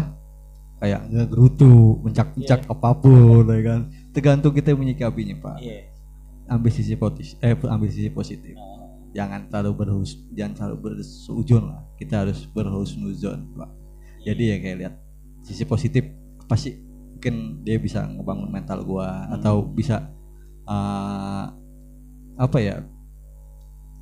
Kayak 0.77 1.09
ngegerutu, 1.09 1.97
mencak-mencak 2.05 2.69
apa 2.69 2.89
pun 3.01 3.49
ya 3.49 3.61
kan. 3.65 3.81
Tergantung 4.13 4.53
kita 4.53 4.77
menyikapinya, 4.77 5.35
Pak. 5.41 5.57
iya. 5.59 5.89
Ambil 6.45 6.69
sisi 6.69 6.93
positif 6.93 7.41
eh 7.41 7.57
ambil 7.57 7.89
sisi 7.89 8.13
positif. 8.13 8.53
Ah, 8.53 8.85
jangan 9.17 9.49
terlalu 9.49 9.81
berhus 9.81 10.21
jangan 10.37 10.53
terlalu 10.53 10.93
bersujon 10.93 11.73
lah. 11.73 11.81
Kita 11.97 12.21
harus 12.21 12.45
berhusnuzon 12.45 13.57
pak. 13.57 13.71
Jadi 14.21 14.43
ya 14.53 14.55
kayak 14.61 14.77
lihat 14.77 14.93
sisi 15.41 15.65
positif 15.65 16.05
pasti 16.45 16.84
mungkin 17.15 17.35
dia 17.61 17.77
bisa 17.77 18.03
ngebangun 18.05 18.49
mental 18.49 18.83
gua 18.83 19.07
atau 19.31 19.63
bisa 19.63 20.11
uh, 20.63 21.47
apa 22.35 22.57
ya 22.59 22.83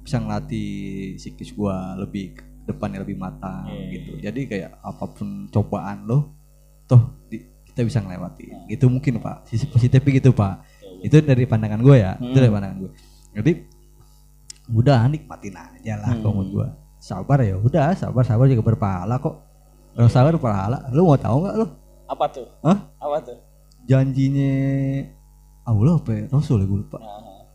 bisa 0.02 0.18
ngelatih 0.18 0.72
psikis 1.16 1.54
gua 1.54 1.96
lebih 1.96 2.34
ke 2.34 2.44
depannya 2.64 3.00
lebih 3.00 3.16
matang 3.16 3.70
Iya, 3.70 3.88
gitu. 3.94 4.10
Iya. 4.14 4.22
jadi 4.26 4.42
kayak 4.46 4.72
apa 4.82 5.06
pun 5.10 5.48
cobaan 5.48 6.04
lo 6.04 6.34
toh 6.84 7.00
di- 7.28 7.46
kita 7.64 7.82
bisa 7.84 8.00
ngelewati. 8.00 8.70
Gitu 8.70 8.86
mungkin 8.86 9.18
pak. 9.18 9.50
Sisi 9.50 9.66
positifnya 9.66 10.12
gitu 10.14 10.30
pak. 10.30 10.62
Betul, 10.62 11.02
itu 11.02 11.16
dari 11.24 11.44
pandangan 11.44 11.82
gue 11.82 11.96
ya. 11.98 12.14
Itu 12.16 12.30
Hmm. 12.30 12.38
dari 12.40 12.52
pandangan 12.52 12.78
gue 12.80 12.92
jadi 13.34 13.52
udah 14.70 15.00
nikmatin 15.08 15.56
aja 15.56 15.94
lah 15.98 16.12
Hmm. 16.12 16.22
menurut 16.24 16.50
gue 16.50 16.68
sabar 16.98 17.42
ya 17.42 17.58
udah 17.58 17.92
sabar 17.94 18.24
sabar 18.24 18.46
juga 18.46 18.64
berpahala 18.64 19.18
kok. 19.18 19.36
Kalau 19.94 20.08
sabar 20.08 20.32
berpahala 20.32 20.90
lu 20.90 21.04
mau 21.04 21.16
tahu 21.16 21.38
nggak 21.44 21.56
lu 21.56 21.68
apa 22.14 22.26
tuh 22.30 22.48
Hah? 22.62 22.78
apa 23.02 23.18
tuh 23.20 23.38
janjinya 23.84 24.52
Allah 25.64 25.96
apa 25.96 26.12
ya? 26.12 26.24
Rasul 26.30 26.62
ya 26.62 26.68
gue 26.68 26.80
lupa 26.80 27.00
Nah, 27.00 27.48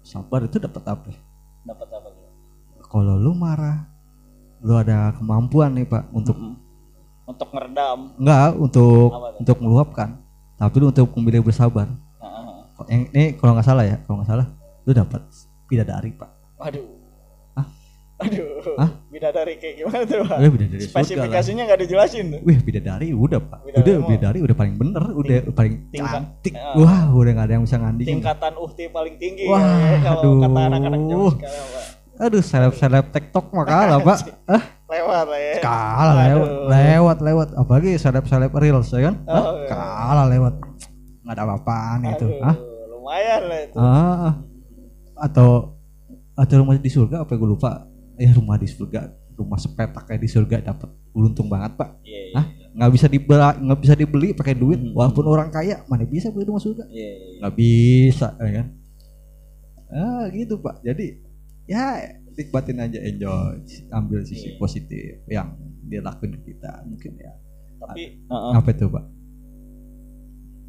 sabar 0.00 0.44
itu 0.44 0.56
dapat 0.56 0.82
apa 0.86 1.06
ya? 1.10 1.20
dapat 1.66 1.88
apa 1.90 2.08
kalau 2.86 3.14
lu 3.14 3.34
marah 3.34 3.86
lu 4.60 4.74
ada 4.74 5.10
kemampuan 5.14 5.72
nih 5.72 5.84
pak 5.84 6.06
untuk 6.10 6.36
untuk 7.24 7.48
ngeredam 7.50 8.12
enggak 8.16 8.50
untuk 8.56 9.08
untuk 9.36 9.56
meluapkan 9.58 10.20
tapi 10.54 10.76
lu 10.78 10.88
untuk 10.88 11.08
memilih 11.16 11.42
bersabar 11.42 11.88
Nah, 12.20 12.68
Kok 12.76 12.86
yang 12.88 13.04
ini 13.10 13.34
kalau 13.34 13.54
nggak 13.54 13.66
salah 13.66 13.84
ya 13.84 13.96
kalau 14.04 14.20
nggak 14.20 14.30
salah 14.30 14.46
lu 14.82 14.92
dapat 14.92 15.20
bidadari 15.66 16.10
pak 16.12 16.30
Waduh. 16.60 16.84
Hah? 17.56 17.66
Aduh. 18.20 18.76
Hah? 18.76 18.90
Bidadari 19.20 19.54
kayak 19.54 19.74
gimana 19.76 20.02
tuh 20.02 20.24
pak 20.24 20.36
Eh, 20.38 20.48
bidadari 20.48 20.80
spesifikasinya 20.82 21.62
nggak 21.62 21.80
dijelasin 21.84 22.24
tuh 22.30 22.40
Wih 22.40 22.58
bidadari 22.58 23.08
udah 23.12 23.36
pak, 23.38 23.60
Bidadari 23.62 23.84
udah 23.84 23.94
mau. 23.94 24.08
bidadari 24.08 24.38
udah 24.40 24.56
paling 24.56 24.74
bener, 24.74 25.04
udah 25.12 25.36
paling 25.52 25.74
tingkat- 25.90 26.14
cantik. 26.16 26.52
Ah. 26.54 26.72
Wah 26.74 27.02
udah 27.12 27.32
gak 27.34 27.44
ada 27.44 27.52
yang 27.52 27.64
bisa 27.64 27.76
ngandingin. 27.76 28.10
tingkatan 28.16 28.52
uhti 28.56 28.84
paling 28.88 29.14
tinggi 29.14 29.44
Wah, 29.44 29.60
ya, 29.60 29.98
kalau 30.00 30.20
aduh. 30.24 30.36
kata 30.40 30.60
anak-anak 30.66 31.00
zaman 31.02 31.30
sekarang 31.30 31.66
pak 31.68 31.84
Aduh 32.20 32.42
seleb 32.42 32.72
seleb 32.74 33.04
TikTok 33.10 33.46
mah 33.50 33.64
kalah 33.64 33.98
pak. 33.98 34.18
Ah 34.44 34.60
lewat 34.86 35.24
lah 35.26 35.40
ya 35.40 35.54
kalah 35.58 36.14
lewat, 36.22 36.50
lewat 36.66 37.18
lewat. 37.22 37.48
Apalagi 37.54 37.90
seleb 37.94 38.24
seleb 38.24 38.52
reels 38.52 38.88
ya 38.88 39.00
kan? 39.02 39.14
Ah, 39.24 39.36
Oh, 39.38 39.52
iya. 39.54 39.66
kalah 39.66 40.26
lewat. 40.28 40.54
Nggak 41.20 41.32
ada 41.32 41.42
apa-apaan 41.42 41.98
itu. 42.10 42.26
Aduh, 42.28 42.44
Ah, 42.44 42.56
lumayan 42.90 43.42
lah 43.42 43.58
itu 43.62 43.74
ah, 43.74 44.32
atau 45.18 45.48
atau 46.34 46.54
rumah 46.56 46.76
di 46.76 46.88
surga 46.88 47.24
apa 47.24 47.32
gue 47.32 47.48
lupa. 47.48 47.88
Ya 48.20 48.30
rumah 48.30 48.54
di 48.54 48.68
surga, 48.68 49.08
rumah 49.32 49.56
sepetak 49.56 50.04
kayak 50.04 50.20
di 50.20 50.28
surga 50.28 50.56
dapat 50.62 50.92
beruntung 51.10 51.48
banget 51.48 51.72
pak. 51.74 51.96
iya 52.04 52.20
iya 52.20 52.34
Hah? 52.36 52.46
Nggak 52.70 52.90
bisa 52.92 53.06
dibeli, 53.08 53.40
nggak 53.40 53.78
bisa 53.80 53.94
dibeli 53.96 54.28
pakai 54.30 54.54
duit. 54.54 54.76
Hmm. 54.76 54.92
Walaupun 54.92 55.24
orang 55.24 55.48
kaya, 55.48 55.80
mana 55.88 56.04
bisa 56.04 56.28
beli 56.28 56.44
rumah 56.44 56.60
surga? 56.60 56.84
iya 56.86 57.10
iya. 57.10 57.36
nggak 57.40 57.54
bisa 57.56 58.28
ya 58.36 58.52
kan 58.60 58.66
ah 59.90 60.24
gitu 60.30 60.54
pak 60.54 60.86
jadi 60.86 61.18
ya 61.66 61.98
nikmatin 62.30 62.78
aja 62.78 62.98
enjoy 63.02 63.58
ambil 63.90 64.22
sisi 64.22 64.54
Iya. 64.54 64.56
positif 64.56 65.18
yang 65.26 65.50
dia 65.82 65.98
lakuin 65.98 66.38
ke 66.38 66.54
kita 66.54 66.86
mungkin 66.86 67.18
ya 67.18 67.34
tapi 67.80 68.22
uh-uh, 68.30 68.54
apa 68.54 68.70
itu 68.70 68.86
pak 68.86 69.02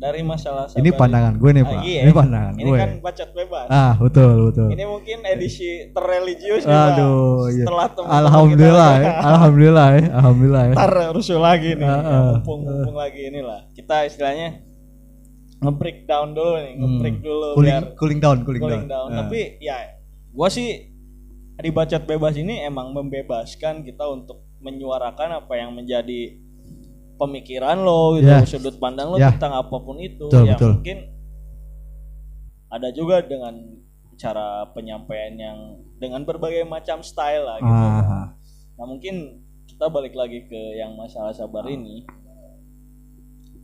dari 0.01 0.25
masalah 0.25 0.65
ini 0.73 0.89
sabar. 0.89 0.99
pandangan 0.99 1.33
gue 1.37 1.49
nih 1.53 1.61
Ah, 1.61 1.69
pak. 1.69 1.81
iya. 1.85 2.01
ini 2.01 2.11
pandangan 2.11 2.53
ini 2.57 2.65
gue. 2.65 2.79
kan 2.81 2.91
bacot 2.99 3.29
bebas. 3.31 3.67
Ah 3.69 3.93
betul 3.95 4.33
betul. 4.49 4.67
Ini 4.73 4.83
mungkin 4.83 5.17
edisi 5.23 5.69
terreligius 5.93 6.63
Pak. 6.65 6.73
aduh 6.73 7.45
iya. 7.47 7.63
setelah 7.63 7.87
alhamdulillah 8.25 8.91
kita. 8.91 9.05
Ya. 9.05 9.13
Alhamdulillah 9.29 9.87
ya. 9.93 10.03
Alhamdulillah 10.11 10.63
ya. 10.65 10.73
Ntar 10.73 10.93
rusuh 11.13 11.37
lagi 11.37 11.69
nih. 11.77 11.85
Ah, 11.85 11.93
ya, 11.93 12.01
ah. 12.01 12.23
mumpung 12.33 12.59
mumpung 12.65 12.97
lagi 12.97 13.21
inilah. 13.23 13.59
Kita 13.71 13.95
istilahnya 14.03 14.47
nge-break 15.61 15.97
down 16.03 16.33
dulu 16.33 16.57
nih 16.57 16.73
Hmm. 16.73 16.81
nge-break 16.81 17.17
dulu 17.21 17.47
cooling 17.53 17.69
biar 17.69 17.83
cooling 17.93 18.19
down 18.19 18.37
cooling, 18.41 18.61
cooling 18.65 18.85
down. 18.89 19.07
Ah. 19.07 19.17
tapi 19.21 19.61
ya 19.61 19.77
gua 20.33 20.49
sih 20.49 20.89
di 21.55 21.69
bacot 21.69 22.01
bebas 22.03 22.33
ini 22.33 22.65
emang 22.65 22.89
membebaskan 22.89 23.85
kita 23.85 24.01
untuk 24.03 24.41
menyuarakan 24.57 25.37
apa 25.37 25.53
yang 25.53 25.69
menjadi 25.71 26.33
pemikiran 27.22 27.78
lo 27.78 28.17
gitu 28.17 28.26
Ya. 28.26 28.41
sudut 28.41 28.82
pandang 28.82 29.13
lo 29.13 29.22
Ya. 29.22 29.30
tentang 29.30 29.53
apa 29.53 29.76
pun 29.78 30.01
itu 30.01 30.26
Betul, 30.26 30.49
ya 30.49 30.57
betul. 30.57 30.82
mungkin 30.82 30.97
ada 32.67 32.89
juga 32.89 33.22
dengan 33.22 33.78
cara 34.17 34.65
penyampaian 34.72 35.34
yang 35.34 35.59
dengan 35.97 36.26
berbagai 36.26 36.65
macam 36.65 37.05
style 37.05 37.45
lah 37.45 37.57
gitu 37.57 37.69
ah, 37.69 38.28
Nah 38.82 38.86
mungkin 38.89 39.38
kita 39.69 39.86
balik 39.88 40.13
lagi 40.13 40.45
ke 40.45 40.61
yang 40.76 40.93
masalah 40.95 41.30
sabar 41.32 41.65
ini. 41.65 42.01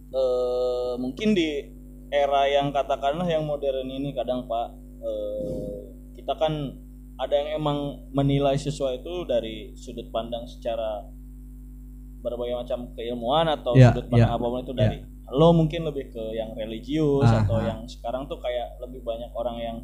Eh 0.07 0.93
mungkin 0.97 1.33
di 1.33 1.67
era 2.09 2.47
yang 2.47 2.71
katakanlah 2.71 3.27
yang 3.27 3.43
modern 3.43 3.85
ini 3.85 4.15
kadang 4.15 4.45
Pak 4.45 4.67
eh 5.03 5.77
kita 6.15 6.33
kan 6.37 6.53
ada 7.17 7.33
yang 7.33 7.59
emang 7.59 7.77
menilai 8.13 8.55
sesuatu 8.55 8.95
itu 8.95 9.13
dari 9.25 9.55
sudut 9.73 10.07
pandang 10.09 10.45
secara 10.45 11.03
berbagai 12.19 12.55
macam 12.57 12.79
keilmuan 12.93 13.45
atau 13.47 13.73
Ya, 13.73 13.89
sudut 13.89 14.05
pandang 14.07 14.29
ya, 14.29 14.35
apa 14.35 14.45
pun 14.45 14.59
itu 14.61 14.73
dari 14.73 14.97
lo 15.27 15.49
mungkin 15.51 15.81
lebih 15.83 16.09
ke 16.09 16.23
yang 16.33 16.51
religius 16.53 17.27
Ah, 17.27 17.43
atau 17.43 17.59
yang 17.59 17.83
sekarang 17.83 18.25
tuh 18.25 18.39
kayak 18.39 18.79
lebih 18.79 19.03
banyak 19.03 19.27
orang 19.31 19.57
yang 19.57 19.77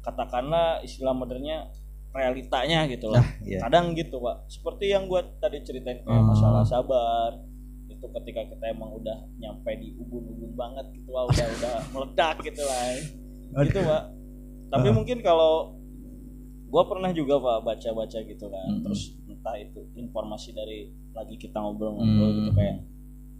katakanlah 0.00 0.80
istilah 0.80 1.12
modernnya 1.12 1.68
realitanya 2.10 2.88
gitu 2.88 3.06
lah 3.06 3.20
ah, 3.20 3.28
iya. 3.44 3.60
kadang 3.62 3.92
gitu 3.92 4.18
pak 4.18 4.48
seperti 4.48 4.90
yang 4.90 5.06
gue 5.06 5.20
tadi 5.38 5.62
ceritain 5.62 6.00
kayak 6.00 6.10
Ah. 6.16 6.26
masalah 6.26 6.62
sabar 6.64 7.38
itu 7.86 8.02
ketika 8.02 8.42
kita 8.48 8.64
emang 8.66 8.90
udah 8.92 9.14
nyampe 9.36 9.70
di 9.76 9.92
ubun-ubun 9.94 10.56
banget 10.56 10.88
gitu 10.90 11.12
lah 11.12 11.28
udah 11.28 11.46
udah 11.52 11.76
meledak 11.94 12.36
gitu 12.40 12.62
lah 12.64 12.82
gitu 13.62 13.78
pak 13.80 14.02
tapi 14.70 14.88
Ah. 14.88 14.94
mungkin 14.96 15.18
kalau 15.20 15.76
gue 16.66 16.82
pernah 16.86 17.10
juga 17.10 17.34
pak 17.36 17.58
baca-baca 17.64 18.18
gitu 18.22 18.46
kan 18.46 18.66
Mm-mm. 18.66 18.82
terus 18.82 19.02
entah 19.28 19.54
itu 19.54 19.84
informasi 19.92 20.50
dari 20.50 20.90
lagi 21.12 21.34
kita 21.36 21.56
ngobrol-ngobrol 21.56 22.30
gitu 22.34 22.50
Mm. 22.50 22.56
kayak 22.56 22.76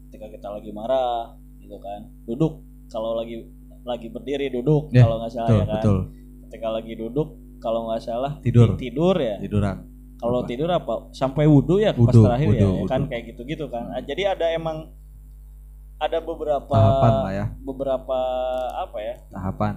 ketika 0.06 0.26
kita 0.28 0.48
lagi 0.50 0.70
marah 0.70 1.34
gitu 1.58 1.76
kan. 1.76 2.00
Duduk 2.24 2.52
kalau 2.86 3.14
lagi 3.14 3.46
lagi 3.80 4.06
berdiri 4.06 4.50
duduk 4.50 4.90
Ya, 4.90 5.04
kalau 5.04 5.16
nggak 5.18 5.32
salah 5.32 5.48
betul 5.48 5.56
ya 5.56 5.64
kan. 5.64 5.74
betul. 5.76 5.98
Ketika 6.44 6.68
lagi 6.68 6.92
duduk 6.94 7.28
kalau 7.58 7.80
nggak 7.86 8.00
salah 8.00 8.32
Tidur. 8.40 8.74
tidur 8.74 9.14
ya. 9.14 9.36
Tiduran. 9.38 9.76
Kalau 10.16 10.44
tidur 10.44 10.68
apa? 10.68 11.08
Sampai 11.10 11.44
wudhu 11.44 11.78
ya 11.78 11.92
pas 11.92 12.04
Wudhu, 12.04 12.22
terakhir 12.22 12.46
ya, 12.46 12.52
wudhu, 12.60 12.70
ya 12.76 12.84
kan 12.86 13.00
wudhu. 13.00 13.08
kayak 13.08 13.24
gitu-gitu 13.26 13.64
kan. 13.66 13.84
Ah, 13.88 14.02
jadi 14.02 14.22
ada 14.30 14.46
emang 14.50 14.92
ada 15.96 16.18
beberapa 16.18 16.64
tahapan 16.70 17.12
lah 17.14 17.32
ya. 17.34 17.46
beberapa 17.58 18.18
apa 18.74 18.98
ya? 18.98 19.14
Tahapan. 19.28 19.74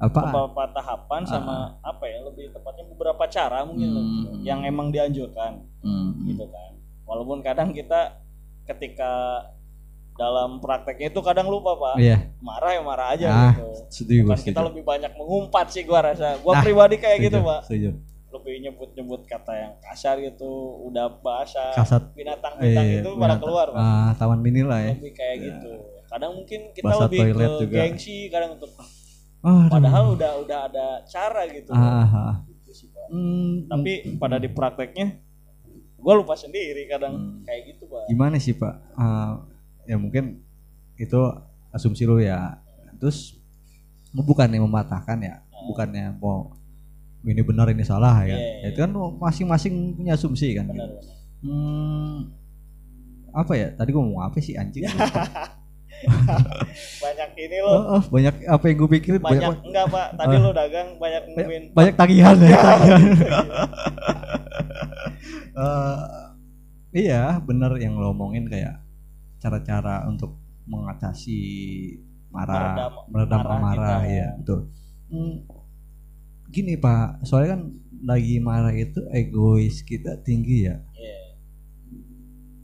Apa 0.00 0.18
beberapa 0.20 0.62
tahapan 0.72 1.22
sama 1.22 1.54
apa 1.78 2.04
ya 2.04 2.18
lebih 2.24 2.50
tepatnya 2.50 2.84
beberapa 2.88 3.22
cara 3.28 3.62
mungkin 3.62 3.86
Hmm. 3.88 4.42
yang 4.42 4.62
emang 4.62 4.90
dianjurkan 4.90 5.62
Hmm. 5.78 6.26
gitu 6.26 6.42
kan 6.44 6.74
walaupun 7.12 7.38
kadang 7.40 7.68
kita 7.70 8.16
ketika 8.64 9.44
dalam 10.12 10.56
prakteknya 10.58 11.08
itu 11.08 11.20
kadang 11.20 11.48
lupa 11.48 11.72
pak. 11.74 11.94
Iya. 11.98 12.16
Marah 12.38 12.70
ya 12.70 12.80
marah 12.80 13.08
aja 13.10 13.26
Ah, 13.26 13.52
gitu. 13.52 13.64
setuju 13.90 14.20
Bukan 14.22 14.38
kita 14.38 14.48
setuju 14.54 14.68
lebih 14.68 14.82
banyak 14.82 15.12
mengumpat 15.12 15.66
sih 15.68 15.82
gua 15.82 16.00
rasa. 16.02 16.36
Gua 16.38 16.52
Nah, 16.54 16.62
pribadi 16.62 16.96
kayak 16.96 17.18
Setuju, 17.18 17.28
gitu 17.28 17.38
pak. 17.42 17.60
setuju. 17.64 17.90
Lebih 18.30 18.54
nyebut-nyebut 18.62 19.20
kata 19.26 19.52
yang 19.52 19.72
kasar 19.78 20.16
gitu 20.18 20.48
udah 20.84 21.04
bahasa 21.18 21.68
kasat. 21.70 22.12
binatang-binatang 22.12 22.86
eh, 22.86 22.96
itu 22.98 23.10
pada 23.10 23.16
binatang. 23.28 23.40
keluar 23.40 23.66
Pak. 23.68 23.76
ah 23.78 24.10
taman 24.16 24.40
mini 24.40 24.62
lah 24.62 24.80
ya. 24.80 24.92
Lebih 24.94 25.12
kayak 25.12 25.36
gitu. 25.38 25.70
Kadang 26.06 26.32
mungkin 26.34 26.60
kita 26.70 26.84
Bahasa 26.86 27.02
lebih 27.02 27.20
ke 27.30 27.46
juga. 27.58 27.76
gengsi 27.78 28.16
kadang 28.28 28.50
untuk 28.56 28.70
Ah, 29.42 29.66
padahal 29.66 30.14
udah 30.14 30.32
udah 30.38 30.58
ada 30.70 30.86
cara 31.04 31.42
gitu 31.46 31.72
ah, 31.72 32.06
ah. 32.06 32.34
Gitu 32.46 32.70
sih, 32.70 32.88
Pak. 32.88 33.10
Hmm, 33.10 33.66
tapi 33.66 33.92
pada 34.14 34.38
di 34.38 34.46
prakteknya 34.46 35.18
gue 36.02 36.12
lupa 36.12 36.34
sendiri 36.34 36.82
kadang 36.84 37.14
Hmm. 37.14 37.46
kayak 37.46 37.62
gitu 37.70 37.86
pak. 37.86 38.10
Gimana 38.10 38.36
sih 38.36 38.52
pak? 38.52 38.74
Ah, 38.92 39.38
ya 39.84 39.94
mungkin 39.94 40.42
itu 40.96 41.20
asumsi 41.70 42.02
lu 42.04 42.18
ya. 42.18 42.58
Terus 42.98 43.38
bukannya 44.12 44.58
mematahkan 44.58 45.18
ya 45.18 45.40
bukannya 45.64 46.18
mau 46.18 46.52
ini 47.22 47.38
benar 47.40 47.70
ini 47.70 47.86
salah 47.86 48.26
ya. 48.26 48.34
Iya, 48.34 48.38
iya. 48.60 48.68
itu 48.68 48.78
kan 48.78 48.90
masing-masing 49.16 49.94
punya 49.94 50.14
asumsi 50.14 50.58
kan. 50.58 50.66
Benar 50.66 50.90
benar. 50.90 51.14
hmm, 51.40 52.18
apa 53.32 53.52
ya? 53.54 53.70
Tadi 53.72 53.90
gua 53.90 54.02
mau 54.02 54.20
apa 54.20 54.38
sih 54.38 54.58
anjing? 54.58 54.82
Banyak 56.98 57.30
ini 57.38 57.56
oh, 57.62 57.70
lo 57.70 57.78
oh, 57.94 58.02
banyak 58.10 58.34
apa 58.42 58.64
yang 58.66 58.76
gue 58.76 58.90
pikirin? 58.90 59.22
Banyak, 59.22 59.38
banyak 59.38 59.60
enggak 59.70 59.86
pak? 59.86 60.06
Tadi 60.18 60.34
Ah. 60.34 60.40
lo 60.42 60.50
dagang 60.50 60.88
banyak 60.98 61.22
nungguin. 61.30 61.62
Banyak 61.70 61.94
tagihan 61.94 62.36
ya 62.42 62.58
tagihan. 62.74 63.02
Eh, 65.52 65.98
iya 66.94 67.36
bener 67.38 67.76
yang 67.76 67.94
lo 67.94 68.10
omongin 68.10 68.46
kayak 68.46 68.80
cara-cara 69.36 70.06
untuk 70.06 70.36
mengatasi 70.64 71.38
marah 72.28 72.72
Meredam 72.72 72.92
meredam 73.10 73.38
marah 73.38 73.56
amarah 73.58 73.98
kita. 73.98 74.14
ya 74.14 74.28
betul 74.34 74.60
Hmm, 75.06 75.36
gini 76.48 76.74
pak 76.74 77.20
soalnya 77.22 77.52
kan 77.52 77.62
lagi 78.02 78.40
marah 78.40 78.72
itu 78.72 79.04
egois 79.10 79.80
kita 79.82 80.16
tinggi 80.18 80.64
ya 80.64 80.80
Iya. 80.90 81.20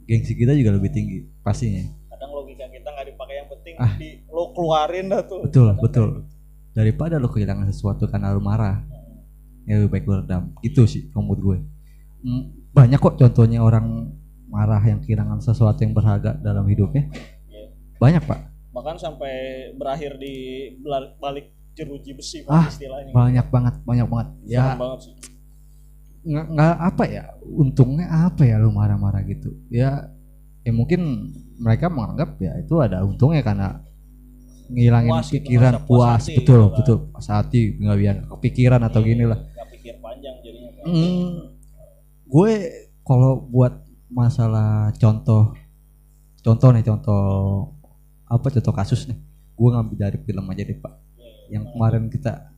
gengsi 0.07 0.33
kita 0.33 0.53
juga 0.53 0.73
lebih 0.73 0.89
tinggi 0.89 1.29
pastinya 1.39 1.85
kadang 2.09 2.33
logika 2.33 2.65
kita 2.67 2.89
nggak 2.89 3.07
dipakai 3.07 3.35
yang 3.37 3.49
penting 3.49 3.75
Ah. 3.77 3.93
di 3.95 4.25
lo 4.27 4.51
keluarin 4.51 5.07
dah 5.07 5.23
tuh 5.23 5.45
betul 5.45 5.67
Kadang 5.67 5.83
betul 5.83 6.09
kayak 6.09 6.27
daripada 6.75 7.15
lo 7.17 7.29
kehilangan 7.29 7.67
sesuatu 7.67 8.07
karena 8.07 8.33
lo 8.33 8.41
marah 8.41 8.81
gitu. 8.81 8.97
ya 9.67 9.75
lebih 9.77 9.91
baik 9.91 10.05
lo 10.05 10.15
redam 10.19 10.43
gitu 10.59 10.83
sih 10.85 11.13
menurut 11.13 11.41
gue 11.43 11.59
Hmm, 12.19 12.51
banyak 12.79 12.99
kok 12.99 13.15
contohnya 13.17 13.59
orang 13.59 13.87
marah 14.47 14.81
yang 14.81 14.99
kehilangan 14.99 15.39
sesuatu 15.39 15.79
yang 15.79 15.93
berharga 15.93 16.39
dalam 16.39 16.65
hidupnya 16.65 17.11
Iya. 17.47 17.69
banyak 17.99 18.23
pak. 18.23 18.41
Bahkan 18.71 18.97
sampai 18.97 19.35
berakhir 19.75 20.17
di 20.17 20.35
balik 21.19 21.51
jeruji 21.75 22.11
besi 22.13 22.43
Pak, 22.43 22.51
Ah, 22.51 22.67
istilahnya. 22.67 23.11
banyak 23.11 23.47
banget 23.49 23.75
banyak 23.83 24.07
banget. 24.07 24.29
Ya. 24.45 24.75
Banget 24.75 24.99
sih. 25.01 25.15
Nggak 26.25 26.47
nggak 26.49 26.75
apa 26.85 27.05
ya 27.07 27.25
untungnya 27.45 28.07
apa 28.27 28.43
ya 28.43 28.57
lu 28.57 28.71
marah-marah 28.71 29.23
gitu. 29.25 29.51
Ya 29.69 30.11
ya 30.61 30.71
mungkin 30.71 31.01
mereka 31.57 31.87
menganggap 31.89 32.39
ya 32.39 32.55
itu 32.57 32.75
ada 32.79 33.03
untungnya 33.03 33.41
karena 33.41 33.83
ngilangin 34.69 35.11
Puas 35.13 35.27
gitu, 35.27 35.35
pikiran 35.41 35.75
puas 35.75 35.89
puas. 35.89 36.21
hati 36.21 36.33
betul 36.37 36.61
gitu 36.61 36.67
kan. 36.67 36.77
betul. 36.77 36.97
Puas 37.09 37.27
hati 37.29 37.61
nggak 37.75 37.99
biar 37.99 38.17
kepikiran 38.29 38.81
atau 38.83 39.01
gini 39.01 39.25
lah. 39.25 39.39
pikir 39.69 39.95
panjang 39.99 40.35
jadinya. 40.39 40.71
Hmm, 40.85 41.31
gue 42.29 42.53
kalau 43.03 43.41
buat 43.43 43.73
masalah 44.09 44.93
contoh 44.95 45.57
contoh 46.39 46.69
nih 46.71 46.85
contoh 46.85 47.25
apa 48.25 48.47
contoh 48.51 48.73
kasus 48.73 49.09
nih 49.09 49.17
gue 49.55 49.69
ngambil 49.69 49.97
dari 49.99 50.19
film 50.23 50.45
aja 50.47 50.63
deh 50.63 50.77
pak 50.77 50.95
yang 51.49 51.65
kemarin 51.67 52.07
kita 52.07 52.53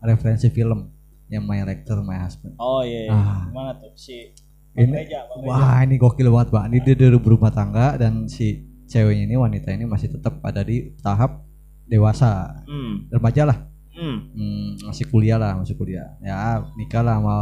referensi 0.00 0.48
film 0.48 0.92
yang 1.26 1.42
My 1.42 1.64
Rector 1.64 2.04
My 2.04 2.20
Husband 2.20 2.56
oh 2.56 2.84
iya, 2.84 3.08
iya. 3.08 3.10
Ah. 3.10 3.48
gimana 3.48 3.72
tuh 3.80 3.92
si 3.96 4.32
ini 4.74 4.92
Reja, 4.92 5.24
Bang 5.24 5.40
Reja. 5.40 5.48
wah 5.48 5.76
ini 5.80 5.94
gokil 5.96 6.28
banget 6.28 6.48
pak 6.52 6.64
ini 6.68 6.78
dia 6.80 6.94
dari 6.94 7.16
berumah 7.16 7.48
tangga 7.50 7.96
dan 7.96 8.28
si 8.28 8.60
ceweknya 8.84 9.24
ini 9.24 9.36
wanita 9.36 9.72
ini 9.72 9.88
masih 9.88 10.12
tetap 10.12 10.44
ada 10.44 10.60
di 10.60 10.92
tahap 11.00 11.40
dewasa 11.84 12.60
Hmm. 12.64 13.08
remaja 13.08 13.44
lah 13.44 13.58
Hmm. 13.94 14.26
Hmm, 14.34 14.90
masih 14.90 15.06
kuliah 15.06 15.38
lah 15.38 15.54
masih 15.54 15.78
kuliah 15.78 16.18
ya 16.18 16.58
nikah 16.74 16.98
lah 17.00 17.22
sama 17.22 17.34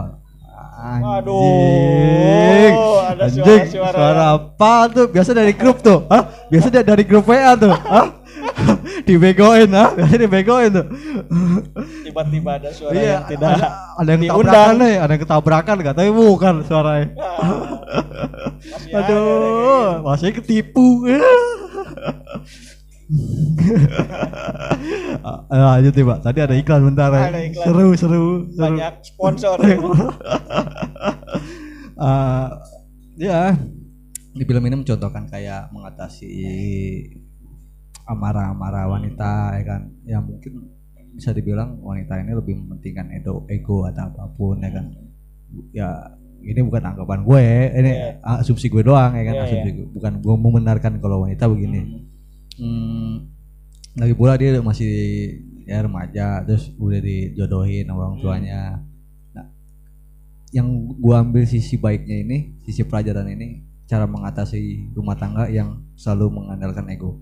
anjing. 0.79 2.73
Ada 3.03 3.25
anjing 3.29 3.63
suara-suara. 3.71 3.97
suara 3.97 4.25
apa 4.39 4.75
tuh? 4.91 5.07
Biasa 5.11 5.31
dari 5.35 5.53
grup 5.55 5.79
tuh. 5.83 6.07
Hah? 6.09 6.23
biasa 6.53 6.67
dia 6.69 6.83
dari 6.85 7.05
grup 7.07 7.25
WA 7.25 7.53
tuh. 7.57 7.73
Hah? 7.73 8.23
dibegoin 9.09 9.71
ah 9.73 9.91
biasa 9.95 10.15
dibegoin 10.19 10.71
tuh. 10.73 10.87
Tiba-tiba 12.05 12.51
ada 12.59 12.71
suara 12.75 12.93
iya 12.95 13.13
yang 13.19 13.25
tidak 13.29 13.49
ada, 13.59 13.69
ada 13.99 14.09
yang 14.13 14.21
ketabrakan 14.23 14.75
nih 14.79 14.95
ada 14.99 15.13
yang 15.13 15.23
ketabrakan 15.23 15.75
gak 15.83 15.95
tapi 15.97 16.11
bukan 16.13 16.55
suaranya. 16.67 17.07
Masih 18.73 18.91
ada 18.95 19.11
yang 19.11 19.11
aduh 19.11 19.91
masih 20.07 20.31
ketipu 20.39 21.03
Ah, 25.23 25.79
lanjut 25.79 25.95
ya 25.95 26.05
pak. 26.07 26.19
Tadi 26.25 26.39
ada 26.43 26.55
iklan 26.57 26.83
bentar 26.89 27.11
ya. 27.13 27.29
Ada 27.31 27.41
iklan. 27.45 27.65
seru 27.65 27.89
seru 27.95 28.25
seru. 28.51 28.63
Banyak 28.63 28.95
sponsor. 29.05 29.57
Eh, 31.93 32.49
ya 33.15 33.55
di 34.35 34.43
film 34.43 34.65
ini 34.67 34.75
mencontohkan 34.75 35.23
kayak 35.31 35.71
mengatasi 35.71 36.35
amarah-amarah 38.11 38.91
wanita 38.91 39.55
ya 39.55 39.63
kan. 39.63 39.83
Ya 40.03 40.19
mungkin 40.19 40.67
bisa 41.15 41.31
dibilang 41.31 41.79
wanita 41.79 42.19
ini 42.19 42.35
lebih 42.35 42.59
mementingkan 42.59 43.07
ego 43.15 43.47
ego 43.47 43.87
atau 43.87 44.11
apa 44.11 44.25
pun 44.35 44.59
ya 44.59 44.71
kan. 44.75 44.87
Ya 45.71 45.89
ini 46.43 46.59
bukan 46.67 46.83
anggapan 46.83 47.23
gue 47.23 47.45
ini 47.71 47.91
Iya. 47.95 48.41
asumsi 48.43 48.67
gue 48.67 48.83
doang 48.83 49.15
ya 49.15 49.23
kan. 49.23 49.35
Iya, 49.39 49.43
asumsi 49.47 49.71
gue. 49.71 49.87
Bukan 49.95 50.13
gue 50.19 50.35
membenarkan 50.35 50.93
kalau 50.99 51.23
wanita 51.23 51.47
begini. 51.47 51.81
Hmm, 51.87 52.03
lagi 53.95 54.15
pula 54.15 54.35
dia 54.35 54.57
masih 54.59 54.91
ya 55.63 55.79
remaja 55.79 56.43
terus 56.43 56.73
udah 56.75 56.99
dijodohin 56.99 57.85
sama 57.85 58.03
orang 58.05 58.19
tuanya 58.19 58.61
nah 59.31 59.47
yang 60.51 60.69
gua 60.97 61.21
ambil 61.21 61.45
sisi 61.45 61.77
baiknya 61.77 62.19
ini 62.19 62.39
sisi 62.61 62.83
pelajaran 62.83 63.29
ini 63.29 63.63
cara 63.85 64.05
mengatasi 64.05 64.59
rumah 64.93 65.15
tangga 65.15 65.47
yang 65.47 65.81
selalu 65.95 66.41
mengandalkan 66.41 66.89
ego 66.89 67.19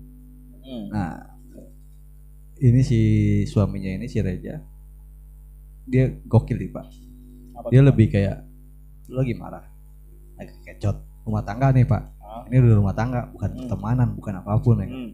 Hmm. 0.61 0.87
nah 0.87 1.11
ini 2.57 2.79
si 2.79 2.99
suaminya 3.43 3.91
ini 3.91 4.05
si 4.05 4.21
Reja 4.21 4.61
dia 5.83 6.05
gokil 6.23 6.55
nih 6.55 6.69
pak 6.69 6.85
Apa 7.51 7.67
dia 7.67 7.81
tuh? 7.81 7.87
lebih 7.89 8.07
kayak 8.07 8.45
lu 9.07 9.17
lagi 9.17 9.33
marah 9.33 9.65
lagi 10.37 10.53
kecot 10.63 10.95
rumah 11.21 11.41
tangga 11.41 11.69
nih 11.69 11.83
pak 11.83 12.03
Ah. 12.21 12.47
ini 12.47 12.63
udah 12.63 12.77
rumah 12.77 12.95
tangga 12.95 13.27
bukan 13.27 13.49
Hmm. 13.49 13.59
pertemanan 13.59 14.07
bukan 14.15 14.33
apa 14.37 14.51
pun 14.57 14.75
ya 14.77 14.87
kan? 14.87 14.95
Hmm. 14.95 15.11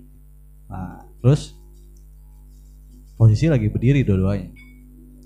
Nah, 0.67 0.99
terus 1.17 1.55
posisi 3.13 3.47
lagi 3.47 3.67
berdiri 3.67 4.03
dua-duanya. 4.03 4.51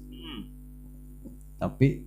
Hmm. 0.07 0.41
Tapi 1.57 2.05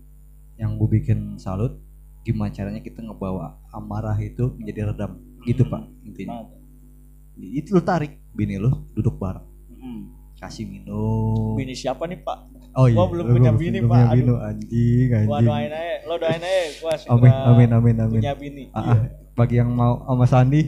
yang 0.54 0.78
gue 0.78 0.88
bikin 0.92 1.36
salut 1.36 1.82
gimana 2.22 2.48
caranya 2.48 2.80
kita 2.80 3.02
ngebawa 3.02 3.58
amarah 3.68 4.16
itu 4.16 4.54
menjadi 4.54 4.88
redam 4.88 5.18
gitu 5.42 5.66
pak 5.66 5.84
intinya. 6.02 6.40
Nah. 6.40 6.62
Itu 7.36 7.74
lu 7.74 7.82
tarik 7.82 8.22
bini 8.30 8.56
lu 8.56 8.70
duduk 8.94 9.18
bareng, 9.18 9.44
Hmm. 9.74 10.14
kasih 10.36 10.64
minum. 10.64 11.52
Bini 11.54 11.74
siapa 11.74 12.06
nih 12.06 12.16
Pak? 12.16 12.38
Oh 12.74 12.86
iya, 12.86 12.94
Gua 12.94 13.06
belum 13.06 13.24
lu 13.24 13.32
punya 13.34 13.50
bini, 13.52 13.78
belum 13.78 13.86
Pak. 13.86 13.94
punya 13.94 14.06
Aduh. 14.06 14.14
bini, 14.16 14.32
anjing 14.40 15.06
Gua 15.10 15.18
anjing. 15.36 15.46
doain 15.46 15.70
aja, 15.70 15.94
lo 16.06 16.14
doain 16.16 16.40
aja, 16.40 16.62
gua 16.78 16.92
Amin 17.08 17.32
amin 17.34 17.70
amin 17.70 17.96
amin. 18.00 18.20
punya 18.22 18.34
bini. 18.34 18.64
Ah, 18.70 18.82
ah, 18.88 18.98
bagi 19.34 19.54
yang 19.56 19.70
mau 19.70 20.02
sama 20.04 20.24
Sandi, 20.24 20.62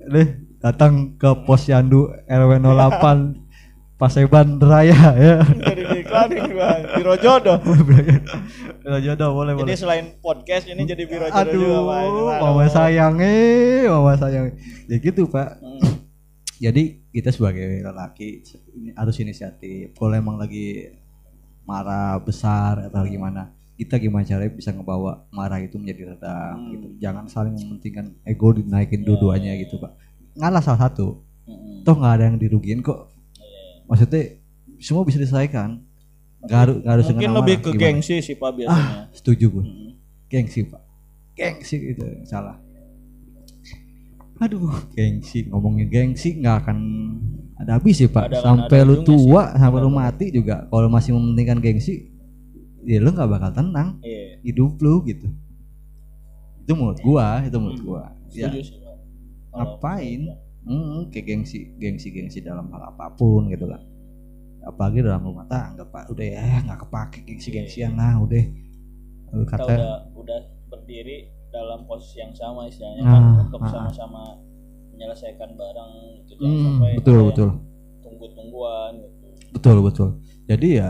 deh 0.00 0.28
datang 0.58 0.92
ke 1.14 1.30
pos 1.42 1.66
Yandu 1.66 2.06
RW 2.24 2.50
08 2.58 3.46
Paseban 3.94 4.62
Raya 4.62 4.94
ya. 5.12 5.36
Jadi 5.42 5.82
diiklanin 5.84 6.54
gua, 6.54 6.70
biro 6.94 7.14
jodoh. 7.16 7.58
Biro 8.78 8.98
jodoh 9.00 9.30
boleh 9.34 9.52
Jadi 9.52 9.62
boleh. 9.64 9.74
selain 9.76 10.06
podcast 10.18 10.64
ini 10.66 10.86
jadi 10.86 11.02
biro 11.02 11.26
jodoh 11.26 11.50
Aduh, 11.50 11.58
juga, 11.58 11.78
Pak. 11.82 12.38
mama 12.40 12.64
sayang 12.68 13.14
eh, 13.18 13.84
mama 13.84 14.14
sayang. 14.14 14.54
Ya 14.86 14.96
gitu 14.96 15.26
pak. 15.26 15.58
Hmm. 15.58 16.06
Jadi 16.56 16.82
kita 17.08 17.30
sebagai 17.30 17.82
lelaki 17.82 18.46
ini 18.72 18.94
harus 18.94 19.18
inisiatif. 19.18 19.90
Kalau 19.92 20.14
emang 20.14 20.38
lagi 20.38 20.94
marah 21.62 22.16
besar 22.18 22.86
atau 22.86 23.02
gimana, 23.02 23.50
kita 23.74 23.98
gimana 23.98 24.22
caranya 24.22 24.50
bisa 24.50 24.70
ngebawa 24.70 25.26
marah 25.28 25.58
itu 25.58 25.74
menjadi 25.74 26.14
redam 26.14 26.54
Hmm. 26.54 26.70
gitu. 26.70 26.86
Jangan 26.98 27.26
saling 27.26 27.54
mementingkan 27.54 28.14
ego 28.22 28.54
dinaikin 28.54 29.02
dua-duanya 29.02 29.58
gitu 29.58 29.76
pak. 29.76 29.90
Ngalah 30.38 30.62
salah 30.62 30.80
satu, 30.80 31.18
Hmm. 31.44 31.82
toh 31.82 31.94
nggak 31.94 32.12
ada 32.14 32.24
yang 32.24 32.36
dirugiin 32.36 32.80
kok. 32.80 33.10
Maksudnya 33.84 34.38
semua 34.78 35.02
bisa 35.02 35.16
diselesaikan. 35.16 35.82
Nggak 36.38 36.58
harus 36.58 36.76
nggak 36.78 36.92
harus 36.92 37.06
Mungkin 37.08 37.32
lebih 37.34 37.56
ke 37.58 37.70
Gimana? 37.72 37.82
gengsi 37.82 38.14
sih 38.20 38.34
Pak 38.34 38.50
biasanya. 38.52 38.78
Ah, 38.78 39.10
setuju 39.10 39.46
gue. 39.50 39.64
Hmm. 39.64 39.90
Gengsi 40.28 40.60
pak. 40.62 40.82
Gengsi 41.32 41.76
itu 41.88 42.04
salah. 42.22 42.60
Aduh, 44.38 44.70
gengsi 44.92 45.50
ngomongin 45.50 45.88
gengsi 45.88 46.36
nggak 46.36 46.56
akan 46.62 46.78
ada 47.56 47.74
habis 47.74 47.98
sih 47.98 48.06
pak. 48.06 48.30
Ada- 48.30 48.38
sampai 48.38 48.86
lu 48.86 49.02
tua, 49.02 49.50
sih. 49.50 49.58
sampai 49.58 49.78
lu 49.80 49.90
mati 49.90 50.30
juga. 50.30 50.62
Kalau 50.64 50.86
masih 50.86 51.10
mementingkan 51.10 51.58
gengsi, 51.58 52.06
ya 52.84 53.02
lu 53.02 53.10
nggak 53.10 53.26
bakal 53.26 53.50
tenang 53.50 53.98
Iya, 53.98 54.38
hidup 54.44 54.78
lu 54.78 55.02
gitu. 55.02 55.26
Itu 56.60 56.72
menurut 56.72 57.00
gua, 57.00 57.42
itu 57.42 57.56
menurut 57.56 57.80
Hmm. 57.80 57.88
gua. 57.88 58.02
Ya, 58.30 58.46
setuju 58.46 58.60
sih 58.62 58.76
Pak. 58.76 58.84
Kalau 58.84 58.87
ngapain? 59.52 60.22
Hmm, 60.68 61.08
kayak 61.08 61.24
gengsi, 61.24 61.72
gengsi, 61.80 62.12
gengsi 62.12 62.38
dalam 62.44 62.68
hal 62.68 62.92
apa 62.92 63.08
pun 63.16 63.48
gitu 63.48 63.64
kan. 63.64 63.80
Apalagi 64.66 65.00
dalam 65.00 65.24
rumah 65.24 65.48
tangga 65.48 65.86
pak, 65.88 66.12
udah 66.12 66.26
ya 66.28 66.60
nggak 66.60 66.84
kepake 66.84 67.24
gengsi 67.24 67.48
gengsian 67.48 67.96
lah, 67.96 68.20
udah. 68.20 68.44
Lu 69.32 69.44
gua. 69.44 69.48
kita 69.48 69.56
kata 69.56 69.72
udah 69.72 69.92
udah 70.12 70.40
berdiri 70.68 71.32
dalam 71.48 71.88
posisi 71.88 72.20
yang 72.20 72.32
sama 72.36 72.68
istilahnya 72.68 73.00
Nah, 73.00 73.12
kan 73.12 73.22
untuk 73.48 73.60
ah, 73.60 73.64
ah. 73.64 73.72
sama-sama 73.72 74.22
menyelesaikan 74.92 75.50
barang 75.56 75.92
gitu 76.26 76.32
jangan 76.42 76.52
Hmm, 76.52 76.64
sampai 76.68 76.92
betul 77.00 77.20
betul. 77.32 77.48
tunggu-tungguan 78.04 78.92
gitu. 79.00 79.26
Betul 79.56 79.76
betul. 79.80 80.08
Jadi 80.44 80.68
ya 80.76 80.88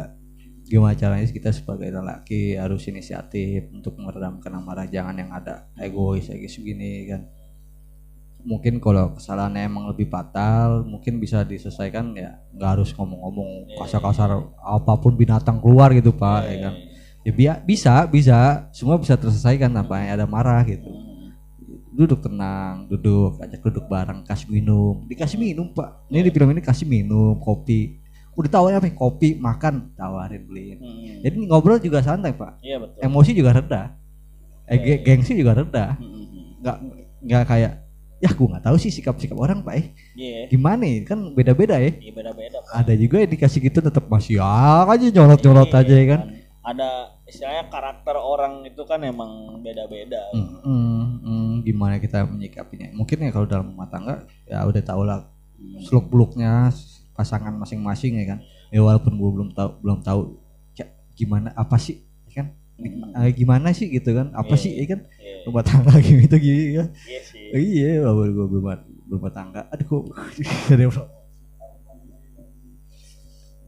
gimana 0.66 0.94
caranya 0.98 1.24
kita 1.24 1.50
sebagai 1.54 1.88
lelaki 1.88 2.58
harus 2.58 2.84
inisiatif 2.90 3.70
untuk 3.70 3.96
meredamkan 3.96 4.52
amarah 4.52 4.84
jangan 4.84 5.16
yang 5.16 5.30
ada 5.30 5.70
egois 5.78 6.26
egois 6.28 6.58
begini 6.58 7.06
kan. 7.06 7.22
Mungkin 8.38 8.78
kalau 8.78 9.18
kesalahannya 9.18 9.66
emang 9.66 9.90
lebih 9.90 10.08
fatal, 10.08 10.86
mungkin 10.86 11.18
bisa 11.18 11.42
diselesaikan 11.42 12.14
ya 12.14 12.38
nggak 12.54 12.70
harus 12.78 12.94
ngomong-ngomong 12.94 13.76
kasar-kasar 13.76 14.30
apa 14.56 14.92
pun 14.96 15.12
binatang 15.18 15.58
keluar 15.58 15.90
gitu 15.92 16.14
pak 16.14 16.46
ya 16.46 16.56
kan. 16.70 16.74
Ya 17.26 17.32
bi- 17.34 17.60
bisa 17.66 18.06
bisa 18.08 18.38
semua 18.70 18.96
bisa 18.96 19.18
terselesaikan 19.18 19.68
tanpa 19.74 20.00
ada 20.00 20.24
marah 20.24 20.62
gitu. 20.64 20.86
Hmm. 20.86 21.34
Duduk 21.92 22.22
tenang, 22.22 22.86
duduk 22.86 23.42
ajak 23.42 23.58
duduk 23.58 23.84
bareng 23.90 24.22
kasih 24.22 24.48
minum, 24.48 25.02
dikasih 25.10 25.36
minum 25.36 25.74
pak. 25.74 26.06
Ini 26.08 26.22
di 26.22 26.30
film 26.30 26.48
ini 26.54 26.62
kasih 26.62 26.86
minum 26.86 27.36
kopi. 27.42 27.98
Udah 28.38 28.48
tawarin 28.54 28.78
apa? 28.78 28.86
Kopi, 28.94 29.34
makan, 29.34 29.92
tawarin 29.98 30.46
beliin. 30.46 30.78
Hmm. 30.78 31.26
Jadi 31.26 31.36
ngobrol 31.42 31.82
juga 31.82 32.00
santai 32.06 32.32
pak. 32.32 32.62
Iya 32.62 32.78
betul. 32.80 33.02
Emosi 33.02 33.30
juga 33.34 33.50
reda. 33.50 33.82
Eh, 34.70 34.78
ge- 34.78 35.00
gengsi 35.02 35.34
juga. 35.34 35.58
Hmm, 35.58 35.66
hmm, 35.66 35.98
hmm. 35.98 36.44
Nggak 36.62 36.76
nggak 37.18 37.44
kayak 37.50 37.72
ya 38.18 38.30
gue 38.34 38.46
nggak 38.50 38.64
tahu 38.66 38.76
sih 38.82 38.90
sikap-sikap 38.90 39.38
orang 39.38 39.62
pak 39.62 39.74
eh. 39.78 39.86
Iya, 40.18 40.50
gimana 40.50 40.82
ya? 40.82 41.06
Kan 41.06 41.34
beda-beda 41.38 41.78
ya. 41.78 41.94
Iya 41.94 42.12
beda-beda. 42.14 42.58
Pak. 42.66 42.72
ada 42.74 42.92
juga 42.98 43.16
yang 43.22 43.30
dikasih 43.30 43.60
gitu 43.62 43.78
tetap 43.78 44.04
masih 44.10 44.42
ya 44.42 44.86
aja 44.90 45.06
nyorot-nyorot 45.06 45.70
Iya, 45.70 45.78
aja 45.78 45.94
ya 45.94 46.06
kan? 46.10 46.20
Ada 46.68 46.88
istilahnya 47.24 47.64
karakter 47.70 48.16
orang 48.18 48.66
itu 48.66 48.82
kan 48.84 49.00
emang 49.06 49.62
beda-beda. 49.62 50.20
Hmm, 50.34 50.58
hmm, 50.66 51.02
hmm, 51.22 51.52
gimana 51.62 51.94
kita 52.02 52.26
menyikapinya? 52.26 52.90
Mungkin 52.92 53.22
ya 53.22 53.30
kalau 53.30 53.46
dalam 53.46 53.70
rumah 53.70 53.88
tangga 53.88 54.26
ya 54.44 54.66
udah 54.66 54.82
tau 54.82 55.02
lah 55.06 55.30
seluk 55.86 56.10
beluknya 56.10 56.74
pasangan 57.14 57.54
masing-masing 57.54 58.18
ya 58.18 58.34
kan? 58.34 58.38
Ya 58.74 58.82
walaupun 58.82 59.14
gue 59.14 59.30
belum 59.30 59.48
tahu 59.54 59.70
belum 59.80 59.98
tahu 60.02 60.20
ya, 60.74 60.90
gimana 61.14 61.54
apa 61.54 61.78
sih 61.78 62.07
kan 62.78 62.92
Eh, 63.18 63.30
gimana 63.32 63.68
sih 63.70 63.86
gitu 63.88 64.10
kan 64.12 64.30
apa 64.32 64.54
Iya. 64.54 64.60
sih 64.60 64.72
ya 64.72 64.84
kan 64.88 65.00
Iya, 65.12 65.36
rumah 65.44 65.62
tangga 65.62 65.94
gitu 66.00 66.36
gitu 66.36 66.36
ya 66.72 66.84
iya 67.04 67.20
sih. 67.20 67.50
iya 67.52 67.90
walaupun 68.00 68.30
gue 68.30 68.46
belum 68.48 68.64
rumah 69.08 69.30
tangga 69.30 69.66
aduh 69.68 69.84
kok 69.84 70.04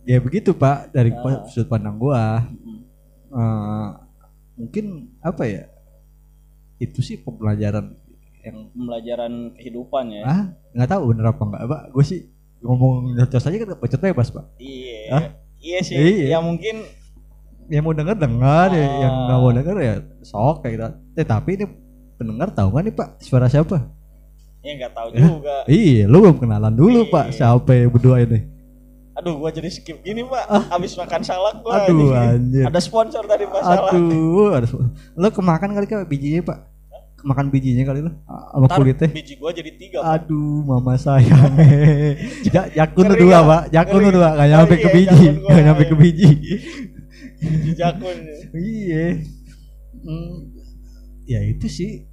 ya 0.03 0.17
begitu 0.19 0.51
pak 0.53 0.91
dari 0.91 1.11
Ah. 1.13 1.45
sudut 1.45 1.69
pandang 1.69 1.97
gua 1.97 2.47
Hmm. 2.47 2.81
Eh, 3.31 3.89
mungkin 4.57 4.85
apa 5.21 5.43
ya 5.45 5.63
itu 6.77 6.99
sih 7.01 7.15
pembelajaran 7.17 7.95
yang 8.41 8.73
Pembelajaran 8.73 9.33
kehidupan 9.55 10.05
ya. 10.11 10.23
ah 10.25 10.43
nggak 10.73 10.89
tahu 10.89 11.03
bener 11.11 11.29
apa 11.29 11.43
nggak 11.45 11.63
pak 11.65 11.83
gue 11.91 12.05
sih 12.05 12.21
ngomong 12.59 13.15
nyocos 13.15 13.45
aja 13.45 13.57
kan 13.57 13.69
bacot 13.73 14.01
bebas 14.01 14.29
pak 14.29 14.45
Iya. 14.57 15.01
Hah? 15.11 15.25
Iya 15.57 15.79
sih. 15.81 15.95
Iya. 15.95 16.27
Ya 16.27 16.39
mungkin 16.41 16.83
yang 17.71 17.83
mau 17.83 17.95
denger 17.95 18.17
dengar 18.19 18.69
ya, 18.71 18.83
Ah. 18.83 18.99
yang 19.01 19.15
nggak 19.25 19.39
mau 19.39 19.51
denger 19.51 19.77
ya 19.79 19.95
sok 20.21 20.57
kayak 20.61 20.75
gitu. 20.75 20.87
Eh, 21.15 21.25
tapi 21.25 21.51
ini 21.55 21.65
pendengar 22.15 22.51
tahu 22.51 22.69
nggak 22.69 22.85
nih 22.85 22.95
Pak 22.95 23.09
suara 23.21 23.47
siapa? 23.47 23.79
Ya 24.61 24.77
nggak 24.77 24.93
tahu 24.93 25.09
juga. 25.15 25.57
Iya, 25.65 26.05
lu 26.05 26.21
belum 26.21 26.37
kenalan 26.37 26.75
dulu 26.75 27.07
Iya. 27.07 27.13
Pak 27.13 27.27
siapa 27.33 27.71
ya 27.71 27.87
berdua 27.87 28.17
ini. 28.21 28.41
Aduh, 29.13 29.37
gua 29.37 29.49
jadi 29.49 29.69
skip 29.69 30.01
gini, 30.01 30.25
Pak. 30.25 30.71
Abis 30.71 30.97
makan 30.97 31.21
salak 31.21 31.61
gua. 31.61 31.77
Ah. 31.77 31.85
Aduh, 31.85 32.11
anjir. 32.11 32.65
Ada 32.65 32.81
sponsor 32.81 33.23
tadi 33.25 33.45
Pak 33.45 33.61
salak. 33.61 33.93
Aduh, 33.93 34.49
ada 34.51 34.67
lu 35.15 35.29
kemakan 35.29 35.71
kali 35.73 35.87
Kak 35.87 36.09
bijinya 36.09 36.41
Pak? 36.43 36.59
Kemakan 37.21 37.53
bijinya 37.53 37.85
kali 37.85 38.01
lu 38.01 38.09
sama 38.25 38.65
Ntar 38.65 38.77
kulitnya. 38.81 39.09
biji 39.13 39.37
gua 39.37 39.53
jadi 39.53 39.71
tiga. 39.77 39.99
Pak. 40.01 40.25
Aduh, 40.25 40.65
mama 40.65 40.97
sayang. 40.97 41.53
ja, 42.49 42.65
jakun 42.73 43.13
dua? 43.13 43.39
Pak. 43.45 43.63
Jakun 43.71 44.09
dua, 44.09 44.29
nggak 44.33 44.41
Oh 44.41 44.53
nyampe 44.57 44.75
iya, 44.75 44.83
ke 44.83 44.89
biji. 44.89 45.27
Nggak 45.37 45.63
nyampe 45.69 45.83
ke 45.85 45.97
biji. 45.97 46.31
Biji 47.41 47.73
jakun. 47.81 48.17
iya. 48.53 49.17
Hmm, 49.97 50.53
ya 51.25 51.41
itu 51.43 51.67
sih. 51.67 52.05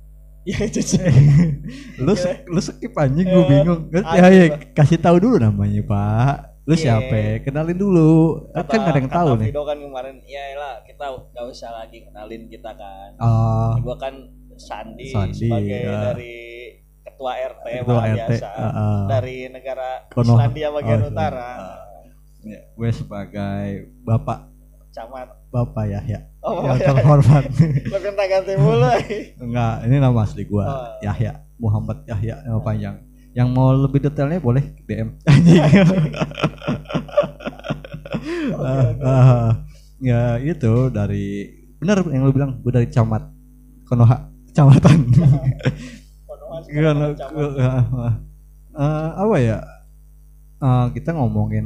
Ya 0.44 0.64
itu 0.64 0.80
sih. 0.80 1.00
lu 2.00 2.14
Gila. 2.14 2.32
lu 2.48 2.60
skip 2.60 2.96
anjing 2.96 3.28
gue 3.28 3.36
Eh, 3.38 3.48
bingung. 3.50 3.82
Ya, 3.92 4.28
ya, 4.28 4.46
kasih 4.72 4.96
tahu 4.98 5.20
dulu 5.20 5.36
namanya, 5.38 5.84
Pak. 5.84 6.36
Lu 6.64 6.72
Iya. 6.72 7.00
siapa? 7.00 7.44
Kenalin 7.44 7.76
dulu. 7.76 8.44
kan 8.54 8.64
nggak 8.66 8.88
ada 8.88 9.00
yang 9.00 9.08
tahu 9.10 9.30
kata 9.30 9.40
nih. 9.40 9.50
Vido 9.52 9.64
kan 9.64 9.78
kemarin, 9.78 10.16
ya 10.24 10.44
lah 10.54 10.74
kita 10.84 11.04
nggak 11.32 11.46
usah 11.46 11.72
lagi 11.74 11.98
kenalin 12.02 12.44
kita 12.48 12.72
kan. 12.72 13.10
Oh, 13.18 13.72
Gua 13.80 13.96
kan 13.96 14.16
Sandi, 14.58 15.12
Sandi, 15.12 15.48
sebagai 15.48 15.80
ya. 15.86 16.12
dari 16.12 16.36
ketua 17.04 17.32
RT 17.38 17.66
Ketua 17.78 18.02
RT, 18.04 18.16
biasa 18.18 18.48
ah, 18.50 18.66
ah. 18.68 19.00
dari 19.06 19.38
negara 19.48 19.90
Konoha. 20.10 20.34
Islandia 20.44 20.68
bagian 20.72 21.00
Oh, 21.00 21.10
utara. 21.10 21.50
ya, 22.42 22.60
gue 22.68 22.90
sebagai 22.90 23.68
bapak 24.02 24.47
Camat. 24.98 25.28
bapak 25.48 25.86
Yahya 25.88 26.20
Oh, 26.42 26.66
yang 26.66 26.76
Yahya. 26.76 26.88
terhormat. 26.90 27.44
Lo 27.86 27.98
minta 28.00 28.24
ganti 28.26 28.54
mulu. 28.56 28.90
Enggak, 29.38 29.74
ini 29.84 29.96
nama 29.98 30.20
asli 30.20 30.44
gua 30.44 30.64
Oh. 30.66 30.90
Yahya 31.02 31.32
Muhammad 31.56 32.02
Yahya 32.04 32.42
nama 32.42 32.60
panjang. 32.60 32.96
Yang 33.32 33.48
mau 33.52 33.70
lebih 33.72 34.02
detailnya 34.02 34.40
boleh 34.40 34.64
DM. 34.84 35.14
Anjing. 35.30 35.62
Ah, 38.58 38.92
ah. 39.02 39.50
ya 40.00 40.38
itu 40.38 40.90
dari 40.90 41.48
benar 41.78 42.02
yang 42.10 42.26
lu 42.26 42.34
bilang 42.34 42.60
gue 42.60 42.72
dari 42.72 42.88
camat 42.88 43.24
Konoha 43.86 44.18
kecamatan. 44.50 44.98
Konoha. 46.68 48.10
Eh, 48.78 49.10
apa 49.16 49.36
ya? 49.38 49.58
Eh, 50.58 50.86
kita 50.92 51.14
ngomongin 51.14 51.66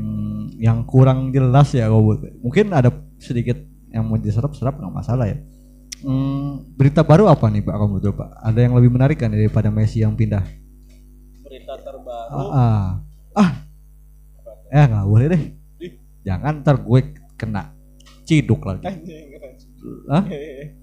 yang 0.59 0.83
kurang 0.83 1.31
jelas 1.31 1.71
ya 1.71 1.87
Gobut. 1.87 2.23
Mungkin 2.39 2.71
ada 2.71 2.91
sedikit 3.21 3.57
yang 3.93 4.09
mau 4.09 4.17
diserap-serap 4.17 4.81
nggak 4.81 4.93
masalah 4.93 5.29
ya. 5.29 5.37
Hmm, 6.01 6.65
berita 6.73 7.05
baru 7.05 7.29
apa 7.29 7.45
nih 7.53 7.61
Pak 7.61 7.75
kamu 7.77 7.95
tuh 8.01 8.13
Pak? 8.17 8.29
Ada 8.41 8.59
yang 8.65 8.73
lebih 8.73 8.89
menarik 8.89 9.21
kan 9.21 9.29
daripada 9.29 9.69
Messi 9.69 10.01
yang 10.01 10.17
pindah? 10.17 10.41
Berita 11.45 11.77
terbaru. 11.77 12.33
Ah, 12.33 12.49
ah, 12.49 12.87
ah. 13.37 13.51
eh 14.73 14.85
nggak 14.89 15.05
boleh 15.05 15.25
deh. 15.29 15.41
Ih. 15.77 15.93
Jangan 16.25 16.65
ntar 16.65 16.81
gue 16.81 16.99
kena 17.37 17.69
ciduk 18.25 18.65
lagi. 18.65 18.89
Ah, 20.09 20.25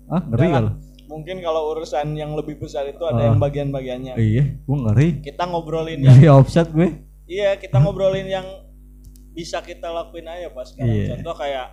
ah 0.06 0.22
ngeri 0.22 0.46
kalau. 0.54 0.72
Mungkin 1.08 1.40
kalau 1.40 1.72
urusan 1.74 2.14
yang 2.14 2.36
lebih 2.36 2.60
besar 2.60 2.84
itu 2.86 3.02
ada 3.02 3.18
Ah. 3.18 3.26
yang 3.32 3.40
bagian-bagiannya. 3.40 4.14
Iya, 4.20 4.44
gue 4.60 4.76
ngeri. 4.86 5.08
Kita 5.24 5.48
ngobrolin 5.48 6.04
yang 6.04 6.14
Ngeri 6.14 6.28
offset 6.30 6.68
gue. 6.70 6.94
Iya, 7.26 7.56
kita 7.58 7.80
ngobrolin 7.80 8.28
yang 8.28 8.46
bisa 9.32 9.64
kita 9.64 9.88
lakuin 9.90 10.28
aja 10.28 10.52
pas 10.52 10.68
sekarang. 10.68 10.94
Iya. 10.94 11.06
Contoh 11.16 11.34
kayak 11.40 11.66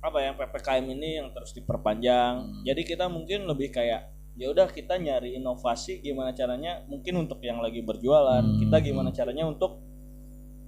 apa 0.00 0.18
yang 0.24 0.34
PPKM 0.36 0.86
ini 0.96 1.20
yang 1.20 1.28
terus 1.30 1.52
diperpanjang. 1.52 2.34
Hmm. 2.40 2.62
Jadi 2.64 2.82
kita 2.88 3.06
mungkin 3.06 3.44
lebih 3.44 3.68
kayak 3.68 4.08
ya 4.34 4.48
udah 4.48 4.72
kita 4.72 4.96
nyari 4.96 5.36
inovasi 5.36 6.00
gimana 6.00 6.32
caranya 6.32 6.80
mungkin 6.88 7.20
untuk 7.20 7.44
yang 7.44 7.60
lagi 7.60 7.84
berjualan, 7.84 8.40
Hmm. 8.40 8.58
kita 8.64 8.76
gimana 8.80 9.12
caranya 9.12 9.44
untuk 9.44 9.84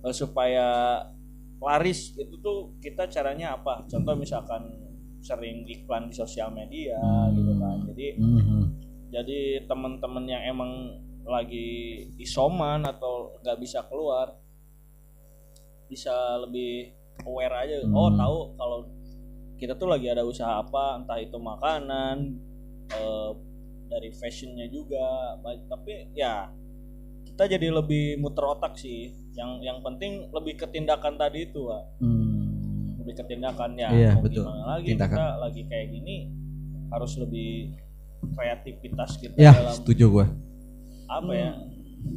eh, 0.02 0.10
supaya 0.12 0.98
laris 1.62 2.12
itu 2.18 2.34
tuh 2.42 2.74
kita 2.82 3.06
caranya 3.08 3.54
apa? 3.56 3.86
Contoh 3.86 4.18
misalkan 4.18 4.66
sering 5.22 5.62
iklan 5.64 6.10
di 6.10 6.14
sosial 6.18 6.50
media 6.50 6.98
gitu 7.30 7.54
kan. 7.56 7.86
Jadi 7.86 8.06
Mhm. 8.18 8.60
jadi 9.14 9.40
teman-teman 9.70 10.24
yang 10.26 10.42
emang 10.42 10.98
lagi 11.22 12.02
isoman 12.18 12.82
atau 12.82 13.38
nggak 13.40 13.58
bisa 13.62 13.86
keluar 13.86 14.34
bisa 15.86 16.10
lebih 16.42 16.90
aware 17.22 17.54
aja 17.62 17.76
oh 17.86 18.10
Hmm. 18.10 18.18
tahu 18.18 18.36
kalau 18.58 18.78
kita 19.62 19.74
tuh 19.74 19.86
lagi 19.86 20.10
ada 20.10 20.22
usaha 20.22 20.58
apa 20.58 20.98
entah 20.98 21.16
itu 21.16 21.38
makanan 21.38 22.34
eh, 22.90 23.30
dari 23.86 24.10
fashionnya 24.10 24.66
juga 24.66 25.38
tapi 25.68 26.10
ya 26.12 26.50
kita 27.22 27.46
jadi 27.48 27.70
lebih 27.70 28.18
muter 28.18 28.42
otak 28.42 28.74
sih 28.74 29.08
yang 29.32 29.62
yang 29.62 29.78
penting 29.80 30.26
lebih 30.28 30.58
ke 30.58 30.66
tindakan 30.66 31.14
tadi 31.14 31.46
itu 31.46 31.64
Pak. 31.64 31.82
Hmm. 31.98 32.98
lebih 32.98 33.14
ke 33.14 33.24
tindakan 33.26 33.70
ya 33.74 33.88
Iya, 33.88 34.12
betul. 34.16 34.42
gimana 34.42 34.64
lagi 34.72 34.88
Tindakan. 34.90 35.14
kita 35.14 35.26
lagi 35.38 35.62
kayak 35.64 35.86
gini 35.90 36.16
harus 36.88 37.12
lebih 37.16 37.50
kreativitas 38.32 39.10
kita 39.16 39.34
Ya, 39.34 39.52
dalam 39.52 39.74
setuju 39.74 40.04
gue. 40.12 40.26
apa 41.06 41.32
ya 41.32 41.52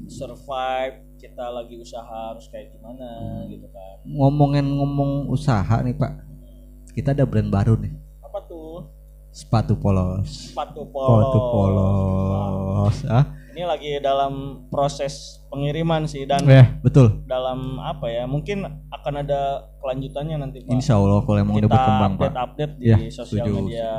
survive 0.07 0.95
kita 1.15 1.45
lagi 1.47 1.75
usaha 1.75 2.03
harus 2.29 2.45
kayak 2.47 2.71
gimana 2.71 3.07
gitu 3.47 3.65
kan 3.67 3.95
Ngomongin 4.05 4.65
ngomong 4.67 5.11
usaha 5.27 5.81
nih 5.81 5.93
Pak. 5.93 6.13
Kita 6.95 7.11
ada 7.11 7.23
brand 7.23 7.49
baru 7.49 7.75
nih. 7.75 7.93
apa 8.21 8.39
tuh 8.45 8.87
Sepatu 9.29 9.75
polos. 9.75 10.29
sepatu 10.47 10.87
polos 10.87 11.19
Sepatu 11.19 11.39
polos. 11.45 12.95
Ah, 13.05 13.25
ini 13.49 13.63
lagi 13.63 13.91
dalam 13.99 14.33
proses 14.65 15.13
pengiriman 15.45 16.03
sih 16.05 16.23
dan 16.23 16.43
ya 16.43 16.75
betul. 16.77 17.23
dalam 17.25 17.59
apa 17.77 18.07
ya 18.07 18.23
mungkin 18.25 18.63
akan 18.89 19.13
ada 19.17 19.41
kelanjutannya 19.77 20.37
nanti 20.37 20.59
pak 20.61 20.71
Insya 20.71 20.95
Allah 20.95 21.19
kalau 21.21 21.35
emang 21.37 21.55
udah 21.57 21.63
kita 21.63 21.71
berkembang 21.73 22.13
Pak. 22.13 22.23
update 22.23 22.35
update 22.37 22.73
di 22.75 22.85
Ya, 22.85 22.97
sosial 23.09 23.43
setuju. 23.43 23.51
media 23.61 23.89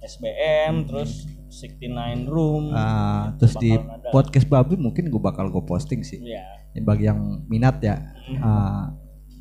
SBM 0.00 0.74
terus 0.84 1.10
69 1.48 2.26
room 2.26 2.70
Ah, 2.70 3.34
terus 3.36 3.54
di 3.56 3.72
ada. 3.72 4.10
podcast 4.10 4.46
babi 4.46 4.74
mungkin 4.76 5.06
gue 5.06 5.18
bakal 5.20 5.48
gue 5.48 5.62
posting 5.64 6.02
sih. 6.02 6.18
ya 6.20 6.42
Ya, 6.70 6.82
bagi 6.84 7.04
yang 7.04 7.18
minat 7.44 7.80
ya, 7.80 7.96
Mm. 8.28 8.38
ah, 8.38 8.92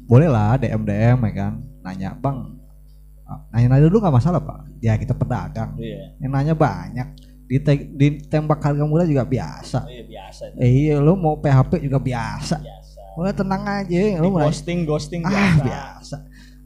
boleh 0.05 0.25
lah 0.25 0.55
DM 0.55 0.81
DM 0.81 1.19
ya 1.19 1.33
kan, 1.35 1.53
nanya 1.83 2.15
bang, 2.15 2.57
nanya-nanya 3.51 3.85
dulu 3.91 3.99
nggak 4.03 4.15
masalah 4.15 4.39
pak. 4.39 4.59
Ya 4.79 4.93
kita 4.95 5.13
pedagang, 5.13 5.75
iya 5.79 6.15
yang 6.21 6.31
nanya 6.31 6.53
banyak. 6.55 7.07
Di 7.47 7.63
ditembak 7.95 8.59
harga 8.59 8.83
murah 8.83 9.07
juga 9.07 9.23
biasa. 9.23 9.87
iya 9.87 10.03
biasa 10.03 10.51
Eh, 10.59 10.91
iya, 10.91 10.99
lo 10.99 11.15
mau 11.15 11.39
PHP 11.39 11.79
juga 11.79 11.95
biasa. 11.95 12.59
biasa 12.59 12.99
Udah 13.15 13.33
tenang 13.33 13.63
aja, 13.63 13.87
Di 13.87 14.19
lo 14.19 14.27
mau 14.29 14.43
nanya, 14.43 14.51
ghosting 14.51 14.79
ghosting 14.83 15.21
ah 15.23 15.31
biasa 15.31 15.63
biasa. 15.63 16.17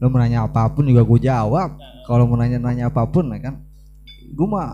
Lo 0.02 0.10
mau 0.10 0.18
nanya 0.18 0.50
apa 0.50 0.66
pun 0.74 0.90
juga 0.90 1.06
gue 1.06 1.20
jawab. 1.22 1.78
Kalau 2.10 2.26
mau 2.26 2.36
nanya-nanya 2.36 2.90
apa 2.90 3.06
pun 3.06 3.30
ya 3.30 3.40
kan, 3.40 3.62
gue 4.34 4.48
mah 4.50 4.74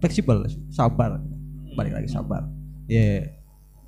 fleksibel, 0.00 0.48
sabar, 0.72 1.20
balik 1.76 1.92
lagi 1.92 2.08
sabar. 2.08 2.48
Ya, 2.88 3.28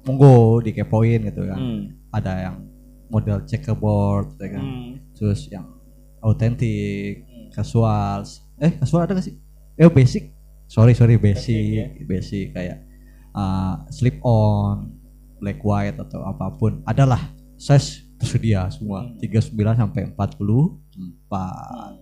monggo 0.04 0.60
dikepoin 0.60 1.32
gitu 1.32 1.48
kan. 1.48 1.58
Hmm. 1.58 1.82
Ada 2.12 2.32
yang 2.50 2.56
model 3.08 3.40
checkerboard, 3.48 4.36
ya 4.36 4.48
kan. 4.52 4.64
Hmm. 4.64 4.92
Terus 5.16 5.48
yang 5.48 5.64
autentik, 6.28 7.24
Hmm. 7.24 7.48
casual. 7.50 8.22
Eh, 8.56 8.72
casual 8.74 9.02
ada 9.02 9.12
gak 9.12 9.24
sih? 9.24 9.36
Eh, 9.74 9.88
basic. 9.88 10.34
Sorry, 10.66 10.92
sorry, 10.92 11.16
basic, 11.16 11.96
Basic, 11.96 12.04
basic, 12.04 12.46
kayak 12.52 12.84
uh, 13.32 13.88
slip 13.88 14.20
on, 14.20 14.92
black 15.38 15.58
white 15.58 15.96
atau 15.96 16.20
apa 16.22 16.52
pun. 16.52 16.84
Adalah 16.84 17.18
size 17.56 18.04
tersedia 18.14 18.68
semua, 18.68 19.06
Hmm. 19.06 19.16
39 19.16 19.54
sampai 19.74 20.02
44, 20.10 20.82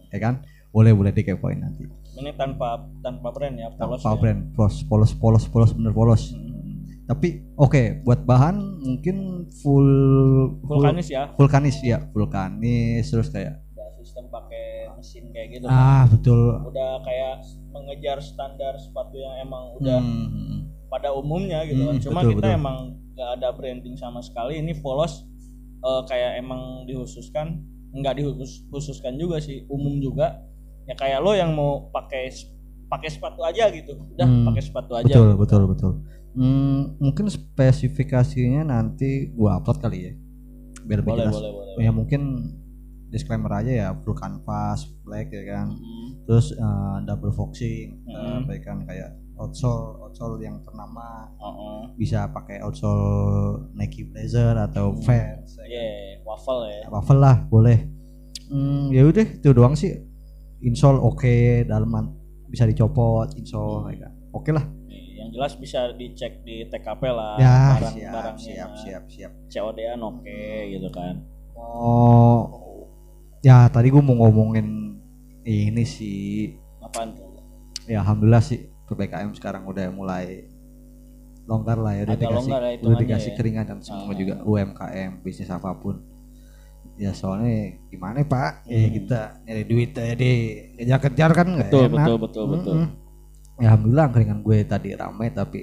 ya 0.08 0.18
kan? 0.18 0.34
Boleh 0.68 0.92
boleh 0.92 1.08
dikepoin 1.10 1.56
nanti. 1.56 1.86
ini 2.14 2.32
tanpa 2.32 2.80
tanpa 3.00 3.28
brand 3.28 3.52
ya 3.54 3.68
polos 3.70 4.00
Tanpa 4.00 4.08
ya. 4.10 4.18
brand, 4.18 4.40
polos, 4.50 4.76
polos, 4.82 5.12
polos, 5.12 5.44
polos, 5.46 5.70
bener 5.70 5.92
polos. 5.92 6.32
Hmm. 6.32 7.04
Tapi 7.06 7.28
oke, 7.54 8.00
buat 8.02 8.24
bahan 8.24 8.56
mungkin 8.80 9.16
full 9.54 9.88
full 10.58 10.80
vulkanis 10.80 11.06
ya 11.06 11.28
vulkanis 11.30 11.76
ya, 11.80 12.00
vulkanis 12.08 13.04
terus 13.06 13.28
kayak 13.28 13.60
sistem 14.16 14.32
pakai 14.32 14.88
mesin 14.96 15.28
kayak 15.28 15.48
gitu 15.60 15.68
ah 15.68 16.08
betul. 16.08 16.56
udah 16.64 17.04
kayak 17.04 17.44
mengejar 17.68 18.16
standar 18.24 18.72
sepatu 18.80 19.20
yang 19.20 19.44
emang 19.44 19.76
udah 19.76 20.00
Hmm. 20.00 20.72
pada 20.88 21.12
umumnya 21.12 21.68
gitu 21.68 21.84
kan 21.84 22.00
Hmm, 22.00 22.04
cuma 22.08 22.20
betul, 22.24 22.32
kita 22.40 22.48
betul. 22.48 22.56
emang 22.56 22.76
nggak 23.12 23.30
ada 23.36 23.48
branding 23.52 23.92
sama 24.00 24.24
sekali 24.24 24.56
ini 24.56 24.72
polos 24.80 25.28
eh, 25.84 26.02
kayak 26.08 26.40
emang 26.40 26.88
dikhususkan 26.88 27.60
nggak 27.92 28.16
dikhususkan 28.16 29.20
juga 29.20 29.36
sih 29.36 29.68
umum 29.68 30.00
juga 30.00 30.40
ya 30.88 30.96
kayak 30.96 31.20
lo 31.20 31.36
yang 31.36 31.52
mau 31.52 31.92
pakai 31.92 32.32
pakai 32.88 33.12
sepatu 33.12 33.44
aja 33.44 33.68
gitu 33.68 34.00
udah 34.16 34.24
Hmm, 34.24 34.48
pakai 34.48 34.62
sepatu 34.64 34.96
aja 34.96 35.12
Betul, 35.12 35.28
gitu. 35.28 35.40
betul, 35.44 35.62
betul. 35.68 35.92
Hmm, 36.32 36.96
mungkin 36.96 37.28
spesifikasinya 37.28 38.64
nanti 38.64 39.28
gua 39.36 39.60
upload 39.60 39.76
kali 39.76 39.98
ya. 40.08 40.12
Biar 40.88 41.00
boleh 41.04 41.28
jelas. 41.28 41.34
boleh 41.36 41.50
boleh 41.52 41.72
Ya 41.82 41.90
mungkin 41.92 42.22
disclaimer 43.08 43.52
aja 43.52 43.70
ya 43.70 43.88
full 43.96 44.12
canvas 44.12 44.82
black 45.00 45.28
ya 45.28 45.42
kan 45.46 45.66
Mm. 45.70 46.24
terus 46.24 46.50
eh, 46.50 46.96
double 47.02 47.30
foxing 47.30 48.02
Mm. 48.02 48.44
baik 48.44 48.62
kan 48.62 48.82
kayak 48.82 49.10
outsole 49.36 50.00
outsole 50.00 50.38
yang 50.38 50.58
ternama 50.62 51.28
Oh, 51.36 51.84
bisa 51.94 52.24
pakai 52.26 52.58
outsole 52.58 53.68
Nike 53.72 54.02
Blazer 54.04 54.56
atau 54.56 54.90
Hmm. 54.90 55.02
Vans 55.02 55.60
yeah, 55.62 56.18
waffle 56.22 56.64
ya. 56.64 56.88
waffle 56.88 57.16
lah 57.16 57.44
boleh 57.46 57.84
hmm, 58.46 58.90
ya 58.90 59.04
udah 59.04 59.26
itu 59.28 59.50
doang 59.50 59.72
sih 59.72 59.92
insole 60.58 60.96
oke 60.96 61.28
dalaman 61.62 62.10
bisa 62.46 62.64
dicopot 62.64 63.28
insole 63.34 63.86
ya 63.88 64.02
kan 64.02 64.12
oke 64.32 64.50
lah 64.50 64.64
Nih, 64.86 65.04
Yang 65.16 65.28
jelas 65.32 65.52
bisa 65.56 65.80
dicek 65.92 66.32
di 66.40 66.64
TKP 66.64 67.02
lah 67.06 67.36
ya 67.36 67.44
siap 67.44 67.74
barang-barangnya. 67.76 68.40
siap 68.40 68.70
siap 68.74 69.02
siap 69.06 69.32
COD-an 69.46 70.00
oke 70.00 70.40
gitu 70.70 70.88
kan. 70.88 71.20
mau 71.52 72.65
ya 73.46 73.68
tadi 73.68 73.88
gue 73.88 74.02
mau 74.02 74.18
ngomongin 74.18 74.98
ini 75.40 75.84
sih 75.86 76.50
Apaan 76.80 77.14
tuh? 77.14 77.38
ya 77.86 78.02
alhamdulillah 78.02 78.42
sih 78.42 78.58
ppkm 78.84 79.30
sekarang 79.32 79.62
udah 79.64 79.86
mulai 79.88 80.50
longgar 81.44 81.78
lah 81.78 81.94
ya 81.94 82.02
udah 82.02 82.12
Agak 82.12 82.22
dikasih 82.24 82.34
longgar 82.42 82.62
ya 82.64 82.74
udah 82.82 82.96
dikasih 82.98 83.30
ya. 83.30 83.36
keringanan 83.36 83.78
semua 83.78 84.02
Ah. 84.04 84.16
juga 84.16 84.34
UMKM 84.42 85.10
bisnis 85.22 85.46
apa 85.48 85.70
pun 85.72 86.02
ya 86.96 87.12
soalnya 87.12 87.54
gimana 87.86 88.24
pak 88.24 88.66
ya 88.66 88.78
Hmm. 88.80 88.92
kita 88.92 89.20
nyari 89.40 89.62
duit 89.64 89.90
aja 89.92 90.14
deh 90.14 90.38
kejar-kejar 90.76 91.30
kan 91.32 91.46
nggak 91.48 91.68
Betul, 91.68 91.84
enak 91.88 92.06
betul, 92.06 92.18
betul, 92.18 92.44
betul. 92.48 92.74
Mm-mm. 92.74 92.88
ya 93.56 93.66
alhamdulillah 93.68 94.06
keringan 94.10 94.40
gue 94.40 94.58
tadi 94.64 94.88
ramai 94.92 95.28
tapi 95.30 95.60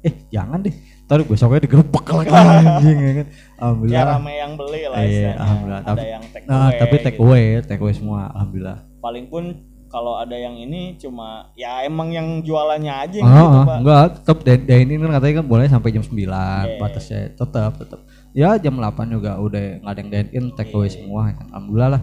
eh 0.00 0.14
jangan 0.28 0.62
deh 0.62 0.76
Ntar 1.06 1.22
besoknya 1.22 1.62
digerebek 1.62 2.06
lagi 2.18 2.30
anjing 2.30 2.98
ya 2.98 3.12
kan 3.14 3.26
Ya 3.26 3.60
alhamdulillah 3.60 4.04
rame 4.12 4.32
yang 4.34 4.52
beli 4.54 4.82
lah 4.84 4.98
Iya, 4.98 5.06
istilahnya. 5.06 5.34
alhamdulillah. 5.38 5.80
Ada 5.80 5.88
Tapi- 5.88 6.06
yang 6.08 6.24
take 6.26 6.44
nah 6.44 6.58
away. 6.60 6.78
tapi 6.78 6.94
take 6.96 7.10
gitu. 7.12 7.24
away 7.24 7.44
take 7.62 7.80
away 7.80 7.94
semua 7.94 8.20
alhamdulillah 8.28 8.78
Paling 8.98 9.26
pun 9.26 9.44
kalau 9.86 10.18
ada 10.18 10.34
yang 10.34 10.58
ini 10.58 10.94
cuma 10.96 11.46
ya 11.54 11.80
emang 11.80 12.10
yang 12.10 12.42
jualannya 12.42 12.90
aja 12.90 13.18
Oh, 13.18 13.24
gitu, 13.24 13.38
ah, 13.54 13.64
Pak. 13.64 13.76
enggak, 13.78 14.04
tetap 14.18 14.36
day 14.42 14.80
ini 14.82 14.98
kan 14.98 15.10
katanya 15.14 15.34
kan 15.36 15.46
boleh 15.46 15.66
sampai 15.66 15.90
jam 15.90 16.02
9 16.02 16.10
Iya. 16.18 16.76
batasnya. 16.76 17.20
Tetap, 17.32 17.70
tetap. 17.78 18.00
Ya 18.32 18.58
jam 18.58 18.74
8 18.74 18.82
juga 19.08 19.38
udah 19.38 19.62
nggak 19.78 19.88
ada 19.88 20.00
yang 20.02 20.10
dine 20.10 20.28
in 20.32 20.44
take 20.52 20.74
away 20.74 20.90
Iya. 20.90 20.94
semua 20.98 21.20
ya 21.24 21.34
kan. 21.34 21.46
Alhamdulillah 21.48 21.90
lah. 21.92 22.02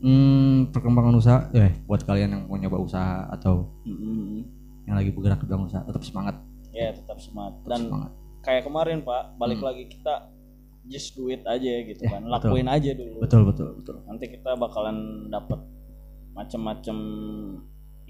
Hmm, 0.00 0.56
perkembangan 0.68 1.14
usaha 1.14 1.38
eh 1.54 1.70
buat 1.84 2.02
kalian 2.02 2.28
yang 2.30 2.42
mau 2.44 2.56
nyoba 2.56 2.76
usaha 2.78 3.28
atau 3.30 3.68
Mm-mm. 3.84 4.42
yang 4.84 4.96
lagi 4.96 5.08
bergerak 5.10 5.38
di 5.38 5.46
bidang 5.46 5.62
usaha 5.62 5.80
tetap 5.82 6.02
semangat, 6.02 6.34
Ya 6.70 6.90
tetap 6.90 7.14
semangat. 7.16 7.52
tetap 7.58 7.70
Dan 7.70 7.80
semangat. 7.86 8.10
Kayak 8.40 8.64
kemarin 8.64 9.00
Pak, 9.00 9.36
balik 9.36 9.58
Hmm. 9.58 9.68
lagi 9.68 9.84
kita 9.86 10.14
just 10.84 11.12
do 11.12 11.28
it 11.28 11.44
aja 11.44 11.72
gitu 11.82 12.02
Ya, 12.02 12.10
kan. 12.10 12.24
betul. 12.24 12.34
Lakuin 12.50 12.66
aja 12.66 12.90
dulu. 12.92 13.16
Betul, 13.20 13.42
betul, 13.46 13.68
betul. 13.76 13.96
Nanti 14.04 14.24
kita 14.28 14.56
bakalan 14.56 14.96
dapat 15.28 15.60
macam-macam 16.32 16.96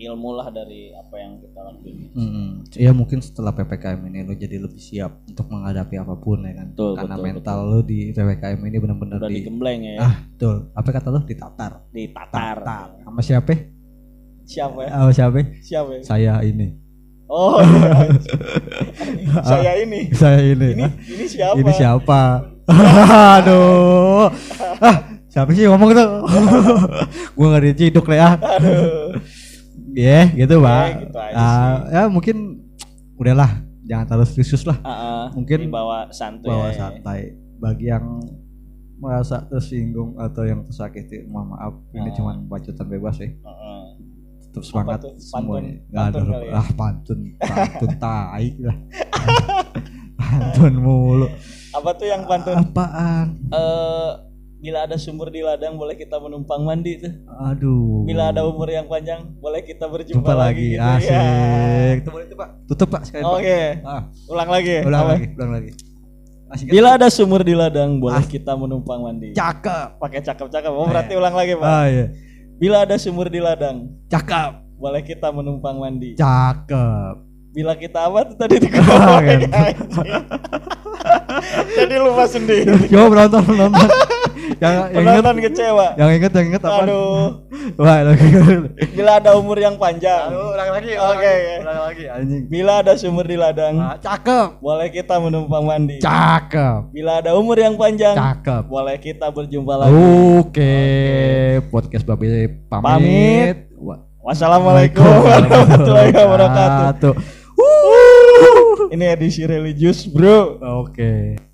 ilmu 0.01 0.33
lah 0.33 0.49
dari 0.49 0.97
apa 0.97 1.13
yang 1.15 1.37
kita 1.39 1.61
lakuin. 1.61 2.09
Hmm, 2.17 2.51
ya 2.73 2.89
mungkin 2.91 3.21
setelah 3.21 3.53
PPKM 3.53 4.01
ini 4.09 4.25
lo 4.25 4.33
jadi 4.33 4.57
lebih 4.57 4.81
siap 4.81 5.13
untuk 5.29 5.53
menghadapi 5.53 6.01
apa 6.01 6.17
pun 6.17 6.41
ya 6.41 6.57
kan. 6.57 6.73
Betul, 6.73 6.93
Karena 6.97 7.15
betul, 7.15 7.27
mental 7.29 7.59
lo 7.61 7.81
di 7.85 7.99
PPKM 8.11 8.61
ini 8.65 8.77
benar-benar 8.81 9.21
di 9.29 9.45
digembleng 9.45 9.81
ya, 9.85 9.95
ah, 10.01 10.15
betul. 10.25 10.57
Apa 10.73 10.89
kata 10.89 11.09
lo 11.13 11.21
ditatar? 11.21 11.73
ditatar. 11.93 12.57
Sama 13.05 13.21
siapa? 13.21 13.53
Siapa 14.49 14.79
ya? 14.83 14.91
Sama 14.91 15.13
siapa? 15.13 15.39
Siapa 15.61 15.91
ya? 15.93 16.03
Saya 16.03 16.33
ini. 16.43 16.81
Oh, 17.31 17.63
iya. 17.63 18.11
saya 19.55 19.73
ini. 19.79 20.11
Saya 20.11 20.43
ini. 20.43 20.75
Ini 20.75 20.87
ini 21.07 21.25
siapa? 21.25 21.55
Ini 21.55 21.71
siapa? 21.71 22.23
Aduh. 23.39 24.27
Ah, 24.83 24.97
siapa 25.27 25.55
sih 25.55 25.71
ngomong 25.71 25.95
tuh? 25.95 26.09
gua 27.39 27.47
nggak 27.49 27.65
diciduk 27.71 28.05
deh 28.05 28.19
ah. 28.19 28.35
Aduh. 28.35 29.15
Ya, 29.91 30.27
gitu, 30.31 30.59
Pak. 30.59 30.87
gitu 31.07 31.19
Ah, 31.35 31.87
ya 31.89 32.03
mungkin 32.07 32.67
udahlah, 33.15 33.63
jangan 33.83 34.07
terlalu 34.07 34.27
serius 34.29 34.63
lah. 34.63 34.79
Ah, 34.83 34.91
ah, 34.91 35.25
Mungkin 35.31 35.67
dibawa 35.67 36.11
santuy. 36.11 36.51
Bawa 36.51 36.71
ya. 36.71 36.79
santai. 36.79 37.35
Bagi 37.59 37.91
yang 37.91 38.23
merasa 38.99 39.47
tersinggung 39.47 40.15
atau 40.15 40.43
yang 40.43 40.63
tersakiti, 40.63 41.27
mohon 41.27 41.55
maaf. 41.55 41.75
Ini 41.91 42.11
Ah. 42.11 42.15
cuma 42.15 42.33
bacotan 42.39 42.87
bebas 42.87 43.19
ya. 43.19 43.31
Ah, 43.43 43.51
ah. 43.51 43.83
Tetap 44.51 44.65
semangat 44.65 44.99
tuh? 45.01 45.15
semuanya. 45.17 45.79
Pantun- 45.79 45.89
Nggak 45.89 46.03
ada 46.03 46.11
pantun 46.13 46.27
kali 46.29 46.45
ya? 46.45 46.53
ah 46.53 46.69
pantun, 46.75 47.19
pantun 47.41 47.91
tai 47.97 48.49
lah. 48.59 48.77
pantun 50.13 50.75
mulu. 50.77 51.27
Apa 51.71 51.91
tuh 51.95 52.07
yang 52.07 52.23
pantun? 52.25 52.55
Apaan? 52.57 53.27
Eh, 53.47 54.11
bila 54.61 54.85
ada 54.85 54.97
sumur 54.97 55.31
di 55.31 55.41
ladang 55.41 55.75
boleh 55.75 55.95
kita 55.95 56.19
menumpang 56.19 56.61
mandi 56.61 56.99
tuh. 56.99 57.15
Aduh. 57.41 58.05
Bila 58.05 58.29
ada 58.29 58.43
umur 58.43 58.69
yang 58.69 58.85
panjang 58.85 59.23
boleh 59.39 59.63
kita 59.63 59.87
berjumpa 59.87 60.21
jumpa 60.21 60.35
lagi, 60.35 60.75
gitu. 60.75 60.83
asik. 60.83 61.09
Ya. 61.09 61.95
Itu 61.97 62.11
boleh 62.11 62.27
tuh, 62.27 62.37
Pak. 62.37 62.49
Tutup, 62.67 62.89
Pak, 62.89 63.03
sekali, 63.05 63.23
Oke, 63.25 63.61
Pak. 63.79 63.87
Ah, 63.87 64.03
ulang 64.27 64.51
lagi. 64.51 64.77
ulang 64.83 65.01
Apa? 65.01 65.11
lagi, 65.15 65.27
ulang 65.33 65.53
lagi. 65.55 65.71
Asik. 66.51 66.67
kan? 66.67 66.73
Bila 66.75 66.89
ada 66.93 67.07
sumur 67.09 67.41
di 67.41 67.55
ladang 67.55 67.97
boleh 67.97 68.19
Ah. 68.19 68.27
kita 68.27 68.53
menumpang 68.53 69.01
mandi. 69.01 69.31
cakep. 69.31 69.97
Pakai 69.97 70.21
cakep-cakep. 70.21 70.69
Oh, 70.69 70.85
berarti 70.85 71.13
ulang 71.15 71.33
lagi, 71.33 71.55
Pak. 71.55 71.65
Ah, 71.65 71.87
iya. 71.87 72.07
Bila 72.61 72.85
ada 72.85 73.01
sumur 73.01 73.33
di 73.33 73.41
ladang 73.41 73.89
Cakep. 74.13 74.77
boleh 74.77 75.01
kita 75.01 75.33
menumpang 75.33 75.81
mandi. 75.81 76.13
Cakep. 76.13 77.17
Bila 77.57 77.73
kita 77.73 78.05
apa 78.05 78.29
tuh 78.29 78.37
tadi 78.37 78.61
anjing. 78.69 79.49
Jadi 81.81 81.95
lupa 81.97 82.29
sendiri. 82.29 82.85
Coba 82.85 83.07
penonton, 83.09 83.43
penonton. 83.49 83.89
Yang 84.61 84.75
yang 84.87 85.03
ingat, 85.03 85.15
Penonton 85.17 85.37
kecewa. 85.43 85.87
yang 85.97 86.11
ingat, 86.13 86.31
yang 86.31 86.47
ingat 86.47 86.63
apa? 86.63 86.83
Aduh. 86.85 87.25
Wah, 87.81 87.99
lagi. 88.05 88.27
Bila 88.93 89.11
ada 89.17 89.31
umur 89.35 89.57
yang 89.57 89.75
panjang. 89.75 90.29
ulang 90.29 90.71
lagi. 90.71 90.93
ulang 90.93 91.11
Oke, 91.11 91.25
lagi, 91.25 91.41
oke. 91.41 91.55
Ulang 91.61 91.81
lagi, 91.83 92.05
anjing. 92.07 92.43
Bila 92.47 92.73
ada 92.79 92.93
sumur 92.95 93.25
di 93.25 93.35
ladang, 93.35 93.75
Ah, 93.75 93.97
cakep. 93.97 94.61
boleh 94.61 94.89
kita 94.89 95.15
menumpang 95.17 95.65
mandi. 95.65 95.97
Cakep. 95.99 96.81
Bila 96.91 97.19
ada 97.19 97.33
umur 97.33 97.57
yang 97.57 97.75
panjang, 97.75 98.13
Cakep. 98.13 98.63
boleh 98.67 98.97
kita 98.97 99.27
berjumpa 99.29 99.75
lagi. 99.75 99.93
Oke, 100.37 100.77
podcast 101.69 102.05
Babe 102.05 102.29
pamit. 102.67 102.85
Pamit. 102.85 103.57
Wa- 103.75 104.01
Wassalamualaikum 104.21 105.01
warahmatullahi 105.01 106.13
wabarakatuh. 106.13 107.15
Ini 108.91 109.15
edisi 109.15 109.43
religius, 109.43 110.05
Bro. 110.05 110.61
Oke. 110.85 111.50